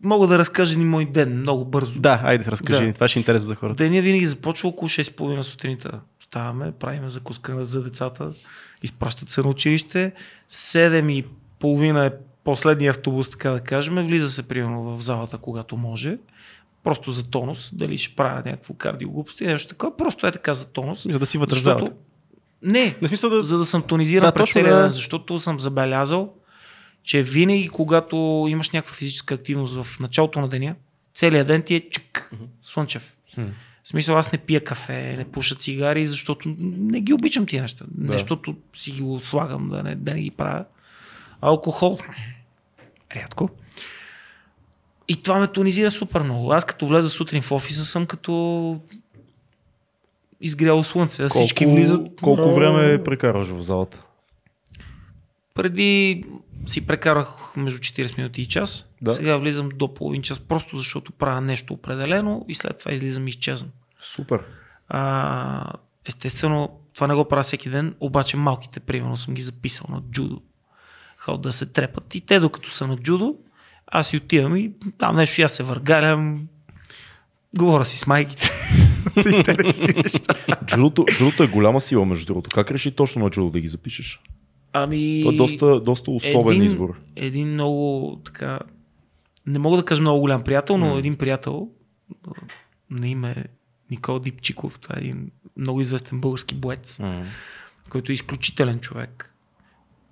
[0.03, 1.99] Мога да разкажа ни мой ден много бързо.
[1.99, 2.85] Да, айде, разкажи.
[2.85, 2.93] Да.
[2.93, 3.83] Това ще е интересно за хората.
[3.83, 5.99] Деня винаги започва около 6.30 сутринта.
[6.19, 8.33] Ставаме, правим закуска за децата,
[8.83, 10.11] изпращат се на училище.
[10.51, 12.11] 7.30 е
[12.43, 13.95] последния автобус, така да кажем.
[13.95, 16.17] Влиза се примерно в залата, когато може.
[16.83, 17.69] Просто за тонус.
[17.73, 19.97] Дали ще правя някакво кардиоглупости, нещо такова.
[19.97, 21.07] Просто е така за тонус.
[21.11, 21.91] За да си вътре Защото...
[22.61, 23.43] Не, Не смисъл да...
[23.43, 24.81] за да съм тонизиран Да, през целия да.
[24.81, 26.33] ден, защото съм забелязал,
[27.10, 30.76] че винаги когато имаш някаква физическа активност в началото на деня,
[31.14, 32.32] целият ден ти е чик,
[32.62, 33.18] слънчев.
[33.36, 33.41] Хм.
[33.84, 37.86] В смисъл аз не пия кафе, не пуша цигари, защото не ги обичам тия неща.
[37.88, 38.12] Да.
[38.12, 40.66] Не защото си ги слагам да не, да не ги правя.
[41.41, 41.97] Алкохол.
[43.16, 43.49] Рядко.
[45.07, 46.51] И това ме тонизира супер много.
[46.51, 48.80] Аз като влеза сутрин в офиса съм като
[50.41, 51.22] изгряло слънце.
[51.22, 52.22] Колко, Всички влизат.
[52.22, 54.03] Колко време прекараш в залата?
[55.53, 56.24] Преди
[56.66, 58.89] си прекарах между 40 минути и час.
[59.01, 59.14] Да.
[59.14, 63.30] Сега влизам до половин час, просто защото правя нещо определено и след това излизам и
[63.30, 63.70] изчезвам.
[63.99, 64.43] Супер.
[64.89, 65.74] А,
[66.05, 70.41] естествено, това не го правя всеки ден, обаче малките, примерно, съм ги записал на джудо.
[71.18, 72.16] Ход да се трепат.
[72.16, 73.36] И те, докато са на джудо,
[73.88, 76.47] аз си отивам и там нещо и аз се въргалям.
[77.57, 78.47] Говоря си с майките.
[79.14, 80.34] с интересни неща.
[80.66, 82.49] Джудото, джудото е голяма сила, между другото.
[82.53, 84.22] Как реши точно на джудо да ги запишеш?
[84.74, 85.20] Ами...
[85.22, 86.99] Това е доста, доста особен един, избор.
[87.15, 88.60] Един много така.
[89.45, 90.99] Не мога да кажа много голям приятел, но М.
[90.99, 91.69] един приятел
[92.89, 93.45] на име
[93.91, 96.99] Никол Дипчиков, това е един много известен български боец,
[97.89, 99.34] който е изключителен човек.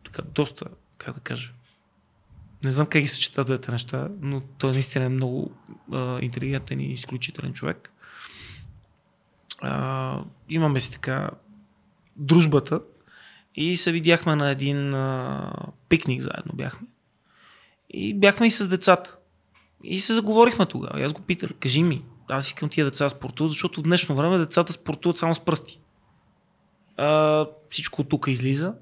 [0.04, 0.66] Така, доста,
[0.98, 1.54] как да кажа.
[2.64, 5.52] Не знам как ги съчета двете неща, но той наистина е много
[5.92, 7.92] а, интелигентен и изключителен човек.
[9.62, 11.30] А, имаме си така
[12.16, 12.82] дружбата
[13.58, 15.52] и се видяхме на един а,
[15.90, 16.88] пикник заедно бяхме.
[17.90, 19.18] И бяхме и с децата.
[19.84, 21.00] И се заговорихме тогава.
[21.00, 24.38] И аз го питах, кажи ми, аз искам тия деца спортуват, защото в днешно време
[24.38, 25.80] децата спортуват само с пръсти.
[26.98, 28.76] А, всичко тук излиза.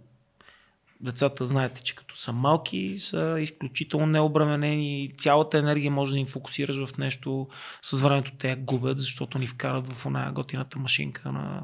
[1.02, 5.14] Децата, знаете, че като са малки, са изключително необременени.
[5.18, 7.47] Цялата енергия може да им фокусираш в нещо.
[7.81, 11.61] С времето те я губят, защото ни вкарат в оная готината машинка на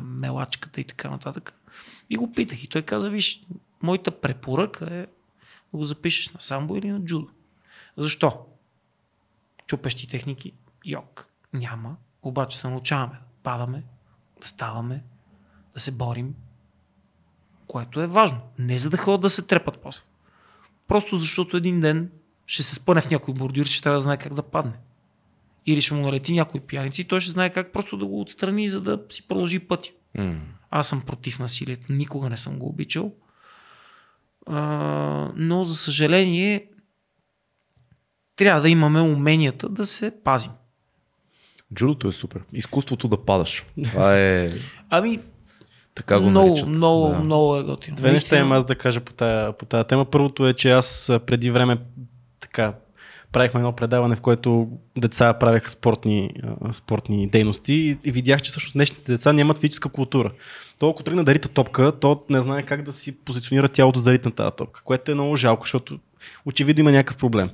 [0.00, 1.54] мелачката и така нататък.
[2.10, 3.40] И го питах и той каза, виж,
[3.82, 5.06] моята препоръка е
[5.72, 7.28] да го запишеш на самбо или на джудо.
[7.96, 8.46] Защо?
[9.66, 10.52] Чупещи техники,
[10.84, 11.96] йог, няма.
[12.22, 13.84] Обаче се научаваме да падаме,
[14.40, 15.04] да ставаме,
[15.74, 16.34] да се борим,
[17.66, 18.40] което е важно.
[18.58, 20.04] Не за да ходят да се трепат после.
[20.88, 22.10] Просто защото един ден
[22.46, 24.72] ще се спъне в някой бордюр, ще трябва да знае как да падне.
[25.66, 28.68] Или ще му налети някой пияници и той ще знае как просто да го отстрани,
[28.68, 29.90] за да си продължи пътя.
[30.18, 30.40] М.
[30.70, 33.12] Аз съм против насилието, никога не съм го обичал.
[34.46, 34.60] А,
[35.36, 36.66] но, за съжаление,
[38.36, 40.50] трябва да имаме уменията да се пазим.
[41.74, 42.42] Джудото е супер.
[42.52, 43.64] Изкуството да падаш.
[43.84, 44.52] Това е...
[44.90, 45.20] Ами,
[45.94, 46.68] Така го много, наричат.
[46.68, 47.18] много, да.
[47.18, 47.96] много е готино.
[47.96, 50.04] Две неща имам аз да кажа по тая, по тая тема.
[50.04, 51.78] Първото е, че аз преди време
[52.40, 52.74] така
[53.32, 56.30] правихме едно предаване, в което деца правеха спортни,
[56.72, 57.74] спортни дейности
[58.04, 60.30] и, видях, че всъщност днешните деца нямат физическа култура.
[60.78, 64.04] То ако тръгне да рита топка, то не знае как да си позиционира тялото за
[64.04, 65.98] да ритне тази топка, което е много жалко, защото
[66.46, 67.50] очевидно има някакъв проблем.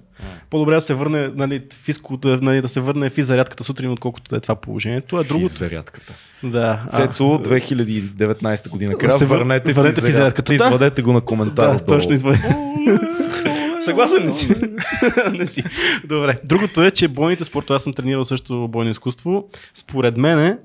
[0.51, 4.37] По-добре да се върне, нали, физко, да, нали, да се върне физзарядката сутрин, отколкото да
[4.37, 5.17] е това положението.
[5.17, 6.15] А другото, Физ зарядката.
[6.45, 8.95] да, Цецо 2019 година.
[8.95, 10.75] Края, Се вър- върнете, върнете физ физ зарядката и зарядката.
[10.75, 11.73] извадете го на коментар.
[11.73, 12.37] Да, точно извън.
[13.85, 14.49] Съгласен ли си?
[15.33, 15.65] не си.
[16.05, 16.41] Добре.
[16.45, 19.49] Другото е, че бойните спортове, аз съм тренирал също бойно изкуство.
[19.75, 20.59] Според мен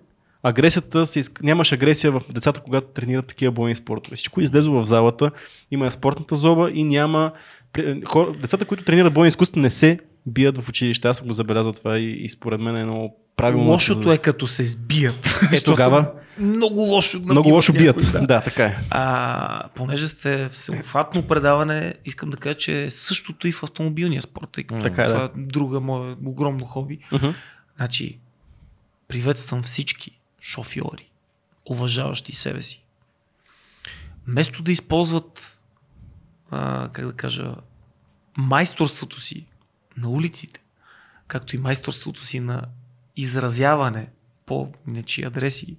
[0.43, 1.43] агресията се изк...
[1.43, 4.15] нямаш агресия в децата, когато тренират такива бойни спортове.
[4.15, 5.31] Всичко излезло в залата,
[5.71, 7.31] има спортната зоба и няма...
[8.05, 8.31] Хора...
[8.41, 11.07] Децата, които тренират бойни изкуство, не се бият в училище.
[11.07, 13.69] Аз съм го забелязал това и, и според мен е много правилно.
[13.69, 15.39] Лошото е като се сбият.
[15.53, 17.19] Е, тогава Много лошо.
[17.19, 17.95] много лошо бият.
[17.97, 18.27] някой, Да.
[18.27, 18.77] да, така е.
[18.89, 24.49] А, понеже сте всеобхватно предаване, искам да кажа, че е същото и в автомобилния спорт.
[24.51, 25.25] Тъй като Така е, това да.
[25.25, 26.99] е друга мое огромно хоби.
[27.11, 27.27] Мгм.
[27.77, 28.19] Значи,
[29.07, 30.11] приветствам всички
[30.41, 31.09] шофьори,
[31.65, 32.83] уважаващи себе си.
[34.27, 35.59] Вместо да използват,
[36.51, 37.55] а, как да кажа,
[38.37, 39.45] майсторството си
[39.97, 40.59] на улиците,
[41.27, 42.61] както и майсторството си на
[43.17, 44.09] изразяване
[44.45, 45.77] по нечи адреси,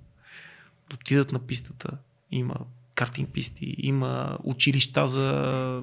[0.90, 1.98] да отидат на пистата.
[2.30, 2.54] Има
[2.94, 5.82] картинг писти, има училища за,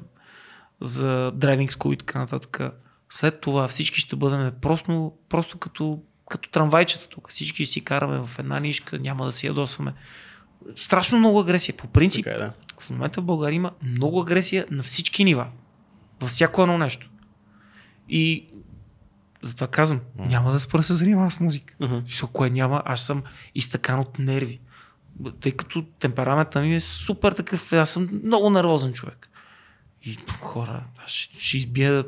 [0.82, 2.60] за драйвинг скул и така нататък.
[3.10, 6.00] След това всички ще бъдем просто, просто като,
[6.30, 7.30] като трамвайчета тук.
[7.30, 9.94] Всички си караме в една нишка, няма да си ядосваме.
[10.76, 11.78] Страшно много агресия.
[11.78, 12.54] По принцип, Така е, да.
[12.80, 15.48] в момента в България има много агресия на всички нива.
[16.20, 17.10] Във всяко едно нещо.
[18.10, 18.48] И
[19.46, 21.74] затова казвам, няма да спра се занимавам с музика.
[22.06, 23.24] Защото кое няма, аз съм
[23.56, 24.60] изтъкан от нерви.
[25.40, 29.30] Тъй като темпераментът ми е супер такъв, аз съм много нервозен човек.
[30.04, 32.06] И хора, аз ще, ще избия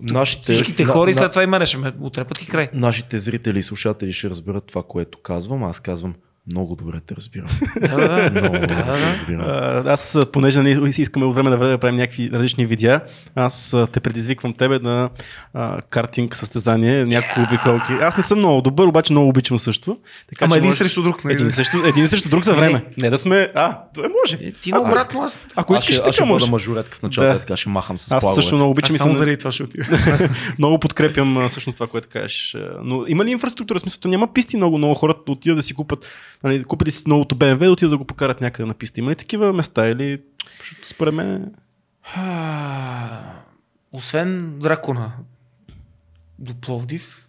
[0.00, 2.68] Нашите, всичките на- хора и на- след това и мене ще ме отрепат и край.
[2.72, 5.64] Нашите зрители и слушатели ще разберат това, което казвам.
[5.64, 6.14] Аз казвам,
[6.50, 7.48] много добре те разбирам.
[7.80, 8.40] Да, да, да.
[8.40, 9.10] Много добре да, те да.
[9.10, 9.86] разбирам.
[9.86, 13.00] Аз, понеже нали, си искаме от време на време да правим някакви различни видеа,
[13.34, 15.10] аз те предизвиквам тебе на
[15.54, 17.92] а, картинг състезание, някакви обиколки.
[18.02, 19.98] Аз не съм много добър, обаче много обичам също.
[20.28, 21.24] Така, Ама един срещу друг.
[21.24, 21.34] нали?
[21.34, 22.84] Един срещу, един срещу друг за време.
[22.96, 23.52] Не да сме...
[23.54, 24.44] А, това може.
[24.46, 26.42] Е, Ти наобратно, аз, Ако аз искаш, ще, аз ще така може.
[26.42, 27.40] бъда мажоретка в началото, Да.
[27.40, 29.18] така ще махам с Аз също много обичам аз и само съм...
[29.18, 29.84] заради това ще отида.
[30.58, 32.56] много подкрепям всъщност това, което кажеш.
[32.82, 33.78] Но има ли инфраструктура?
[33.78, 36.06] В смисъл, то няма писти много, много хората да отидат да си купат,
[36.44, 39.00] нали, купили си новото BMW, да отидат да го покарат някъде на писта.
[39.00, 40.22] Има ли такива места или
[40.82, 41.54] според мен
[43.92, 45.12] Освен дракона
[46.38, 47.27] до Пловдив,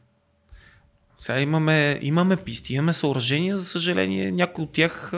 [1.22, 5.18] сега имаме, имаме писти, имаме съоръжения, за съжаление, някои от тях а,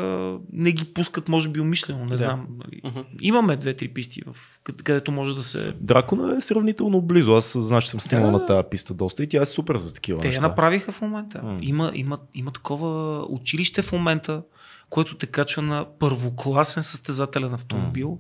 [0.54, 2.18] не ги пускат, може би умишлено, не Да.
[2.18, 2.48] знам.
[2.58, 2.82] Нали.
[2.84, 3.00] Мгм.
[3.22, 5.74] Имаме две-три писти, в, къд- където може да се...
[5.74, 7.34] Дракона е сравнително близо.
[7.34, 8.32] Аз знаеш, че съм снимал Да.
[8.32, 10.42] на тази писта доста и тя е супер за такива Те я неща.
[10.42, 11.42] направиха в момента.
[11.44, 11.60] М.
[11.62, 12.90] Има, има, има такова
[13.26, 14.44] училище в момента,
[14.90, 18.20] което те качва на първокласен състезателен автомобил,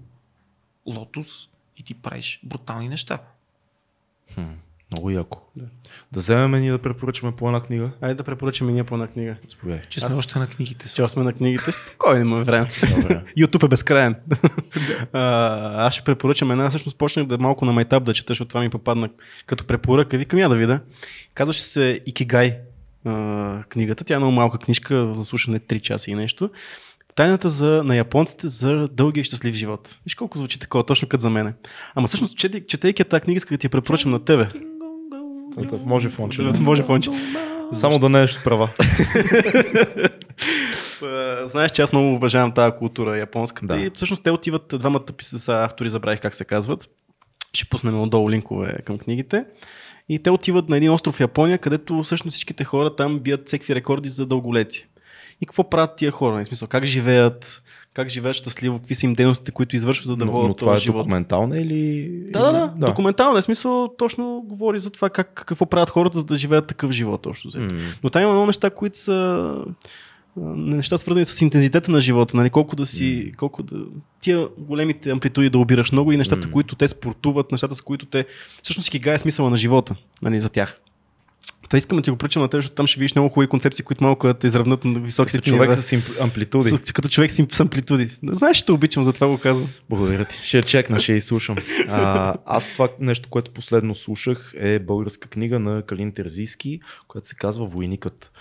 [0.86, 1.28] Лотус,
[1.78, 3.20] и ти правиш брутални неща.
[4.34, 4.42] Хм,
[4.92, 5.42] много яко.
[5.56, 5.66] Да.
[6.12, 7.92] да вземем ние да препоръчаме по една книга.
[8.02, 9.36] Айде да препоръчаме ние по една книга.
[9.50, 9.82] Заповядай.
[9.90, 10.94] Че сме Аз- още на книгите.
[10.96, 12.68] Че сме на книгите, спокойно имаме време.
[13.38, 14.16] YouTube е безкрайен.
[15.14, 18.62] а, аз ще препоръчам една, всъщност почнах да малко на майтап да чета, защото това
[18.62, 19.10] ми попадна
[19.46, 20.18] като препоръка.
[20.18, 20.80] Викам я да видя.
[21.34, 22.58] Казваше се Икигай
[23.06, 24.04] а, книгата.
[24.04, 26.50] Тя е много малка книжка, за слушане 3 часа и нещо.
[27.16, 29.96] Тайната за, на японците за дългия и щастлив живот.
[30.06, 31.54] Виж колко звучи такова, точно като за мене.
[31.96, 34.48] Ама всъщност, четей- четейки тази книга, исках да ти я препоръчам на тебе.
[35.86, 36.44] Може фонче.
[36.44, 37.10] Да, може фонче.
[37.72, 38.70] Само да не е с права.
[41.46, 43.82] Знаеш, че аз много уважавам тази култура японската Да.
[43.82, 46.90] и всъщност те отиват, двамата са автори, забравих как се казват.
[47.54, 49.46] Ще пуснем отдолу линкове към книгите.
[50.10, 53.76] И те отиват на един остров в Япония, където всъщност всичките хора там бият всеки
[53.76, 54.82] рекорди за дълголетие.
[55.42, 56.44] И какво правят тия хора?
[56.44, 57.62] В смисъл, как живеят,
[57.94, 60.76] как живеят щастливо, какви са им дейностите, които извършват, за да Но, водят но това
[60.76, 61.00] е живот.
[61.04, 62.10] документална или...
[62.30, 62.86] Да, да, да, да.
[62.86, 66.92] Документално е смисъл, точно говори за това как, какво правят хората, за да живеят такъв
[66.92, 67.22] живот.
[67.22, 67.52] Точно.
[67.62, 67.70] М.
[68.04, 69.56] Но там има много неща, които са
[70.56, 72.50] неща свързани с интензитета на живота, нали?
[72.50, 73.76] колко да си, колко да...
[74.22, 76.54] Тия големите амплитуди да обираш много и нещата, М.
[76.54, 78.26] които те спортуват, нещата, с които те...
[78.64, 80.82] Всъщност кигай е смисъла на живота, нали, за тях.
[81.72, 83.86] Та искам да ти го причам на теб, защото там ще видиш много хубави концепции,
[83.86, 86.70] които малко да те изравнат на високите Като човек с амплитуди.
[86.70, 88.08] С, като човек с, амплитуди.
[88.24, 89.70] Знаеш, те обичам, затова го казвам.
[89.90, 90.36] Благодаря ти.
[90.44, 91.56] Ще чекна, ще изслушам.
[91.88, 97.36] А, аз това нещо, което последно слушах е българска книга на Калин Терзийски, която се
[97.36, 98.32] казва Войникът.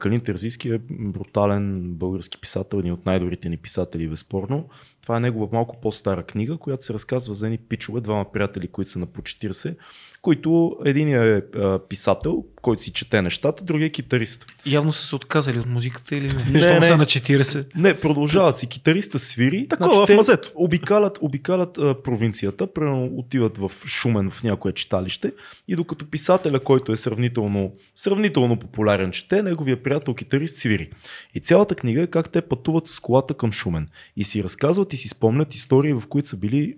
[0.00, 4.68] Калин Терзийски е брутален български писател, един от най-добрите ни писатели, безспорно.
[5.06, 8.90] Това е негова малко по-стара книга, която се разказва за едни пичове, двама приятели, които
[8.90, 9.76] са на по 40,
[10.22, 14.46] които единият е писател, който си чете нещата, другият е китарист.
[14.66, 16.60] Явно са се отказали от музиката или не?
[16.60, 17.66] Не, са на 40.
[17.76, 18.66] Не, продължават си.
[18.66, 19.56] Китариста свири.
[19.56, 20.52] значи Такова, в те мазето.
[20.54, 25.32] Обикалят, обикалят а, провинцията, примерно отиват в Шумен в някое читалище
[25.68, 30.90] и докато писателя, който е сравнително, сравнително популярен чете, неговия приятел китарист свири.
[31.34, 34.98] И цялата книга е как те пътуват с колата към Шумен и си разказват и
[34.98, 36.76] си спомнят истории, в които са, били,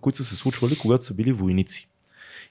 [0.00, 1.88] които са се случвали, когато са били войници.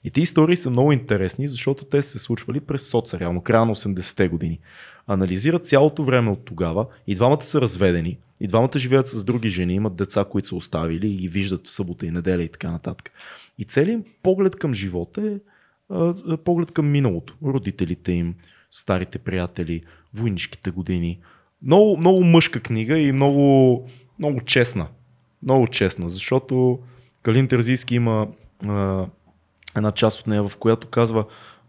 [0.04, 3.66] И тези истории са много интересни, защото те са се случвали през соца, реално, края
[3.66, 4.60] на 80-те години.
[5.08, 6.88] Анализират цялото време от тогава.
[7.08, 8.18] И двамата са разведени.
[8.40, 11.72] И двамата живеят с други жени, имат деца, които са оставили и ги виждат в
[11.72, 13.12] събота и неделя и така нататък.
[13.58, 15.40] И целият им поглед към живота
[16.32, 17.36] е поглед към миналото.
[17.44, 18.36] Родителите им,
[18.70, 19.84] старите приятели,
[20.14, 21.20] войнишките години.
[21.62, 23.88] Много, много мъжка книга и много,
[24.20, 24.88] много честна.
[25.44, 26.80] Много честна, защото
[27.24, 28.28] Калин Терзийски има
[28.68, 29.06] а,
[29.78, 31.26] една част от нея, в която казва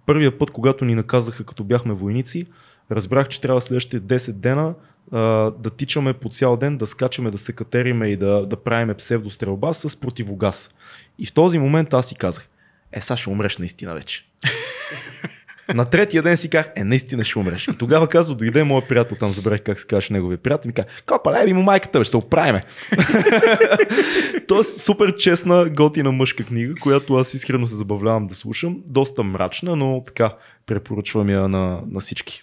[0.06, 2.46] първия път, когато ни наказаха като бяхме войници,
[2.90, 4.74] разбрах, че трябва следващите 10 дена
[5.12, 5.20] а,
[5.50, 9.74] да тичаме по цял ден, да скачаме, да се катериме и да, да правиме псевдострелба
[9.74, 10.74] с противогаз.
[11.18, 12.48] И в този момент аз си казах,
[12.92, 14.26] е, сега умреш наистина вече.
[15.74, 17.68] На третия ден си казах, е, наистина ще умреш.
[17.68, 20.88] И тогава казва, дойде моят приятел, там забравих как се казваше неговия приятел, ми каза,
[21.06, 22.64] копа, леви му майката, бе, ще се оправиме.
[24.48, 28.82] Тоест, супер честна, готина мъжка книга, която аз искрено се забавлявам да слушам.
[28.86, 30.34] Доста мрачна, но така,
[30.66, 32.42] препоръчвам я на, на всички.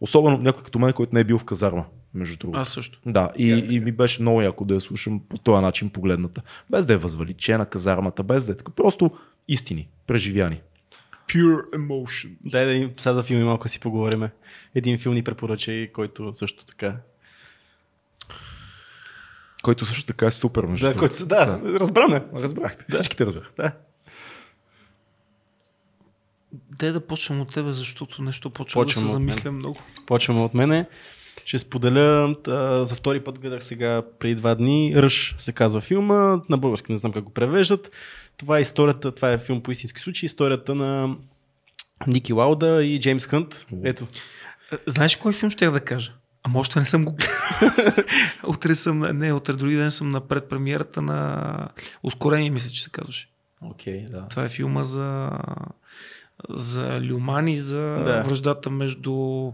[0.00, 1.84] Особено някой като мен, който не е бил в казарма,
[2.14, 2.60] между другото.
[2.60, 3.00] Аз също.
[3.06, 6.42] Да, и, и ми беше много яко да я слушам по този начин погледната.
[6.70, 8.72] Без да е възвеличена казармата, без да е така.
[8.72, 9.10] Просто
[9.48, 10.60] истини, преживяни.
[11.34, 12.30] Pure emotion.
[12.44, 14.30] Дай да им, сега за филми малко си поговориме.
[14.74, 16.96] Един филм ни препоръча и който също така.
[19.62, 21.80] Който също така е супер, между Да, който, да, да.
[21.80, 22.22] разбраме.
[22.34, 22.84] Разбрахте.
[22.88, 23.50] Всичките разбрах.
[23.56, 23.72] Да.
[26.52, 29.78] Де да почвам от тебе, защото нещо почвам Почвам да се замисля много.
[30.06, 30.86] Почваме от мене.
[31.44, 36.40] Ще споделя, а, за втори път гледах сега преди два дни, Ръж се казва филма,
[36.48, 37.90] на български не знам как го превеждат.
[38.36, 41.16] Това е историята, това е филм по истински случай, историята на
[42.06, 43.66] Ники Лауда и Джеймс Хънт.
[43.84, 44.06] Ето,
[44.72, 46.12] А, Знаеш кой филм ще да кажа?
[46.42, 47.16] Ама още не съм го
[48.46, 51.68] утре съм, не, утре други ден съм на предпремиерата на
[52.02, 53.28] Ускорение, мисля, че се казваше.
[53.62, 54.28] Окей, да.
[54.28, 55.30] Това е филма за,
[56.48, 58.22] за Люман и за Да.
[58.22, 59.46] връждата между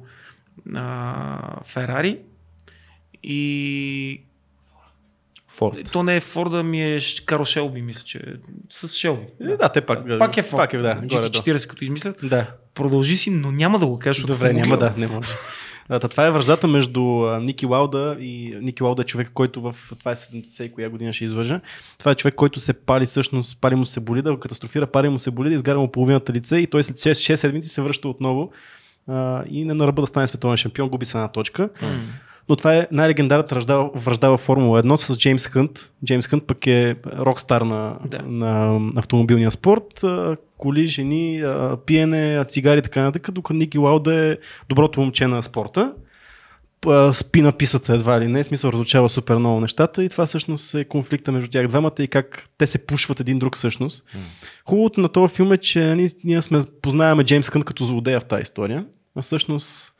[0.75, 2.19] а, Ферари
[3.23, 4.21] и
[5.57, 5.93] Форд.
[5.93, 8.33] то не е Форда, ми е Карл Шелби, мисля, че е
[8.71, 9.27] с Шелби.
[9.41, 10.19] да, да те пак.
[10.19, 10.59] Пак е Форд.
[10.59, 11.45] Пак е, да, горе долу.
[11.45, 12.21] GT40 като измислят.
[12.23, 12.47] Да.
[12.75, 15.29] Продължи си, но няма да го защото Добре, няма да, не може.
[15.89, 17.01] А, та, това е връждата между
[17.41, 21.13] Ники Лауда и Ники Лауда е човек, който в това е 70 и коя година
[21.13, 21.61] ще излъжа.
[21.99, 25.19] Това е човек, който се пали всъщност, пали му се боли, да катастрофира, пали му
[25.19, 28.09] се боли, да изгаря му половината лице и той след 6, 6 седмици се връща
[28.09, 28.53] отново
[29.09, 31.69] а, и не на ръба да стане световен шампион, губи се една точка.
[32.49, 35.91] Но това е най-легендарната връжда, връжда във Формула 1 с Джеймс Хънт.
[36.05, 38.23] Джеймс Хънт пък е рокстар на, Да.
[38.23, 40.05] на автомобилния спорт.
[40.59, 41.43] Коли, жени,
[41.87, 44.37] пиене, цигари и така нататък, докато Ники Лауда е
[44.69, 45.93] доброто момче на спорта.
[47.13, 50.85] Спи на писата едва ли не, смисъл разучава супер много нещата и това всъщност е
[50.85, 54.05] конфликта между тях двамата и как те се пушват един друг всъщност.
[54.65, 58.25] Хубавото на този филм е, че ние, ние сме, познаваме Джеймс Хънт като злодея в
[58.25, 58.87] тази история,
[59.17, 59.93] а всъщност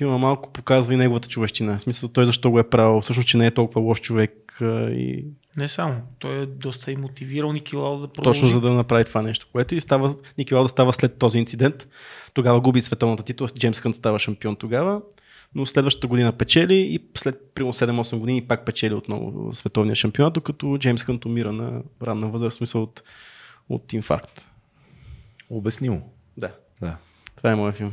[0.00, 1.78] филма малко показва и неговата човещина.
[1.78, 4.56] В смисъл той защо го е правил, всъщност, че не е толкова лош човек
[4.90, 5.24] и
[5.56, 5.94] Не само.
[6.18, 8.40] Той е доста и мотивирал Ники Лауда да продължи.
[8.40, 11.88] Точно за да направи това нещо, което и става, Ники Лауда става след този инцидент.
[12.34, 15.02] Тогава губи световната титла, Джеймс Хънт става шампион тогава,
[15.54, 20.78] но следващата година печели и след примерно 7-8 години пак печели отново световния шампионат, докато
[20.78, 23.02] Джеймс Хънт умира на ранна възраст, в смисъл от,
[23.68, 24.46] от инфаркт.
[25.50, 26.12] Обяснимо.
[26.36, 26.50] Да.
[26.80, 26.96] Да.
[27.36, 27.92] Това е моят филм.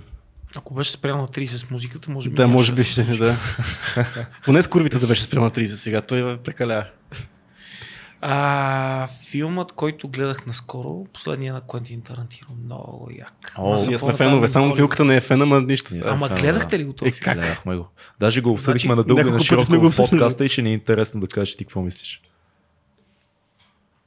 [0.57, 2.35] Ако беше спрял на 30 с музиката, може би.
[2.35, 3.35] Да, може би ще, да.
[4.45, 6.85] Поне с курвите да беше спрямо на 30 сега, той прекалява.
[8.21, 13.53] А, филмът, който гледах наскоро, последния на Квентин Тарантино, много як.
[13.57, 15.93] О, Ние сме фенове, само филката не е фен, ама нищо.
[15.93, 16.01] Ние.
[16.07, 16.83] Ама фен, гледахте да.
[16.83, 17.37] ли го този Е, как?
[17.37, 17.87] Гледахме го.
[18.19, 20.69] Даже го обсъдихме Значи, на дълго на широко сме го в подкаста и ще ни
[20.69, 22.21] е интересно да кажеш ти какво мислиш.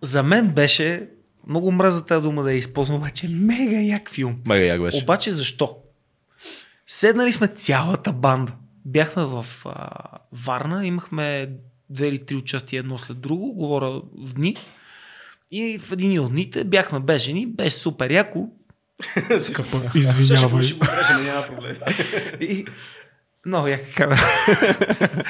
[0.02, 1.08] За мен беше,
[1.48, 4.36] много мраза тази дума да я използвам, обаче мега як филм.
[4.46, 5.02] Мега як беше.
[5.02, 5.76] Обаче защо?
[6.92, 8.52] Седнали сме цялата банда.
[8.84, 9.88] Бяхме в а,
[10.32, 11.50] Варна, имахме
[11.90, 14.56] две или три участия едно след друго, говоря в дни.
[15.50, 18.48] И в един от дните бяхме бежени, беше супер яко.
[19.40, 20.62] Скъпа, извинявай.
[20.62, 21.76] Ще го кажем, няма проблем.
[22.40, 22.64] И...
[23.46, 24.20] Много яка камера.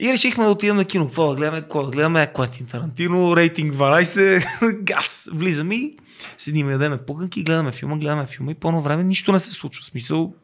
[0.00, 1.06] и решихме да отидем на кино.
[1.06, 1.60] Какво да гледаме?
[1.60, 2.32] Какво да гледаме?
[2.34, 5.28] Квентин Тарантино, рейтинг 12, газ.
[5.32, 5.96] Влизаме и
[6.38, 9.82] седиме, ядеме пуканки, гледаме филма, гледаме филма и по едно време нищо не се случва.
[9.82, 10.34] В смисъл,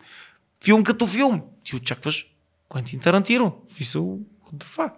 [0.64, 1.42] филм като филм.
[1.64, 2.26] Ти очакваш
[2.70, 3.56] Квентин Тарантино.
[3.80, 4.92] The fuck?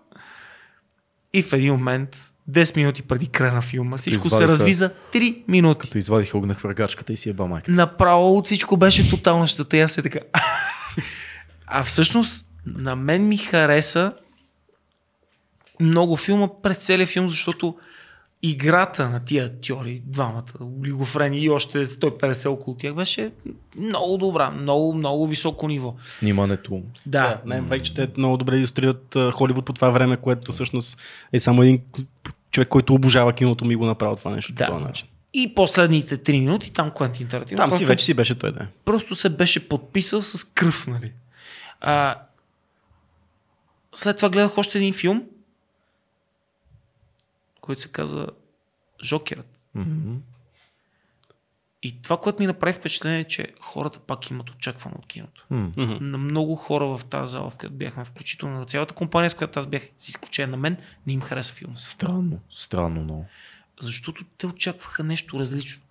[1.33, 5.43] И в един момент, 10 минути преди края на филма, всичко се разви за 3
[5.49, 5.81] минути.
[5.81, 7.71] Като извадих огнах врагачката и си еба майка.
[7.73, 10.19] Направо от всичко беше тотална щета и аз е така.
[11.67, 14.13] А всъщност на мен ми хареса
[15.81, 17.77] много филма през целия филм, защото
[18.43, 20.43] играта на тия актьори, двамата,
[20.81, 23.33] олигофрени и още 150 около тях беше
[23.79, 25.95] много добра, много, много високо ниво.
[26.05, 26.83] Снимането.
[27.07, 30.99] Да, Да, най-вече те много добре иллюстрират Холивуд по това време, което всъщност
[31.33, 31.81] е само един
[32.51, 34.67] човек, който обожава киното ми го направил това нещо Да.
[34.67, 35.09] по този начин.
[35.35, 37.57] И последните 3 минути там Квентин Тарантино.
[37.57, 38.67] Там си просто- вече си беше той, да.
[38.85, 41.13] просто се беше подписал с кръв, нали.
[41.81, 42.15] А,
[43.95, 45.23] след това гледах още един филм,
[47.65, 48.27] който се казва
[49.05, 49.59] Жокерът.
[49.75, 50.17] Мгм.
[51.83, 55.47] И това, което ми направи впечатление е, че хората пак имат очакване от киното.
[55.51, 55.97] Мгм.
[56.01, 59.59] На много хора в тази зала, в която бяхме, включително на цялата компания, с която
[59.59, 60.77] аз бях, с изключение на мен,
[61.07, 61.75] не им хареса филма.
[61.75, 62.41] Странно.
[62.51, 63.27] Странно много.
[63.81, 65.83] Защото те очакваха нещо различно.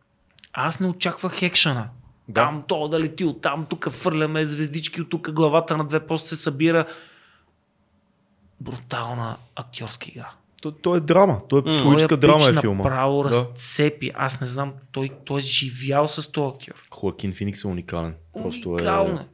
[0.54, 1.90] Аз не очаквах екшана.
[2.28, 2.46] Да.
[2.46, 6.28] Там то да лети от там, тук фърляме звездички, от тук главата на две после
[6.28, 6.86] се събира.
[8.62, 10.32] Брутална актьорска игра.
[10.64, 11.42] То, то е драма.
[11.50, 12.84] То е психологическа Той драма е филма.
[12.84, 13.30] Направо Да.
[13.30, 14.12] разцепи.
[14.16, 16.74] Аз не знам, той, той е живял с този актьор.
[16.92, 18.14] Хоакин Феникс е уникален.
[18.44, 19.20] Просто Уникално.
[19.20, 19.22] е...
[19.22, 19.26] е.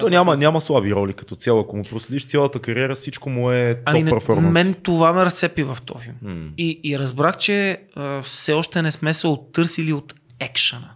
[0.00, 1.60] То няма, няма слаби роли като цяло.
[1.60, 4.54] Ако му проследиш цялата кариера, всичко му е топ Ами, не, перформанс.
[4.54, 6.16] мен това ме разцепи в този филм.
[6.22, 6.50] М.
[6.58, 10.90] И, и разбрах, че а, все още не сме се оттърсили от екшена.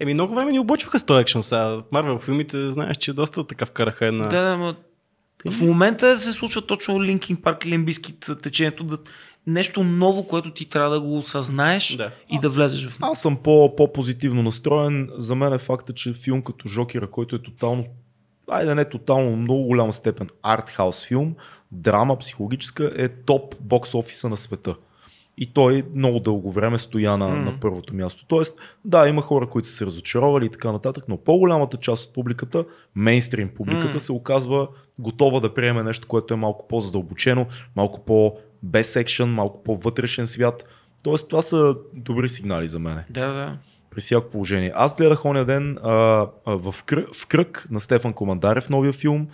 [0.00, 1.82] Еми, много време ни обочваха с този екшен сега.
[1.92, 4.24] Марвел филмите, знаеш, че доста така вкараха една...
[4.28, 4.76] Да, да, ма,
[5.48, 8.98] в момента се случва точно Линкин Парк, Лимбиски течението, да,
[9.46, 12.10] нещо ново, което ти трябва да го осъзнаеш Да.
[12.30, 13.12] и да влезеш в него.
[13.12, 15.08] Аз съм по, по-позитивно настроен.
[15.12, 17.84] За мен е факта, че филм като Жокера, който е тотално,
[18.50, 21.34] айде не тотално, но много голяма степен артхаус филм,
[21.72, 24.74] драма, психологическа, е топ бокс офиса на света.
[25.42, 27.44] И той много дълго време стоя на, Мгм.
[27.44, 28.24] на първото място.
[28.28, 32.14] Тоест, да, има хора, които са се разочаровали и така нататък, но по-голямата част от
[32.14, 32.64] публиката,
[32.94, 33.98] мейнстрим публиката, Мгм.
[33.98, 34.68] се оказва
[34.98, 37.46] готова да приеме нещо, което е малко по-задълбочено,
[37.76, 40.64] малко по-без екшен, малко по-вътрешен свят.
[41.04, 43.56] Тоест, това са добри сигнали за мен Да, да.
[43.90, 44.72] при всяко положение.
[44.74, 49.28] Аз гледах оня ден а, а, в, кръг, в кръг на Стефан Командарев новия филм.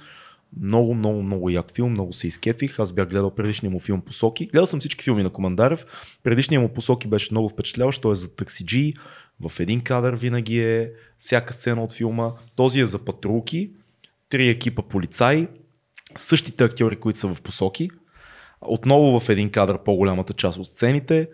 [0.60, 2.78] Много, много, много як филм, много се изкефих.
[2.78, 4.46] Аз бях гледал предишния му филм Посоки.
[4.46, 5.86] Гледал съм всички филми на Командарев.
[6.22, 8.02] Предишният му Посоки беше много впечатляващ.
[8.02, 8.94] Той е за таксиджи.
[9.40, 12.32] В един кадър винаги е всяка сцена от филма.
[12.56, 13.72] Този е за патрулки.
[14.28, 15.48] Три екипа полицаи.
[16.16, 17.90] Същите актьори, които са в Посоки.
[18.60, 21.28] Отново в един кадър по-голямата част от сцените.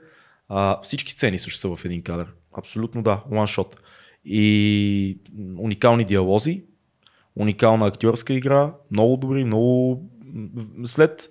[0.48, 2.32] А, всички сцени също са в един кадър.
[2.58, 3.76] Абсолютно да, one shot.
[4.24, 5.18] И
[5.58, 6.64] уникални диалози,
[7.36, 10.02] уникална актьорска игра, много добри, много...
[10.84, 11.30] След,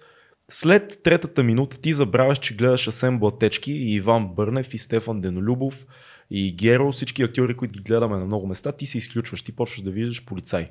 [0.49, 5.85] след третата минута ти забравяш, че гледаш Асен Блатечки и Иван Бърнев и Стефан Денолюбов
[6.31, 9.81] и Геро, всички актьори, които ги гледаме на много места, ти се изключваш, ти почваш
[9.81, 10.69] да виждаш полицай.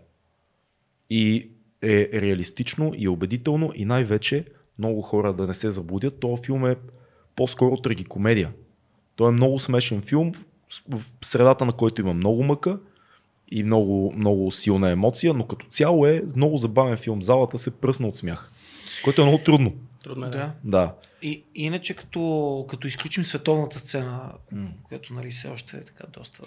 [1.11, 1.51] И
[1.83, 4.45] е реалистично и убедително и най-вече
[4.79, 6.21] много хора да не се заблудят.
[6.21, 6.77] този филм е
[7.37, 8.53] по-скоро трагикомедия.
[9.17, 10.33] Той е много смешен филм,
[10.89, 12.81] в средата на който има много мъка
[13.51, 17.23] и много, много силна емоция, но като цяло е много забавен филм.
[17.23, 18.51] Залата се пръсна от смях,
[19.05, 19.75] което е много трудно.
[20.05, 20.31] Трудно е.
[20.31, 20.53] Да.
[20.65, 20.95] Да.
[21.23, 24.69] И, иначе като, като изключим световната сцена, М.
[24.83, 26.43] която нали все още е така доста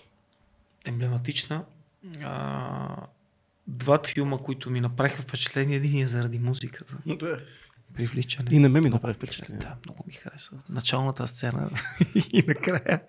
[0.85, 1.63] емблематична,
[2.23, 2.95] а,
[3.67, 6.97] двата филма, които ми направиха впечатление, един е заради музиката.
[7.05, 7.39] Да.
[7.95, 8.49] Привличане.
[8.51, 9.59] И на мен ми направи впечатление.
[9.59, 10.51] Да, много ми хареса.
[10.69, 11.69] Началната сцена
[12.33, 13.01] и накрая.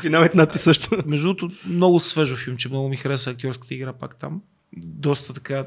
[0.00, 1.02] Финалът надпис също.
[1.06, 4.42] Между другото, много свежо филмче, много ми хареса актьорската игра пак там.
[4.76, 5.66] Доста така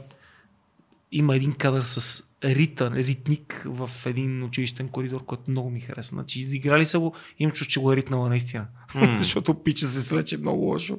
[1.12, 2.24] има един кадър с
[2.56, 6.16] ритън, ритник в един училищен коридор, който много ми хареса.
[6.16, 8.66] Значи изиграли са го, им чуш, че го е ритнала наистина.
[8.96, 9.18] М.
[9.22, 10.98] Защото пича се свече много лошо.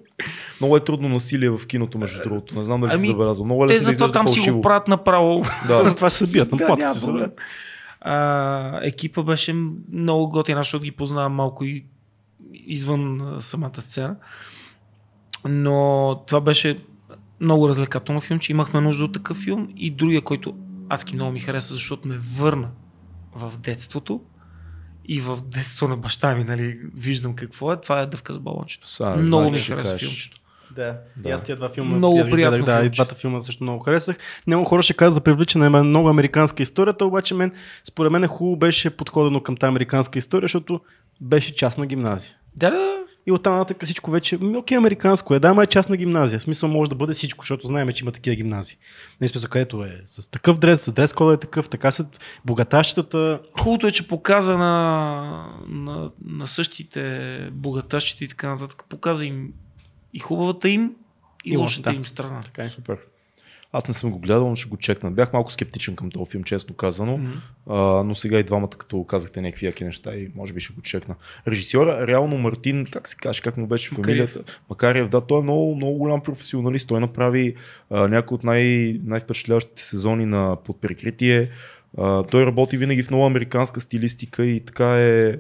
[0.61, 2.55] Много е трудно насилие в киното, между другото.
[2.55, 3.45] Не знам дали Ами, си забелязал.
[3.45, 5.43] Много е Те да затова там си го правят направо.
[5.69, 5.85] Да.
[5.85, 7.31] Затова се бият на Да, си, проблем.
[8.01, 9.55] А, екипа беше
[9.93, 11.85] много готин, аз защото ги познавам малко и
[12.53, 14.17] извън самата сцена.
[15.49, 16.77] Но това беше
[17.41, 20.55] много развлекателно филм, че имахме нужда от такъв филм и другия, който
[20.89, 22.71] адски много ми хареса, защото ме върна
[23.35, 24.21] в детството
[25.05, 28.87] и в детството на баща ми, нали, виждам какво е, това е Дъвка с балончето.
[28.87, 30.09] Са, много знаеш, ми хареса кажеш.
[30.09, 30.41] филмчето.
[30.77, 30.97] Да.
[31.17, 31.29] Да.
[31.29, 31.97] И аз тия два филма.
[31.97, 34.17] Много аз приятно гледах, Да, и двата филма също много харесах.
[34.47, 37.53] Много хора ще казват за привличане на много американска историята, обаче мен,
[37.85, 40.81] според мен хубаво беше подходено към тази американска история, защото
[41.21, 42.33] беше частна гимназия.
[42.57, 42.99] Да, да,
[43.29, 46.39] И оттам нататък всичко вече, ми, окей, американско е, да, ама е частна гимназия.
[46.39, 48.77] В смисъл може да бъде всичко, защото знаем, че има такива гимназии.
[49.21, 52.05] Не смисъл, където е с такъв дрес, с дрес кода е такъв, така се
[52.45, 53.41] богатащата.
[53.61, 58.85] Хубавото е, че показа на, на, на същите богатащите и така нататък.
[58.89, 59.53] Показа им
[60.15, 60.95] и хубавата им,
[61.45, 61.97] и, И лошата лошата.
[61.97, 62.41] им страна.
[62.41, 62.69] Така е.
[62.69, 62.99] Супер.
[63.73, 65.11] Аз не съм го гледал, но ще го чекна.
[65.11, 67.17] Бях малко скептичен към този филм, честно казано.
[67.19, 67.31] Мгм.
[67.67, 70.81] А, но сега и двамата, като казахте някакви яки неща и може би ще го
[70.83, 71.15] чекна.
[71.49, 74.31] Режисьора, реално Мартин, как се каже, как му беше Макариев.
[74.31, 74.53] фамилията?
[74.71, 76.89] Макариев, да, той е много, много голям професионалист.
[76.89, 77.55] Той направи
[77.91, 81.51] а, някои от най- най-впечатляващите сезони на Под прикритие.
[81.99, 85.37] А, той работи винаги в много американска стилистика и така е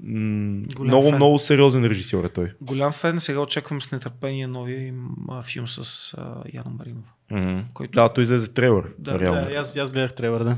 [0.00, 1.14] м- Голям много, фен.
[1.16, 2.52] много сериозен режисьор е той.
[2.60, 4.98] Голям фен, сега очаквам с нетърпение новия им
[5.28, 5.78] а, филм с
[6.14, 6.22] а,
[6.54, 7.08] Яна Маринова.
[7.32, 7.62] Mm-hmm.
[7.74, 8.84] Който- Да, той излезе трейлър.
[8.98, 9.44] Да, реално.
[9.44, 10.56] Да, аз, аз гледах тревър, да.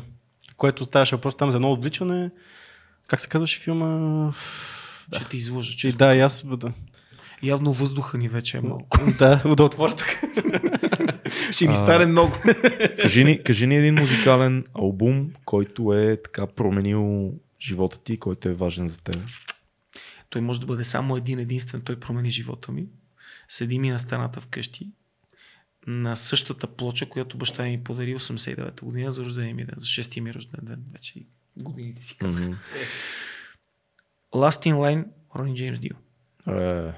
[0.56, 2.30] Което ставаше въпрос там за едно отвличане.
[3.06, 4.32] Как се казваше филма?
[5.12, 5.76] Ще те излъжа.
[5.76, 6.44] Че, да, и аз.
[6.56, 6.72] Да,
[7.42, 8.98] Явно въздуха ни вече е малко.
[9.18, 10.20] да, да отворя така.
[11.50, 12.32] Ще ни стане много.
[13.02, 18.54] кажи, ни, кажи ни един музикален албум, който е така променил живота ти, който е
[18.54, 19.16] важен за теб.
[20.30, 22.86] Той може да бъде само един единствен, той промени живота ми.
[23.48, 24.90] Седи ми на стената вкъщи,
[25.86, 30.20] на същата плоча, която баща ми подари 89-та година за рождения ми ден, за 6-ти
[30.20, 30.84] ми рожден ден.
[30.92, 31.14] Вече
[31.56, 32.42] годините си казах.
[32.42, 32.56] Мгм.
[34.34, 35.04] Last in Line,
[35.36, 35.96] Рони Джеймс Дил.
[36.48, 36.92] Е,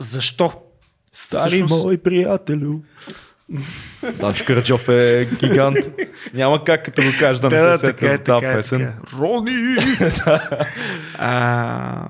[0.00, 0.62] Защо?
[1.12, 2.82] Стари Всъщност- мой приятелю.
[4.20, 5.76] Данчо Караджов е гигант.
[6.34, 8.94] Няма как като го кажеш да не се сетя за тази песен.
[9.18, 9.76] Рони!
[11.18, 12.08] а,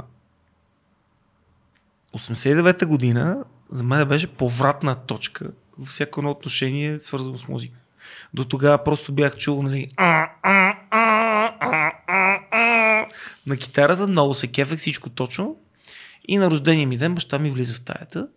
[2.17, 7.79] 89-та година за мен беше повратна точка във всяко едно отношение, свързано с музика.
[8.35, 13.07] До тогава просто бях чул, нали, а, а, а, а, а, а.
[13.47, 15.57] на китарата, много се кефех всичко точно.
[16.29, 18.29] И на рождения ми ден баща ми влиза в таята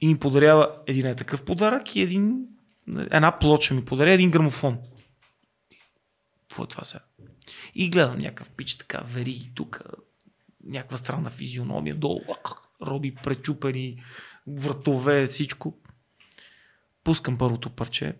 [0.00, 2.46] и ми подарява един е такъв подарък и един,
[2.88, 4.78] една плоча ми подаря, един грамофон.
[6.48, 7.04] Какво е това сега?
[7.74, 9.82] И гледам някакъв пич така, вери тук,
[10.64, 12.20] някаква странна физиономия, долу,
[12.82, 14.02] роби пречупени,
[14.46, 15.78] вратове, всичко.
[17.04, 18.14] Пускам първото парче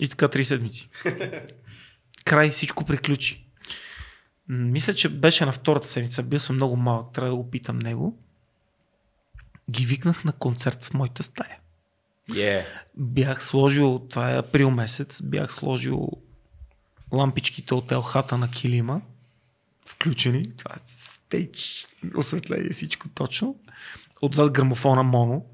[0.00, 0.88] и така три седмици.
[2.24, 3.46] Край, всичко приключи.
[4.48, 6.22] Мисля, че беше на втората седмица.
[6.22, 8.22] Бил съм много малък, трябва да го питам него.
[9.70, 11.58] Ги викнах на концерт в моята стая.
[12.30, 12.64] Yeah.
[12.96, 16.08] Бях сложил, това е април месец, бях сложил
[17.12, 19.00] лампичките от елхата на килима,
[19.86, 21.86] включени, това е стейдж,
[22.16, 23.56] осветление, всичко точно.
[24.22, 25.46] Отзад грамофона моно.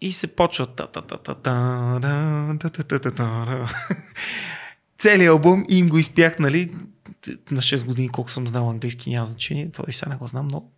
[0.00, 2.00] И се почва та та та та та
[2.58, 3.66] та та та та та
[4.98, 6.74] Целият албум и им го изпях, нали,
[7.50, 10.72] на 6 години, колко съм знал английски, няма значение, той сега не го знам много.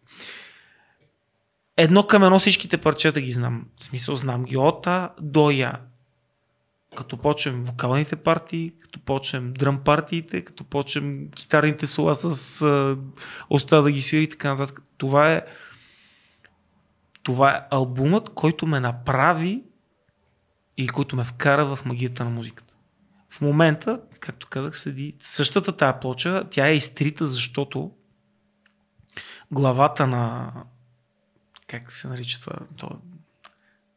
[1.82, 3.66] Едно към едно всичките парчета ги знам.
[3.80, 5.80] В смисъл знам ги от А до Я.
[6.96, 12.66] Като почнем вокалните партии, като почнем дръм партиите, като почнем китарните сола с
[13.50, 14.82] оста да ги свири и така нататък.
[14.98, 15.42] Това е
[17.22, 19.62] това е албумът, който ме направи
[20.76, 22.74] или който ме вкара в магията на музиката.
[23.28, 27.90] В момента, както казах, седи същата тая плоча, тя е изтрита, защото
[29.50, 30.52] главата на
[31.70, 33.00] как се нарича това, то,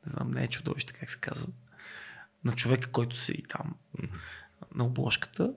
[0.05, 1.47] не знам, не е чудовище, как се казва,
[2.45, 3.75] на човека, който седи там
[4.75, 5.53] на обложката,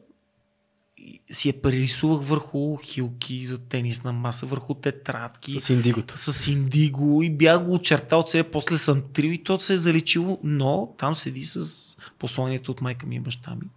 [1.31, 5.61] си я прерисувах върху хилки за тенисна маса, върху тетрадки.
[5.61, 6.15] С индигото.
[6.17, 9.77] С индиго и бях го очертал от себе, после съм трил и то се е
[9.77, 13.69] заличило, но там седи с посланието от майка ми и баща ми.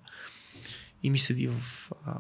[1.03, 2.14] И ми седи в, а,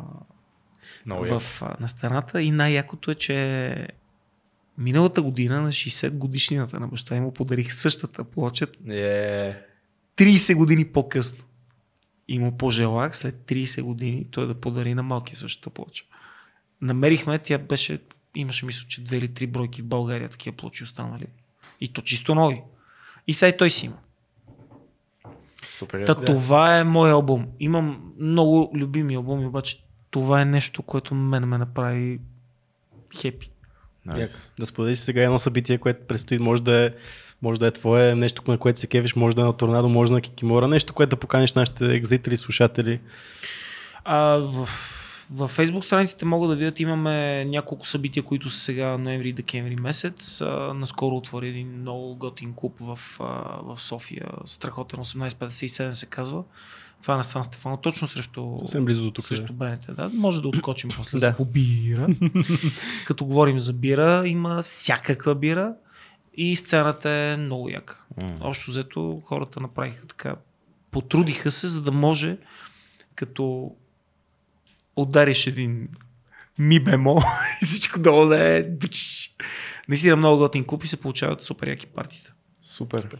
[1.05, 3.87] Много в, а, на стената и най-якото е, че
[4.79, 9.53] миналата година на 60 годишнината на баща му подарих същата плоча Е,
[10.17, 11.43] 30 години по-късно.
[12.27, 16.03] И му пожелах след 30 години той да подари на малки същата плоча.
[16.81, 17.99] Намерихме, тя беше,
[18.35, 21.25] имаше мисля, че две или три бройки в България такива плочи останали.
[21.81, 22.61] И то чисто нови.
[23.27, 23.97] И сега и той си има.
[25.63, 26.05] супер.
[26.05, 26.25] Та, яко.
[26.25, 27.47] това е мой албум.
[27.59, 32.19] Имам много любими албуми, обаче това е нещо, което мен ме направи
[33.21, 33.51] хепи.
[34.17, 34.29] Як.
[34.59, 36.91] Да споделиш сега едно събитие, което предстои, може да е
[37.41, 40.13] може да е твое, нещо, на което се кевиш, може да е на торнадо, може
[40.13, 42.99] на кикимора, нещо, което да поканиш нашите зрители, слушатели.
[44.03, 44.65] А, в,
[45.31, 49.75] в Facebook страниците могат да видят, имаме няколко събития, които са сега ноември и декември
[49.75, 50.41] месец.
[50.41, 53.23] А, наскоро отвори един много готин клуб в, а,
[53.63, 56.43] в София, страхотен 1857 се казва.
[57.01, 59.27] Това е на Сан Стефано, точно срещу, Съвсем близо до тук.
[59.27, 59.85] срещу БНТ.
[59.89, 60.09] Да?
[60.13, 61.29] Може да отскочим после Да.
[61.29, 61.35] да.
[61.35, 62.07] по бира.
[63.05, 65.73] Като говорим за бира, има всякаква бира
[66.33, 68.03] и сцената е много яка.
[68.21, 68.37] М.
[68.41, 70.35] Общо взето хората направиха така,
[70.91, 72.37] потрудиха се, за да може
[73.15, 73.75] като
[74.95, 75.87] удариш един
[76.59, 77.21] ми бемо
[77.61, 78.65] и всичко долу да е.
[79.89, 82.33] Наистина много готин клуб и се получават супер яки партита.
[82.61, 83.17] Супер.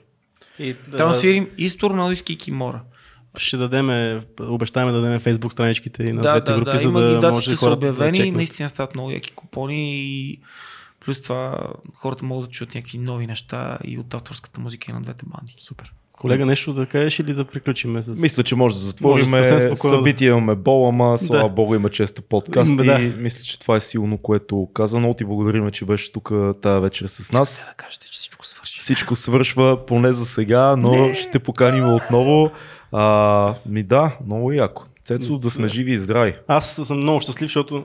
[0.59, 2.81] И, Там свирим и с Торнадо и Кимора.
[3.37, 6.83] Ще дадеме, обещаваме да дадем фейсбук страничките и на Да, двете да, групи, да, за
[6.83, 8.35] има да и датите може са хората да обявени, чекнат.
[8.35, 10.39] наистина стават много яки купони и
[10.99, 11.57] плюс това
[11.93, 15.55] хората могат да чуят някакви нови неща и от авторската музика и на двете банди.
[15.59, 15.93] Супер.
[16.11, 18.07] Колега, нещо да кажеш или да приключим с...
[18.07, 19.31] Мисля, че може да затворим.
[19.31, 21.49] Да- Събития имаме бол, ама слава Да.
[21.49, 22.73] богу има често подкасти.
[22.75, 22.99] М, да.
[22.99, 24.99] Мисля, че това е силно, което каза.
[24.99, 26.31] Много ти благодарим, че беше тук
[26.61, 27.59] тази вечер с нас.
[27.59, 28.79] Те да кажете, че всичко свърши.
[28.79, 31.15] Всичко свършва поне за сега, но Не.
[31.15, 32.51] ще поканим отново.
[32.91, 34.83] А, ми да, много яко.
[35.05, 36.33] Цецо, да сме живи и здрави.
[36.47, 37.83] Аз съм много щастлив, защото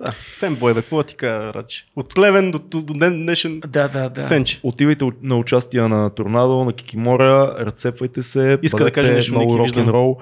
[0.00, 1.86] а, фенбой, бе, какво ти кажа, Рачи?
[1.96, 4.26] От Плевен до, до, до ден днешен Да, да, да.
[4.26, 4.60] фенч.
[4.62, 9.62] Отивайте на участие на Торнадо, на Кикимора, разцепвайте се, Иска да каже нещо, много Ники,
[9.62, 9.88] виждам.
[9.88, 10.18] рок-н-рол.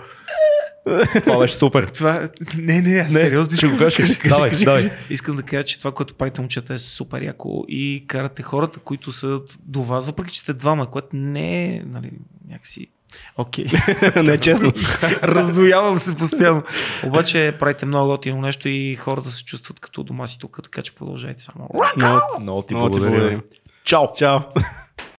[1.24, 1.86] Това беше супер.
[1.94, 2.28] Това...
[2.58, 4.16] Не, не, аз Не, сериозно ще искам го да кажеш.
[4.16, 4.34] кажа.
[4.34, 4.90] Давай, давай.
[5.10, 9.12] Искам да кажа, че това, което правите момчета е супер яко и карате хората, които
[9.12, 12.10] са до вас, въпреки че сте двама, което не е, нали,
[12.48, 12.86] някакси...
[13.36, 13.66] Окей.
[14.16, 14.72] не е честно.
[15.22, 16.62] Раздоявам се постоянно.
[17.04, 20.94] Обаче правите много готино нещо и хората се чувстват като дома си тук, така че
[20.94, 21.68] продължайте само.
[21.96, 23.40] Много, Много ти благодаря.
[23.84, 24.06] Чао!
[24.16, 24.38] Чао.